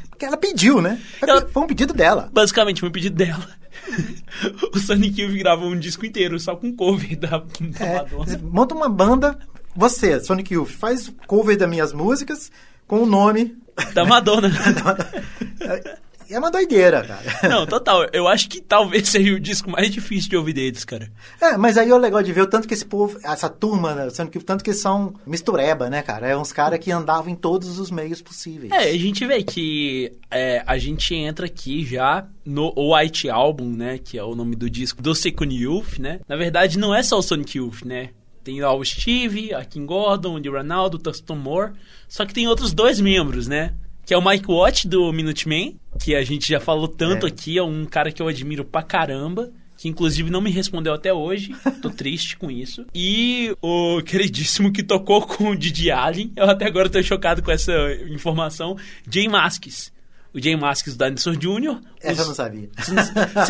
Porque 0.09 0.24
ela 0.24 0.36
pediu, 0.36 0.81
né? 0.81 1.01
Foi, 1.20 1.28
Ela- 1.28 1.47
foi 1.49 1.62
um 1.62 1.66
pedido 1.66 1.93
dela. 1.95 2.28
Basicamente, 2.32 2.81
foi 2.81 2.89
um 2.89 2.93
pedido 2.93 3.15
dela. 3.16 3.57
o 4.74 4.78
Sonic 4.78 5.20
Youth 5.20 5.36
gravou 5.38 5.68
um 5.70 5.78
disco 5.78 6.05
inteiro 6.06 6.38
só 6.38 6.55
com 6.56 6.74
cover 6.74 7.16
da, 7.18 7.38
da 7.38 7.84
É, 7.84 7.94
Madonna. 8.02 8.40
monta 8.50 8.74
uma 8.74 8.88
banda, 8.88 9.38
você, 9.74 10.20
Sonic 10.20 10.55
Youth, 10.55 10.68
faz 10.70 11.12
cover 11.26 11.56
das 11.56 11.68
minhas 11.68 11.92
músicas 11.92 12.50
com 12.86 13.02
o 13.02 13.06
nome. 13.06 13.56
Da 13.94 14.05
Madonna. 14.05 14.48
É 16.30 16.38
uma 16.38 16.50
doideira, 16.50 17.02
cara. 17.02 17.22
Não, 17.48 17.66
total. 17.66 18.06
Eu 18.12 18.28
acho 18.28 18.48
que 18.48 18.60
talvez 18.60 19.09
seja 19.10 19.34
o 19.34 19.40
disco 19.40 19.70
mais 19.70 19.90
difícil 19.90 20.30
de 20.30 20.36
ouvir 20.36 20.52
deles, 20.52 20.84
cara. 20.84 21.10
É, 21.40 21.56
mas 21.56 21.78
aí 21.78 21.90
é 21.90 21.94
o 21.94 21.98
legal 21.98 22.22
de 22.22 22.32
ver 22.32 22.42
o 22.42 22.46
tanto 22.46 22.68
que 22.68 22.74
esse 22.74 22.84
povo, 22.84 23.18
essa 23.22 23.48
turma, 23.48 23.94
né, 23.94 24.10
sendo 24.10 24.30
que 24.30 24.38
tanto 24.40 24.62
que 24.62 24.72
são 24.72 25.14
mistureba, 25.26 25.88
né, 25.88 26.02
cara? 26.02 26.28
É 26.28 26.36
uns 26.36 26.52
caras 26.52 26.78
que 26.78 26.90
andavam 26.90 27.32
em 27.32 27.36
todos 27.36 27.78
os 27.78 27.90
meios 27.90 28.20
possíveis. 28.20 28.70
É, 28.72 28.90
a 28.90 28.98
gente 28.98 29.26
vê 29.26 29.42
que 29.42 30.12
é, 30.30 30.62
a 30.66 30.76
gente 30.78 31.14
entra 31.14 31.46
aqui 31.46 31.84
já 31.84 32.26
no 32.44 32.72
White 32.76 33.30
Album, 33.30 33.70
né? 33.70 33.98
Que 33.98 34.18
é 34.18 34.22
o 34.22 34.34
nome 34.34 34.56
do 34.56 34.68
disco 34.68 35.00
do 35.02 35.14
Second 35.14 35.55
Youth, 35.55 35.98
né? 35.98 36.20
Na 36.28 36.36
verdade, 36.36 36.78
não 36.78 36.94
é 36.94 37.02
só 37.02 37.18
o 37.18 37.22
Sonic 37.22 37.59
Youth, 37.59 37.82
né? 37.84 38.10
Tem 38.44 38.60
lá 38.60 38.74
o 38.74 38.82
Steve, 38.84 39.52
a 39.52 39.64
Kim 39.64 39.84
Gordon, 39.84 40.38
o 40.38 40.50
Ronaldo, 40.50 40.96
o 40.96 41.00
Thurston 41.00 41.36
Moore. 41.36 41.72
Só 42.09 42.24
que 42.24 42.32
tem 42.32 42.48
outros 42.48 42.72
dois 42.72 42.98
membros, 42.98 43.46
né? 43.46 43.74
Que 44.09 44.14
é 44.14 44.16
o 44.16 44.24
Mike 44.26 44.51
Watt 44.51 44.89
do 44.89 45.12
Minutemen, 45.12 45.78
que 46.02 46.16
a 46.16 46.24
gente 46.24 46.48
já 46.48 46.59
falou 46.59 46.89
tanto 46.89 47.26
É. 47.26 47.28
aqui, 47.28 47.59
é 47.59 47.62
um 47.62 47.85
cara 47.85 48.10
que 48.10 48.22
eu 48.22 48.26
admiro 48.26 48.64
pra 48.64 48.82
caramba. 48.82 49.52
Que 49.76 49.86
inclusive 49.86 50.30
não 50.30 50.40
me 50.40 50.51
respondeu 50.51 50.94
até 50.94 51.12
hoje. 51.12 51.55
Tô 51.82 51.90
triste 51.90 52.35
com 52.39 52.51
isso. 52.51 52.86
E 52.94 53.55
o 53.60 54.01
queridíssimo 54.02 54.72
que 54.72 54.82
tocou 54.82 55.26
com 55.26 55.51
o 55.51 55.55
Didi 55.56 55.90
Allen. 55.90 56.32
Eu 56.35 56.48
até 56.48 56.64
agora 56.66 56.89
tô 56.89 57.02
chocado 57.02 57.43
com 57.43 57.51
essa 57.52 57.70
informação. 58.09 58.76
Jay 59.09 59.28
Masks. 59.28 59.93
O 60.35 60.40
Jay 60.43 60.56
Masks 60.56 60.97
do 60.97 61.05
Dinosaur 61.05 61.36
Jr. 61.36 61.80
Essa 62.01 62.22
eu 62.22 62.22
Os- 62.22 62.28
não 62.28 62.35
sabia. 62.35 62.70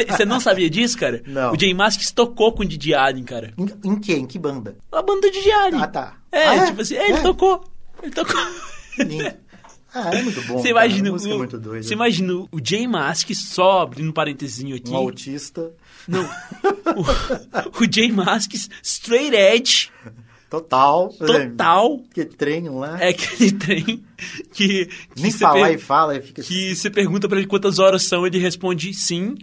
Você 0.09 0.25
não 0.25 0.41
sabia 0.41 0.69
disso, 0.69 0.99
cara? 0.99 1.23
Não. 1.25 1.53
O 1.53 1.59
Jay 1.59 1.73
Masks 1.73 2.11
tocou 2.11 2.53
com 2.53 2.63
o 2.63 2.67
Didi 2.67 2.93
Allen, 2.95 3.23
cara. 3.23 3.55
Em, 3.57 3.91
em 3.93 3.99
que? 4.01 4.13
Em 4.13 4.27
que 4.27 4.39
banda? 4.41 4.77
A 4.91 5.01
banda 5.03 5.21
do 5.21 5.31
Didi 5.31 5.51
Allen. 5.53 5.81
Ah, 5.81 5.87
tá. 5.87 6.17
É, 6.33 6.47
Ah, 6.49 6.55
é? 6.57 6.67
tipo 6.67 6.83
assim, 6.83 6.97
é, 6.97 7.09
ele 7.11 7.19
É. 7.19 7.23
tocou. 7.23 7.65
Ele 8.03 8.13
tocou. 8.13 8.35
Que 8.97 9.05
lindo. 9.05 9.33
Ah, 9.95 10.11
é 10.15 10.23
muito 10.23 10.43
bom. 10.43 10.59
Você 10.59 10.69
imagina, 10.69 11.09
é 11.09 11.13
o, 11.13 11.39
muito 11.39 11.59
doida. 11.59 11.83
você 11.83 11.95
imagina 11.95 12.33
o 12.35 12.49
Jay 12.63 12.87
Masks, 12.87 13.39
só 13.39 13.81
abrindo 13.83 14.11
um 14.11 14.13
parênteses 14.13 14.61
aqui. 14.75 14.91
Um 14.91 14.97
autista 14.97 15.73
Não. 16.07 16.25
O, 16.25 17.83
o 17.85 17.93
Jay 17.93 18.13
Masks, 18.13 18.69
straight 18.83 19.35
edge, 19.35 19.91
total. 20.51 21.09
total. 21.15 22.01
Que 22.13 22.25
trem 22.25 22.69
lá. 22.69 23.01
É 23.01 23.09
aquele 23.09 23.53
trem 23.59 24.05
que. 24.53 24.87
que 24.87 25.23
Nem 25.23 25.31
falar 25.31 25.73
e 25.73 25.79
fala 25.79 26.17
e 26.17 26.23
fica 26.23 26.43
assim. 26.43 26.53
Que 26.53 26.77
você 26.77 26.91
pergunta 26.91 27.29
pra 27.29 27.39
ele 27.39 27.47
quantas 27.47 27.79
horas 27.79 28.03
são, 28.03 28.27
ele 28.27 28.39
responde 28.39 28.93
sim, 28.93 29.37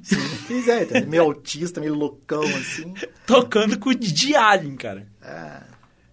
Pois 0.47 0.67
é, 0.67 0.85
tá 0.85 1.01
meio 1.01 1.23
autista, 1.23 1.79
meio 1.81 1.95
loucão 1.95 2.43
assim. 2.43 2.93
tocando 3.25 3.79
com 3.79 3.89
o 3.89 3.95
Didi 3.95 4.35
Allen, 4.35 4.75
cara. 4.75 5.07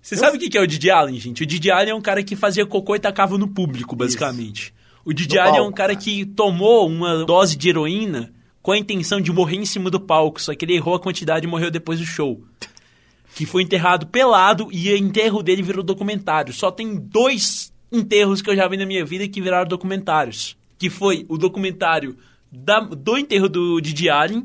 Você 0.02 0.16
sabe 0.16 0.36
o 0.36 0.40
que 0.40 0.58
é 0.58 0.60
o 0.60 0.66
Didi 0.66 0.90
Allen, 0.90 1.18
gente? 1.20 1.44
O 1.44 1.46
Didi 1.46 1.70
Allen 1.70 1.90
é 1.90 1.94
um 1.94 2.00
cara 2.00 2.22
que 2.24 2.34
fazia 2.34 2.66
cocô 2.66 2.96
e 2.96 2.98
tacava 2.98 3.38
no 3.38 3.46
público, 3.46 3.94
basicamente. 3.94 4.74
O 5.04 5.12
Didi 5.12 5.36
No 5.36 5.40
Allen 5.42 5.54
é 5.56 5.60
um 5.60 5.64
palco, 5.66 5.76
cara 5.76 5.92
cara. 5.94 6.04
que 6.04 6.26
tomou 6.26 6.88
uma 6.88 7.24
dose 7.24 7.56
de 7.56 7.68
heroína 7.68 8.32
com 8.60 8.72
a 8.72 8.78
intenção 8.78 9.20
de 9.20 9.32
morrer 9.32 9.56
em 9.56 9.64
cima 9.64 9.90
do 9.90 10.00
palco, 10.00 10.40
só 10.42 10.54
que 10.54 10.64
ele 10.64 10.74
errou 10.74 10.94
a 10.94 11.00
quantidade 11.00 11.46
e 11.46 11.48
morreu 11.50 11.70
depois 11.70 11.98
do 12.00 12.04
show. 12.06 12.40
Que 13.34 13.46
foi 13.46 13.62
enterrado 13.62 14.06
pelado 14.06 14.68
e 14.72 14.92
o 14.92 14.96
enterro 14.96 15.42
dele 15.42 15.62
virou 15.62 15.82
documentário. 15.82 16.52
Só 16.52 16.70
tem 16.70 16.94
dois 16.96 17.72
enterros 17.90 18.42
que 18.42 18.50
eu 18.50 18.56
já 18.56 18.66
vi 18.68 18.76
na 18.76 18.84
minha 18.86 19.04
vida 19.04 19.26
que 19.28 19.40
viraram 19.40 19.68
documentários. 19.68 20.56
Que 20.78 20.90
foi 20.90 21.24
o 21.28 21.38
documentário 21.38 22.16
da- 22.50 22.80
do 22.80 23.16
enterro 23.16 23.48
do 23.48 23.80
Didi 23.80 24.08
Allen, 24.10 24.44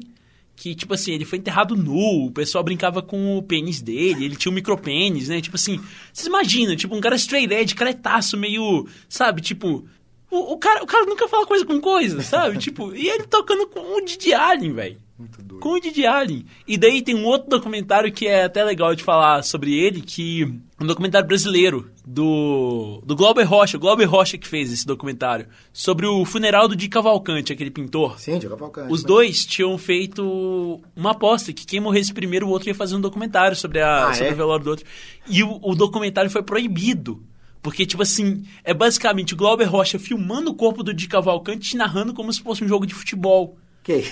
que, 0.57 0.73
tipo 0.73 0.95
assim, 0.95 1.11
ele 1.13 1.23
foi 1.23 1.37
enterrado 1.37 1.77
nu, 1.77 2.25
o 2.25 2.31
pessoal 2.31 2.63
brincava 2.63 2.99
com 2.99 3.37
o 3.37 3.43
pênis 3.43 3.79
dele, 3.79 4.25
ele 4.25 4.35
tinha 4.35 4.51
um 4.51 4.55
micropênis, 4.55 5.29
né? 5.29 5.39
Tipo 5.39 5.55
assim, 5.55 5.79
vocês 6.11 6.25
imaginam, 6.25 6.75
tipo, 6.75 6.95
um 6.95 6.99
cara 6.99 7.15
straight 7.15 7.53
edge, 7.53 7.75
caretaço, 7.75 8.35
meio, 8.35 8.87
sabe, 9.07 9.39
tipo... 9.39 9.87
O, 10.31 10.53
o 10.53 10.57
cara, 10.57 10.83
o 10.83 10.87
cara 10.87 11.05
nunca 11.05 11.27
fala 11.27 11.45
coisa 11.45 11.63
com 11.63 11.79
coisa, 11.79 12.21
sabe? 12.23 12.57
tipo, 12.59 12.93
e 12.93 13.07
ele 13.07 13.25
tocando 13.27 13.67
com 13.67 13.79
o 13.79 14.01
Didi 14.03 14.33
Allen, 14.33 14.73
velho. 14.73 14.97
Muito 15.17 15.41
doido. 15.41 15.61
Com 15.61 15.69
o 15.69 15.79
Didi 15.79 16.05
Allen. 16.05 16.45
E 16.67 16.77
daí 16.77 17.01
tem 17.01 17.15
um 17.15 17.25
outro 17.25 17.49
documentário 17.49 18.11
que 18.11 18.27
é 18.27 18.43
até 18.43 18.63
legal 18.63 18.93
de 18.93 19.03
falar 19.03 19.41
sobre 19.43 19.73
ele, 19.73 20.01
que 20.01 20.43
um 20.79 20.85
documentário 20.85 21.27
brasileiro 21.27 21.89
do 22.05 23.01
do 23.03 23.15
Glauber 23.15 23.43
Rocha, 23.43 23.77
o 23.77 23.79
Glauber 23.79 24.05
Rocha 24.05 24.37
que 24.37 24.47
fez 24.47 24.71
esse 24.71 24.85
documentário 24.85 25.47
sobre 25.73 26.05
o 26.05 26.23
funeral 26.23 26.67
do 26.67 26.75
Di 26.75 26.87
Cavalcante, 26.87 27.51
aquele 27.51 27.71
pintor. 27.71 28.19
Sim, 28.19 28.37
de 28.37 28.47
Cavalcante. 28.47 28.93
Os 28.93 29.01
né? 29.01 29.07
dois 29.07 29.45
tinham 29.45 29.75
feito 29.77 30.79
uma 30.95 31.11
aposta 31.11 31.51
que 31.51 31.65
quem 31.65 31.79
morresse 31.79 32.13
primeiro, 32.13 32.45
o 32.45 32.49
outro 32.49 32.67
ia 32.67 32.75
fazer 32.75 32.95
um 32.95 33.01
documentário 33.01 33.55
sobre, 33.55 33.81
a, 33.81 34.09
Ah, 34.09 34.13
sobre 34.13 34.29
é? 34.29 34.33
o 34.33 34.37
velório 34.37 34.63
do 34.63 34.69
outro. 34.69 34.85
E 35.27 35.41
o, 35.41 35.59
o 35.63 35.75
documentário 35.75 36.29
foi 36.29 36.43
proibido. 36.43 37.23
Porque, 37.59 37.85
tipo 37.85 38.03
assim, 38.03 38.45
é 38.63 38.73
basicamente 38.73 39.33
o 39.33 39.37
Glauber 39.37 39.65
Rocha 39.65 39.97
filmando 39.97 40.51
o 40.51 40.55
corpo 40.55 40.83
do 40.83 40.93
Di 40.93 41.07
Cavalcante 41.07 41.73
e 41.73 41.77
narrando 41.77 42.13
como 42.13 42.31
se 42.31 42.41
fosse 42.41 42.63
um 42.63 42.67
jogo 42.67 42.85
de 42.85 42.93
futebol. 42.93 43.57
Que? 43.87 44.03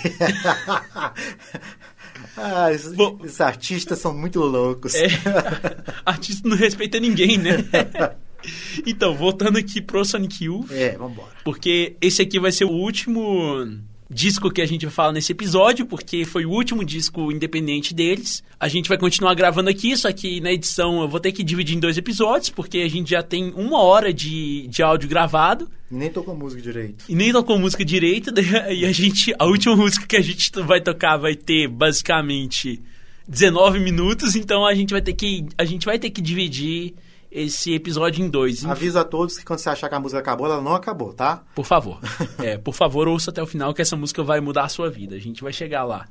ah, 2.38 2.72
esses, 2.72 2.94
Bom- 2.94 3.20
esses 3.26 3.42
artistas 3.42 4.00
são 4.00 4.14
muito 4.14 4.40
loucos. 4.40 4.96
É, 4.96 5.08
artista 6.06 6.48
não 6.48 6.56
respeita 6.56 6.98
ninguém, 6.98 7.38
né? 7.38 7.58
então, 8.88 9.14
voltando 9.14 9.58
aqui 9.58 9.82
pro 9.82 10.06
Sonic 10.06 10.46
Youth. 10.46 10.72
É, 10.72 10.98
vambora. 10.98 11.28
Porque 11.44 11.98
esse 12.00 12.22
aqui 12.22 12.40
vai 12.40 12.54
ser 12.54 12.64
o 12.64 12.72
último 12.72 13.66
disco 14.10 14.52
que 14.52 14.62
a 14.62 14.66
gente 14.66 14.86
vai 14.86 14.94
falar 14.94 15.12
nesse 15.12 15.32
episódio, 15.32 15.86
porque 15.86 16.26
foi 16.26 16.46
o 16.46 16.52
último 16.52 16.84
disco 16.84 17.32
independente 17.32 17.94
deles. 17.94 18.44
A 18.60 18.68
gente 18.68 18.88
vai 18.88 18.98
continuar 18.98 19.34
gravando 19.34 19.70
aqui, 19.70 19.96
só 19.98 20.12
que 20.12 20.40
na 20.42 20.52
edição 20.52 21.02
eu 21.02 21.08
vou 21.08 21.20
ter 21.20 21.32
que 21.32 21.44
dividir 21.44 21.76
em 21.76 21.80
dois 21.80 21.98
episódios, 21.98 22.50
porque 22.50 22.80
a 22.80 22.90
gente 22.90 23.10
já 23.10 23.24
tem 23.24 23.52
uma 23.56 23.82
hora 23.82 24.14
de, 24.14 24.68
de 24.68 24.84
áudio 24.84 25.10
gravado. 25.10 25.70
E 25.92 25.96
nem 25.96 26.12
tocou 26.12 26.36
música 26.36 26.62
direito. 26.62 27.06
E 27.10 27.16
nem 27.16 27.32
tocou 27.32 27.58
música 27.58 27.84
direito, 27.84 28.32
daí 28.32 28.46
e 28.80 28.86
a 28.86 28.92
gente. 28.92 29.34
A 29.38 29.46
última 29.46 29.76
música 29.76 30.06
que 30.06 30.18
a 30.18 30.22
gente 30.22 30.52
vai 30.64 30.82
tocar 30.82 31.18
vai 31.18 31.36
ter 31.36 31.68
basicamente 31.68 32.82
19 33.28 33.80
minutos, 33.80 34.36
então 34.36 34.66
a 34.66 34.74
gente 34.74 34.92
vai 34.92 35.02
ter 35.02 35.14
que. 35.14 35.46
A 35.58 35.66
gente 35.66 35.86
vai 35.86 35.98
ter 35.98 36.10
que 36.10 36.22
dividir 36.22 36.94
esse 37.36 37.74
episódio 37.74 38.24
em 38.24 38.30
dois. 38.30 38.66
Aviso 38.66 38.98
a 38.98 39.04
todos 39.04 39.38
que 39.38 39.44
quando 39.44 39.60
você 39.60 39.70
achar 39.70 39.90
que 39.90 39.96
a 39.96 40.00
música 40.00 40.20
acabou, 40.20 40.48
ela 40.48 40.62
não 40.62 40.74
acabou, 40.74 41.14
tá? 41.14 41.44
Por 41.54 41.66
favor. 41.66 42.00
É, 42.42 42.58
por 42.58 42.74
favor, 42.74 43.08
ouça 43.08 43.32
até 43.32 43.42
o 43.42 43.48
final 43.48 43.74
que 43.74 43.82
essa 43.82 43.96
música 43.96 44.22
vai 44.24 44.40
mudar 44.40 44.64
a 44.64 44.70
sua 44.70 44.90
vida. 44.90 45.16
A 45.16 45.20
gente 45.20 45.42
vai 45.44 45.52
chegar 45.52 45.84
lá. 45.84 46.08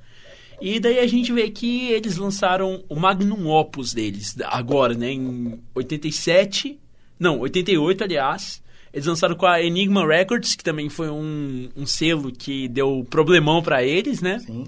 E 0.60 0.80
daí 0.80 0.98
a 0.98 1.06
gente 1.06 1.32
vê 1.32 1.48
que 1.50 1.90
eles 1.90 2.16
lançaram 2.16 2.84
o 2.88 2.96
Magnum 2.96 3.48
Opus 3.48 3.92
deles, 3.92 4.36
agora, 4.44 4.94
né? 4.94 5.12
Em 5.12 5.60
87. 5.74 6.78
Não, 7.18 7.40
88, 7.40 8.04
aliás. 8.04 8.62
Eles 8.92 9.06
lançaram 9.06 9.34
com 9.34 9.46
a 9.46 9.62
Enigma 9.62 10.06
Records, 10.06 10.54
que 10.54 10.64
também 10.64 10.88
foi 10.88 11.10
um, 11.10 11.68
um 11.76 11.86
selo 11.86 12.30
que 12.30 12.68
deu 12.68 13.06
problemão 13.08 13.62
pra 13.62 13.82
eles, 13.82 14.20
né? 14.20 14.38
Sim. 14.40 14.66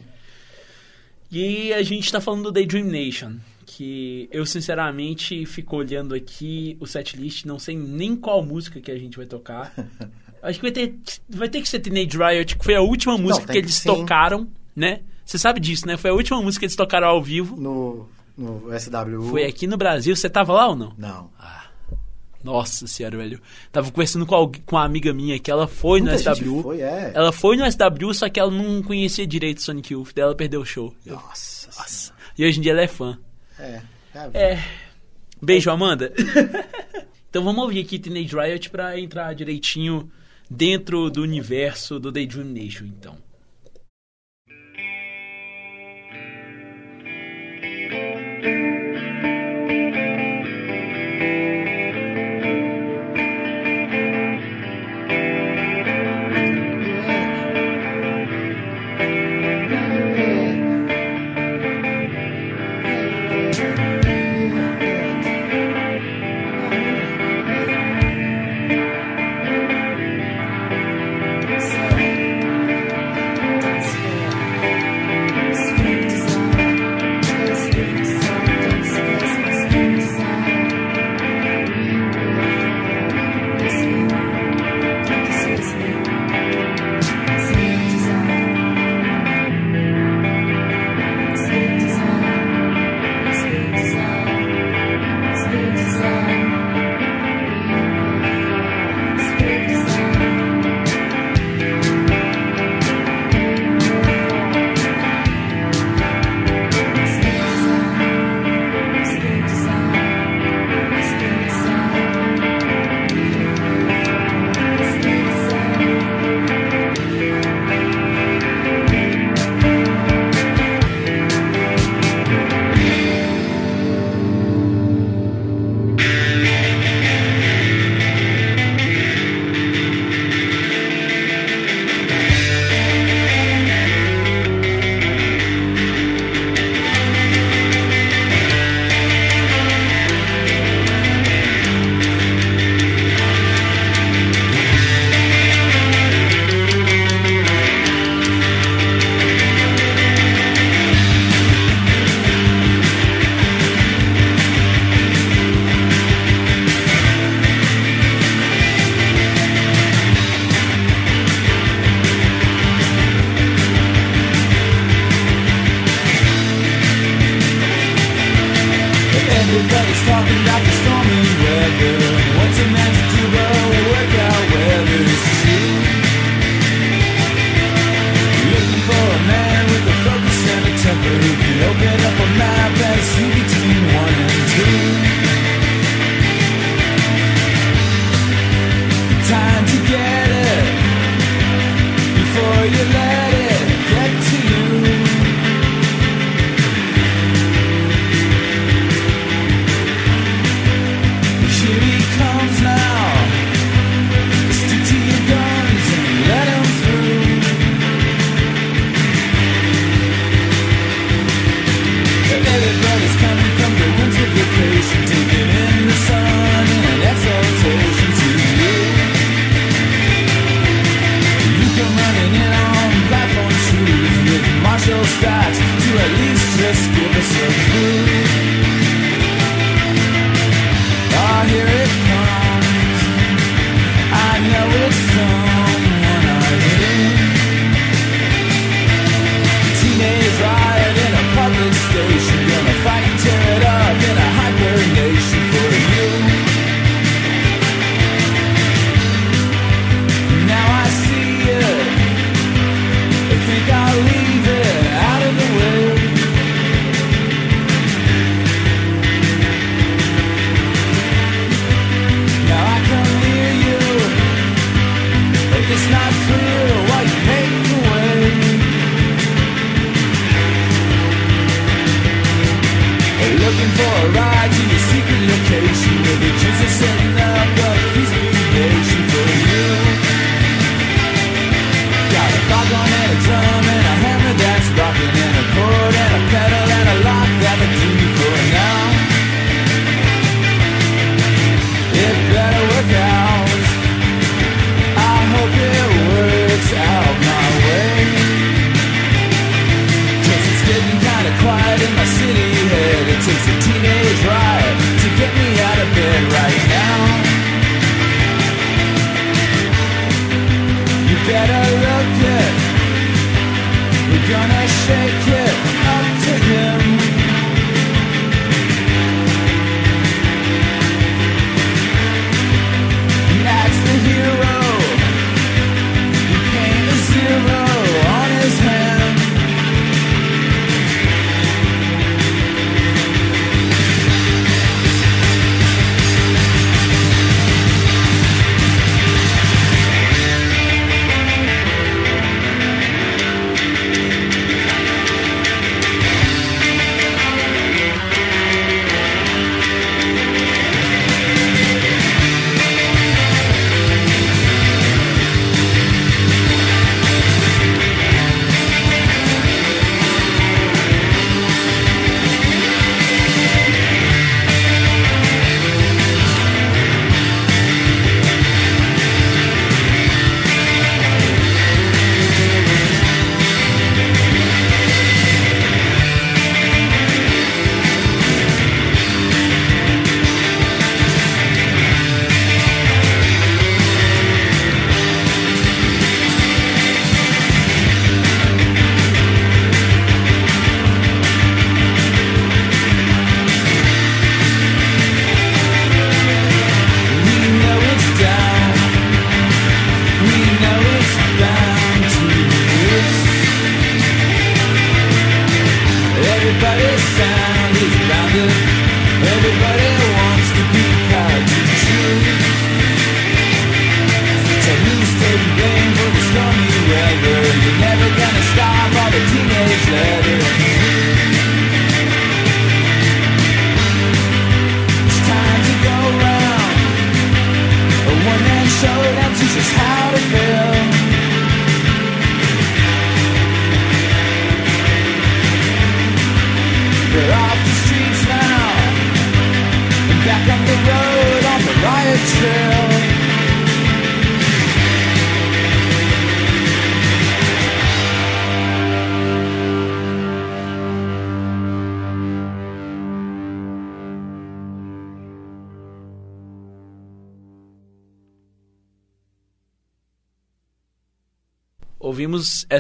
E 1.31 1.73
a 1.73 1.83
gente 1.83 2.11
tá 2.11 2.21
falando 2.21 2.45
do 2.45 2.53
Daydream 2.53 2.87
Nation, 2.87 3.37
que 3.77 4.29
eu 4.33 4.47
sinceramente 4.47 5.45
fico 5.45 5.77
olhando 5.77 6.15
aqui 6.15 6.77
o 6.81 6.87
setlist, 6.87 7.45
não 7.45 7.59
sei 7.59 7.77
nem 7.77 8.17
qual 8.17 8.43
música 8.43 8.81
que 8.81 8.91
a 8.91 8.99
gente 8.99 9.17
vai 9.17 9.27
tocar. 9.27 9.73
Acho 10.43 10.59
que 10.61 10.63
vai 10.65 10.73
ter, 10.73 10.95
vai 11.29 11.49
ter 11.49 11.61
que 11.61 11.69
ser 11.69 11.81
Teenage 11.81 12.17
Riot, 12.17 12.57
que 12.57 12.65
foi 12.65 12.75
a 12.75 12.81
última 12.81 13.19
música 13.19 13.47
tem 13.47 13.55
que 13.55 13.59
eles 13.59 13.75
sim. 13.75 13.89
tocaram, 13.89 14.49
né? 14.75 15.01
Você 15.25 15.39
sabe 15.39 15.61
disso, 15.61 15.87
né? 15.87 15.97
Foi 15.97 16.11
a 16.11 16.15
última 16.15 16.41
música 16.41 16.61
que 16.61 16.67
eles 16.67 16.77
tocaram 16.77 17.09
ao 17.09 17.23
vivo. 17.23 17.57
No, 17.57 18.09
no 18.39 18.71
SWU. 18.79 19.29
Foi 19.31 19.45
aqui 19.45 19.67
no 19.67 19.77
Brasil. 19.77 20.15
Você 20.15 20.31
tava 20.31 20.53
lá 20.53 20.69
ou 20.69 20.77
não? 20.77 20.93
Não. 20.97 21.31
Nossa 22.45 22.87
senhora, 22.87 23.17
velho. 23.17 23.41
Tava 23.73 23.91
conversando 23.91 24.25
com, 24.25 24.35
alguém- 24.37 24.63
com 24.65 24.77
uma 24.77 24.85
amiga 24.85 25.13
minha 25.13 25.37
que 25.39 25.51
ela 25.51 25.67
foi 25.67 26.01
Muita 26.01 26.31
no 26.31 26.37
SWU. 26.37 26.63
foi, 26.63 26.81
é. 26.81 27.11
Ela 27.13 27.33
foi 27.33 27.57
no 27.57 27.65
SWU, 27.67 28.15
só 28.15 28.29
que 28.29 28.39
ela 28.39 28.53
não 28.53 28.83
conhecia 28.85 29.27
direito 29.27 29.63
Sonic 29.63 29.93
Youth. 29.93 30.11
Daí 30.15 30.23
ela 30.23 30.35
perdeu 30.37 30.61
o 30.61 30.65
show. 30.65 30.95
Nossa. 31.05 31.67
Nossa. 31.77 32.13
E 32.39 32.47
hoje 32.47 32.59
em 32.61 32.63
dia 32.63 32.71
ela 32.71 32.83
é 32.83 32.87
fã. 32.87 33.19
É. 33.59 33.81
vida. 34.27 34.39
É. 34.39 34.65
Beijo, 35.41 35.71
Amanda. 35.71 36.13
então 37.29 37.45
vamos 37.45 37.63
ouvir 37.63 37.81
aqui 37.81 37.99
Teenage 37.99 38.35
Riot 38.35 38.71
pra 38.71 38.99
entrar 38.99 39.35
direitinho 39.35 40.11
dentro 40.51 41.11
do 41.11 41.23
universo 41.23 41.99
do 41.99 42.11
Daydream 42.11 42.47
Nation, 42.47 42.87
então. 42.87 43.17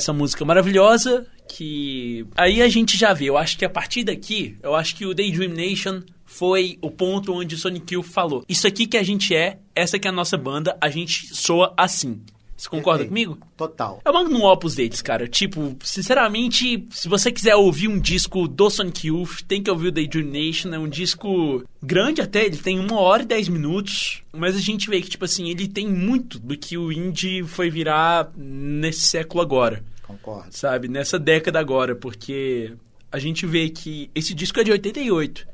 Essa 0.06 0.12
música 0.12 0.44
maravilhosa 0.44 1.26
que 1.48 2.26
aí 2.36 2.62
a 2.62 2.68
gente 2.68 2.96
já 2.96 3.12
vê. 3.12 3.26
Eu 3.26 3.36
acho 3.36 3.58
que 3.58 3.64
a 3.64 3.70
partir 3.70 4.04
daqui, 4.04 4.56
eu 4.62 4.74
acho 4.74 4.94
que 4.94 5.04
o 5.04 5.12
Daydream 5.12 5.52
Nation 5.52 6.02
foi 6.24 6.78
o 6.80 6.90
ponto 6.90 7.32
onde 7.32 7.56
o 7.56 7.58
Sonic 7.58 7.94
Youth 7.94 8.06
falou: 8.06 8.44
Isso 8.48 8.66
aqui 8.66 8.86
que 8.86 8.96
a 8.96 9.02
gente 9.02 9.34
é, 9.34 9.58
essa 9.74 9.98
que 9.98 10.06
é 10.06 10.10
a 10.10 10.14
nossa 10.14 10.36
banda, 10.36 10.76
a 10.80 10.88
gente 10.88 11.34
soa 11.34 11.74
assim. 11.76 12.20
Você 12.56 12.70
concorda 12.70 13.04
Perfeito. 13.04 13.28
comigo? 13.28 13.46
Total. 13.54 14.00
É 14.02 14.10
magnum 14.10 14.44
opus 14.44 14.74
deles, 14.74 15.02
cara. 15.02 15.28
Tipo, 15.28 15.76
sinceramente, 15.82 16.86
se 16.90 17.06
você 17.06 17.30
quiser 17.30 17.54
ouvir 17.54 17.86
um 17.86 18.00
disco 18.00 18.48
do 18.48 18.70
Sonic 18.70 19.08
Youth, 19.08 19.42
tem 19.46 19.62
que 19.62 19.70
ouvir 19.70 19.88
o 19.88 19.92
Daydream 19.92 20.26
Nation. 20.26 20.72
É 20.72 20.78
um 20.78 20.88
disco 20.88 21.62
grande 21.82 22.22
até, 22.22 22.46
ele 22.46 22.56
tem 22.56 22.78
uma 22.78 22.98
hora 22.98 23.24
e 23.24 23.26
dez 23.26 23.46
minutos. 23.48 24.22
Mas 24.32 24.56
a 24.56 24.60
gente 24.60 24.88
vê 24.88 25.02
que, 25.02 25.10
tipo 25.10 25.26
assim, 25.26 25.50
ele 25.50 25.68
tem 25.68 25.86
muito 25.86 26.38
do 26.38 26.56
que 26.56 26.78
o 26.78 26.90
indie 26.90 27.42
foi 27.44 27.68
virar 27.68 28.30
nesse 28.34 29.02
século 29.02 29.42
agora. 29.42 29.84
Concordo. 30.06 30.48
Sabe? 30.56 30.88
Nessa 30.88 31.18
década 31.18 31.58
agora. 31.58 31.94
Porque 31.96 32.74
a 33.10 33.18
gente 33.18 33.46
vê 33.46 33.68
que 33.70 34.10
esse 34.14 34.34
disco 34.34 34.60
é 34.60 34.64
de 34.64 34.72
88, 34.72 35.46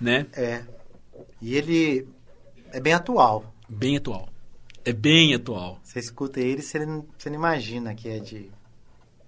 né? 0.00 0.26
É. 0.34 0.64
E 1.40 1.54
ele 1.56 2.06
é 2.72 2.80
bem 2.80 2.92
atual. 2.92 3.54
Bem 3.68 3.96
atual. 3.96 4.28
É 4.84 4.92
bem 4.92 5.34
atual. 5.34 5.78
Você 5.82 5.98
escuta 5.98 6.40
ele, 6.40 6.60
você 6.60 6.84
não, 6.84 7.06
você 7.16 7.28
não 7.30 7.36
imagina 7.36 7.94
que 7.94 8.08
é 8.08 8.18
de. 8.18 8.50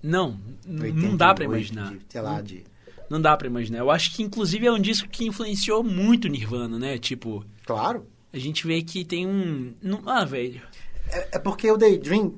Não, 0.03 0.39
n- 0.67 0.83
88, 0.83 0.95
não 1.11 1.17
dá 1.17 1.35
pra 1.35 1.45
imaginar. 1.45 1.93
De, 1.93 2.01
sei 2.09 2.21
lá, 2.21 2.41
de. 2.41 2.65
Não 3.09 3.21
dá 3.21 3.37
pra 3.37 3.47
imaginar. 3.47 3.79
Eu 3.79 3.91
acho 3.91 4.15
que, 4.15 4.23
inclusive, 4.23 4.67
é 4.67 4.73
um 4.73 4.81
disco 4.81 5.09
que 5.09 5.25
influenciou 5.27 5.83
muito 5.83 6.27
o 6.27 6.29
Nirvana, 6.29 6.79
né? 6.79 6.99
Tipo, 6.99 7.45
Claro. 7.65 8.07
a 8.33 8.39
gente 8.39 8.67
vê 8.67 8.83
que 8.83 9.05
tem 9.05 9.27
um. 9.27 9.75
Ah, 10.05 10.25
velho. 10.25 10.61
É, 11.09 11.37
é 11.37 11.39
porque 11.39 11.71
o 11.71 11.77
Daydream, 11.77 12.35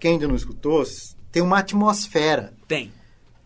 quem 0.00 0.12
ainda 0.12 0.26
não 0.26 0.34
escutou, 0.34 0.84
tem 1.32 1.42
uma 1.42 1.58
atmosfera. 1.58 2.52
Tem. 2.66 2.92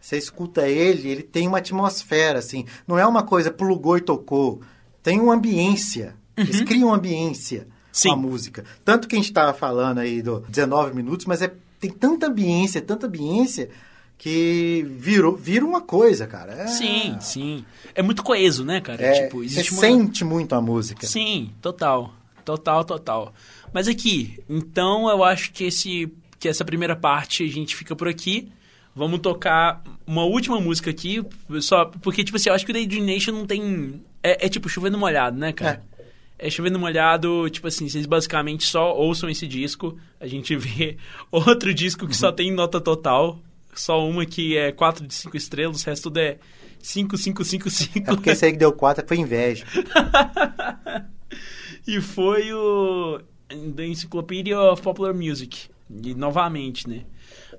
Você 0.01 0.17
escuta 0.17 0.67
ele, 0.69 1.09
ele 1.09 1.23
tem 1.23 1.47
uma 1.47 1.59
atmosfera, 1.59 2.39
assim. 2.39 2.65
Não 2.87 2.99
é 2.99 3.07
uma 3.07 3.23
coisa 3.23 3.51
plugou 3.51 3.97
e 3.99 4.01
tocou. 4.01 4.61
Tem 5.03 5.21
uma 5.21 5.35
ambiência. 5.35 6.15
Eles 6.37 6.63
criam 6.63 6.89
uma 6.89 6.97
ambiência 6.97 7.61
Uhum. 7.61 7.71
Sim. 7.93 8.09
com 8.09 8.15
a 8.15 8.19
música. 8.19 8.65
Tanto 8.85 9.09
que 9.09 9.17
a 9.17 9.19
gente 9.19 9.29
estava 9.29 9.53
falando 9.53 9.99
aí 9.99 10.23
do 10.23 10.41
19 10.49 10.95
minutos, 10.95 11.27
mas 11.27 11.43
é, 11.43 11.53
tem 11.79 11.91
tanta 11.91 12.29
ambiência, 12.29 12.81
tanta 12.81 13.07
ambiência, 13.07 13.69
que 14.17 14.87
virou, 14.99 15.35
vira 15.35 15.65
uma 15.65 15.81
coisa, 15.81 16.27
cara. 16.27 16.53
É, 16.53 16.67
Sim, 16.67 17.17
sim. 17.21 17.65
É 17.95 18.03
muito 18.03 18.23
coeso, 18.23 18.65
né, 18.65 18.81
cara? 18.81 19.03
É, 19.03 19.25
tipo, 19.25 19.43
você 19.43 19.61
uma... 19.71 19.81
sente 19.81 20.25
muito 20.25 20.55
a 20.55 20.61
música. 20.61 21.07
Sim, 21.07 21.51
total. 21.61 22.13
Total, 22.45 22.85
total. 22.85 23.33
Mas 23.73 23.89
aqui, 23.89 24.39
então 24.49 25.09
eu 25.09 25.25
acho 25.25 25.53
que 25.53 25.65
esse 25.65 26.13
que 26.41 26.49
essa 26.49 26.65
primeira 26.65 26.97
parte 26.97 27.45
a 27.45 27.49
gente 27.49 27.77
fica 27.77 27.95
por 27.95 28.09
aqui. 28.09 28.51
Vamos 28.97 29.21
tocar 29.21 29.85
uma 30.05 30.25
última 30.25 30.59
música 30.61 30.91
aqui, 30.91 31.23
só 31.61 31.85
porque 31.85 32.25
tipo 32.25 32.37
assim, 32.37 32.49
eu 32.49 32.55
acho 32.57 32.65
que 32.67 32.73
o 32.73 32.75
Daydream 32.75 33.05
Nation 33.07 33.31
não 33.31 33.47
tem 33.47 34.03
é, 34.21 34.47
é 34.47 34.49
tipo 34.49 34.69
chovendo 34.69 34.99
molhado, 34.99 35.39
né, 35.39 35.53
cara? 35.53 35.85
É. 36.37 36.51
chovendo 36.51 36.79
molhado, 36.79 37.49
tipo 37.51 37.69
assim, 37.69 37.89
vocês 37.89 38.05
basicamente 38.07 38.65
só 38.65 38.93
ouçam 38.97 39.29
esse 39.31 39.47
disco, 39.47 39.97
a 40.19 40.27
gente 40.27 40.57
vê 40.59 40.97
outro 41.31 41.73
disco 41.73 42.01
que 42.07 42.13
Uhum. 42.15 42.19
só 42.19 42.33
tem 42.33 42.51
nota 42.51 42.81
total, 42.81 43.39
só 43.75 44.05
uma 44.09 44.27
que 44.27 44.57
é 44.57 44.73
4 44.73 45.07
de 45.07 45.15
5 45.15 45.37
estrelas, 45.37 45.83
o 45.83 45.87
resto 45.87 46.05
tudo 46.05 46.19
é 46.19 46.39
5, 46.83 47.17
5, 47.17 47.45
5, 47.45 47.71
5. 47.71 47.99
É 48.11 48.15
porque 48.15 48.31
esse 48.31 48.45
aí 48.45 48.53
que 48.53 48.59
deu 48.59 48.73
4 48.73 49.07
foi 49.07 49.19
inveja. 49.19 49.65
E 51.87 52.01
foi 52.01 52.53
o 52.53 53.21
The 53.75 53.87
Encyclopedia 53.87 54.61
of 54.61 54.83
Popular 54.83 55.15
Music. 55.15 55.69
E 56.03 56.15
novamente, 56.15 56.89
né? 56.89 57.05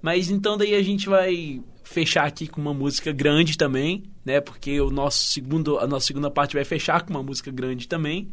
Mas 0.02 0.30
então 0.30 0.58
daí 0.58 0.74
a 0.74 0.82
gente 0.82 1.10
vai 1.10 1.62
fechar 1.84 2.26
aqui 2.26 2.48
com 2.48 2.62
uma 2.62 2.74
música 2.74 3.12
grande 3.12 3.58
também, 3.58 4.04
né? 4.24 4.40
Porque 4.40 4.80
o 4.80 4.90
nosso 4.90 5.26
segundo, 5.26 5.78
a 5.78 5.86
nossa 5.86 6.08
segunda 6.08 6.32
parte 6.32 6.56
vai 6.56 6.64
fechar 6.64 7.02
com 7.02 7.12
uma 7.12 7.24
música 7.24 7.52
grande 7.52 7.88
também. 7.88 8.32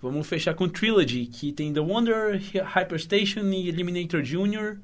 Vamos 0.00 0.26
fechar 0.26 0.54
com 0.54 0.68
Trilogy, 0.68 1.26
que 1.26 1.52
tem 1.52 1.72
The 1.72 1.80
Wonder, 1.80 2.40
Hyperstation 2.64 3.50
e 3.50 3.68
Eliminator 3.68 4.22
Jr., 4.22 4.78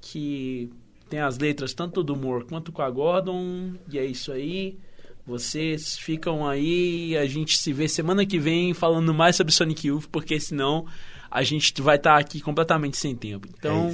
que 0.00 0.70
tem 1.08 1.18
as 1.18 1.38
letras 1.38 1.74
tanto 1.74 2.04
do 2.04 2.14
Moore 2.14 2.44
quanto 2.44 2.70
com 2.70 2.82
a 2.82 2.90
Gordon. 2.90 3.74
E 3.90 3.98
é 3.98 4.04
isso 4.04 4.30
aí. 4.30 4.78
Vocês 5.26 5.98
ficam 5.98 6.46
aí, 6.46 7.16
a 7.16 7.26
gente 7.26 7.58
se 7.58 7.72
vê 7.72 7.88
semana 7.88 8.24
que 8.24 8.38
vem 8.38 8.72
falando 8.74 9.12
mais 9.12 9.36
sobre 9.36 9.52
Sonic 9.52 9.88
Youth, 9.88 10.06
porque 10.10 10.38
senão 10.38 10.86
a 11.30 11.42
gente 11.42 11.80
vai 11.80 11.96
estar 11.96 12.16
aqui 12.18 12.40
completamente 12.40 12.96
sem 12.96 13.14
tempo. 13.14 13.48
Então, 13.58 13.88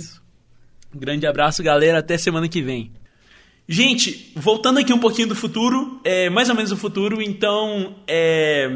é 0.92 0.96
um 0.96 0.98
grande 0.98 1.26
abraço, 1.26 1.62
galera. 1.62 1.98
Até 1.98 2.16
semana 2.16 2.48
que 2.48 2.62
vem. 2.62 2.90
Gente, 3.68 4.32
voltando 4.36 4.78
aqui 4.78 4.92
um 4.92 4.98
pouquinho 4.98 5.26
do 5.28 5.34
futuro, 5.34 6.00
é 6.04 6.30
mais 6.30 6.48
ou 6.48 6.54
menos 6.54 6.70
o 6.70 6.76
futuro, 6.76 7.20
então, 7.20 7.96
é, 8.06 8.70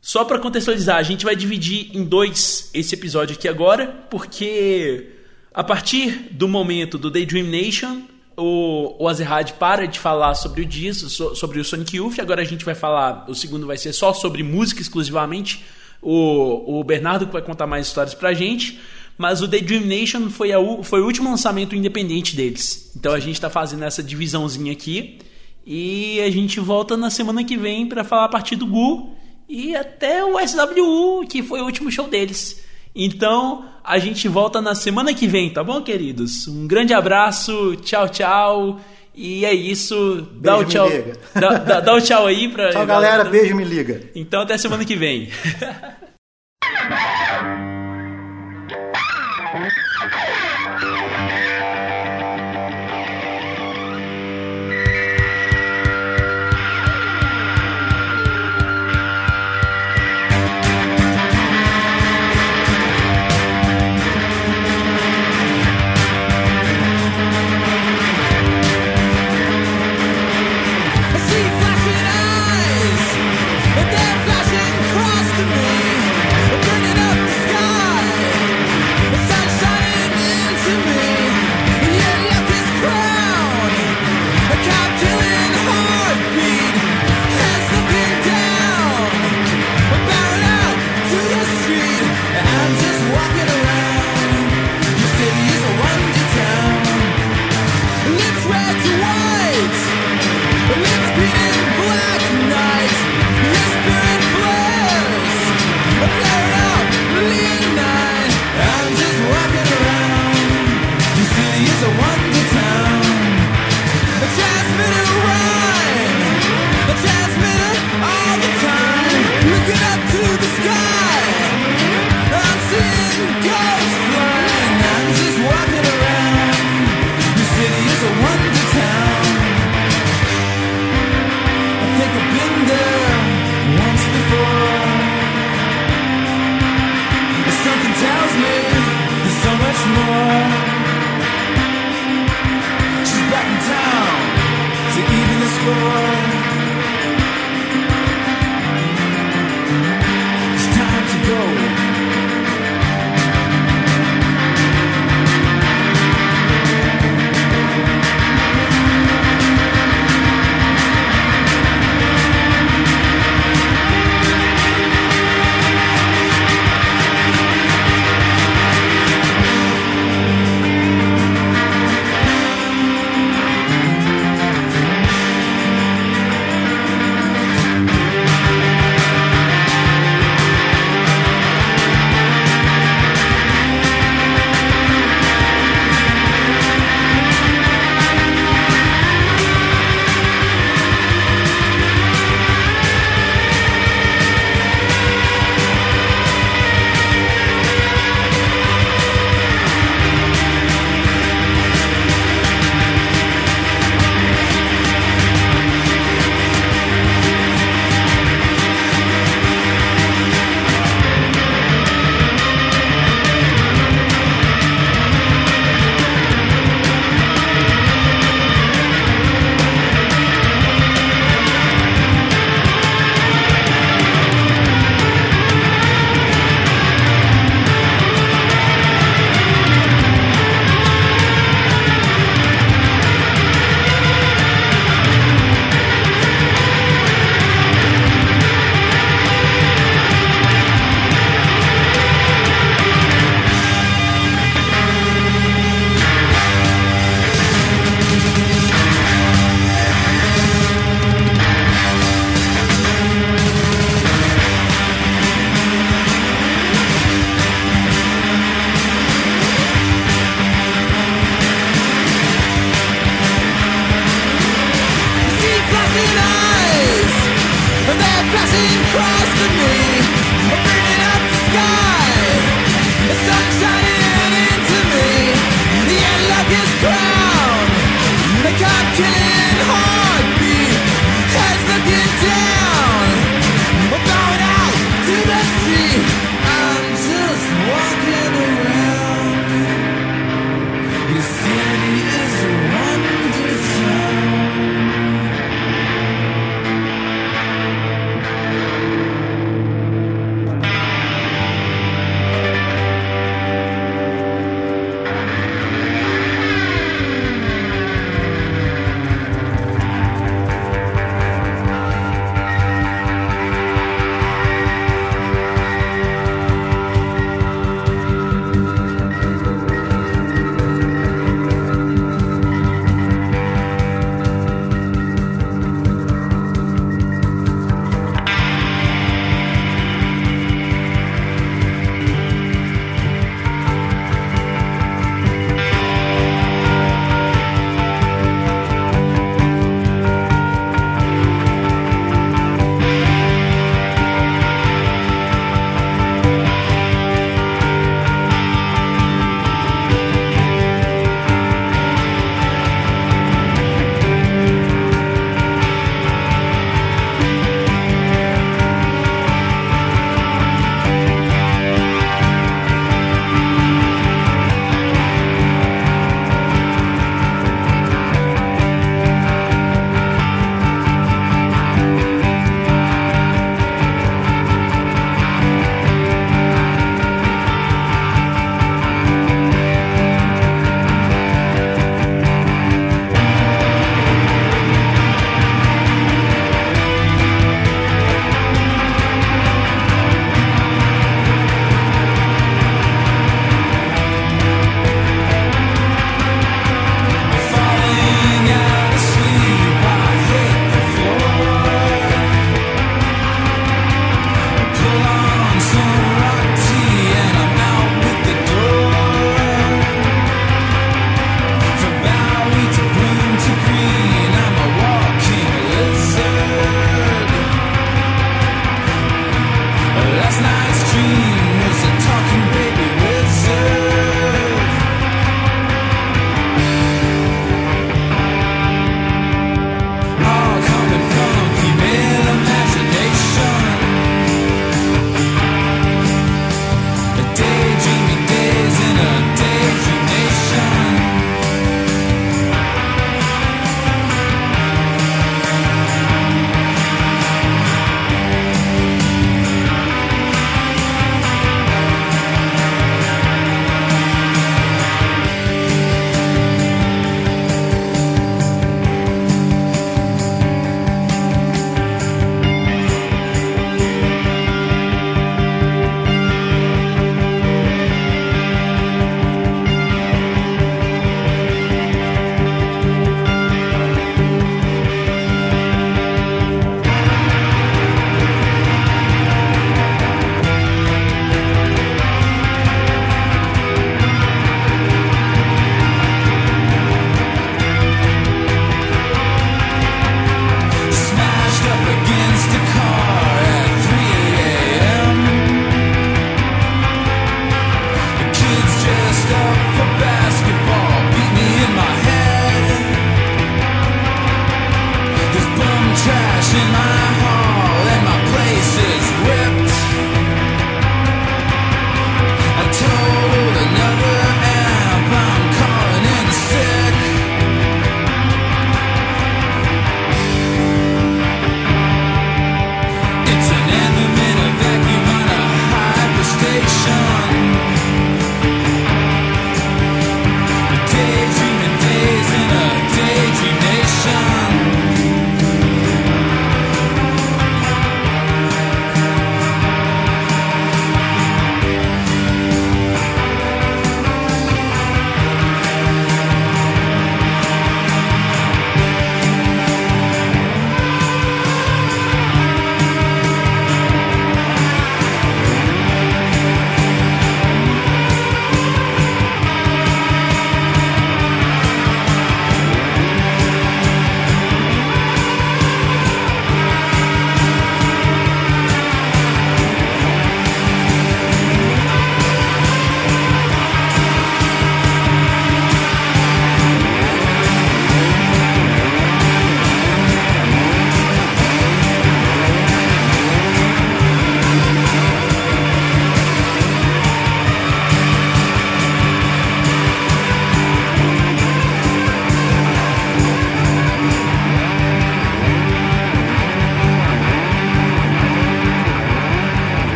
só 0.00 0.24
para 0.24 0.40
contextualizar, 0.40 0.96
a 0.96 1.02
gente 1.04 1.24
vai 1.24 1.36
dividir 1.36 1.96
em 1.96 2.04
dois 2.04 2.68
esse 2.74 2.94
episódio 2.96 3.36
aqui 3.36 3.46
agora, 3.46 3.86
porque 4.10 5.10
a 5.54 5.62
partir 5.62 6.30
do 6.32 6.48
momento 6.48 6.98
do 6.98 7.12
Daydream 7.12 7.46
Nation, 7.46 8.02
o, 8.36 8.96
o 9.04 9.08
Azerrad 9.08 9.52
para 9.52 9.86
de 9.86 10.00
falar 10.00 10.34
sobre 10.34 10.62
o 10.62 10.64
disco, 10.64 11.08
so- 11.08 11.36
sobre 11.36 11.60
o 11.60 11.64
Sonic 11.64 11.96
Youth, 11.96 12.18
agora 12.18 12.42
a 12.42 12.44
gente 12.44 12.64
vai 12.64 12.74
falar, 12.74 13.24
o 13.30 13.34
segundo 13.36 13.68
vai 13.68 13.76
ser 13.78 13.92
só 13.92 14.12
sobre 14.12 14.42
música 14.42 14.80
exclusivamente, 14.82 15.64
o, 16.02 16.80
o 16.80 16.84
Bernardo 16.84 17.26
que 17.26 17.32
vai 17.32 17.42
contar 17.42 17.66
mais 17.66 17.86
histórias 17.86 18.14
pra 18.14 18.34
gente, 18.34 18.78
mas 19.16 19.42
o 19.42 19.48
Daydream 19.48 19.84
Nation 19.84 20.30
foi, 20.30 20.52
a, 20.52 20.58
foi 20.82 21.00
o 21.00 21.04
último 21.04 21.28
lançamento 21.28 21.74
independente 21.74 22.36
deles. 22.36 22.92
Então 22.96 23.12
a 23.12 23.20
gente 23.20 23.40
tá 23.40 23.50
fazendo 23.50 23.84
essa 23.84 24.02
divisãozinha 24.02 24.72
aqui. 24.72 25.18
E 25.66 26.18
a 26.22 26.30
gente 26.30 26.60
volta 26.60 26.96
na 26.96 27.10
semana 27.10 27.44
que 27.44 27.56
vem 27.56 27.86
pra 27.86 28.02
falar 28.02 28.24
a 28.24 28.28
partir 28.28 28.56
do 28.56 28.66
Gu 28.66 29.10
e 29.46 29.76
até 29.76 30.24
o 30.24 30.38
SWU, 30.38 31.26
que 31.28 31.42
foi 31.42 31.60
o 31.60 31.64
último 31.64 31.90
show 31.90 32.08
deles. 32.08 32.64
Então 32.94 33.66
a 33.84 33.98
gente 33.98 34.28
volta 34.28 34.62
na 34.62 34.74
semana 34.74 35.12
que 35.12 35.26
vem, 35.26 35.50
tá 35.50 35.62
bom, 35.62 35.82
queridos? 35.82 36.48
Um 36.48 36.66
grande 36.66 36.94
abraço, 36.94 37.76
tchau, 37.82 38.08
tchau. 38.08 38.80
E 39.20 39.44
é 39.44 39.52
isso. 39.52 40.28
Dá 40.40 40.54
o 40.56 40.58
Beijo, 40.64 40.70
tchau. 40.70 40.88
me 40.88 40.96
liga. 40.96 41.12
Dá, 41.34 41.48
dá- 41.58 41.80
dá 41.80 41.94
o 41.94 42.00
tchau 42.00 42.26
aí 42.26 42.48
pra. 42.48 42.70
Tchau, 42.72 42.86
galera. 42.86 43.24
Beijo, 43.24 43.56
me 43.56 43.64
liga. 43.64 44.00
Então 44.14 44.42
até 44.42 44.56
semana 44.56 44.84
que 44.84 44.94
vem. 44.94 45.28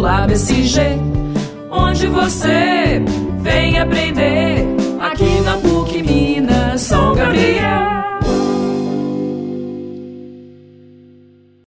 Lab 0.00 0.32
SG, 0.32 0.80
onde 1.70 2.06
você 2.06 3.02
vem 3.42 3.78
aprender 3.78 4.64
aqui 4.98 5.42
na. 5.42 5.69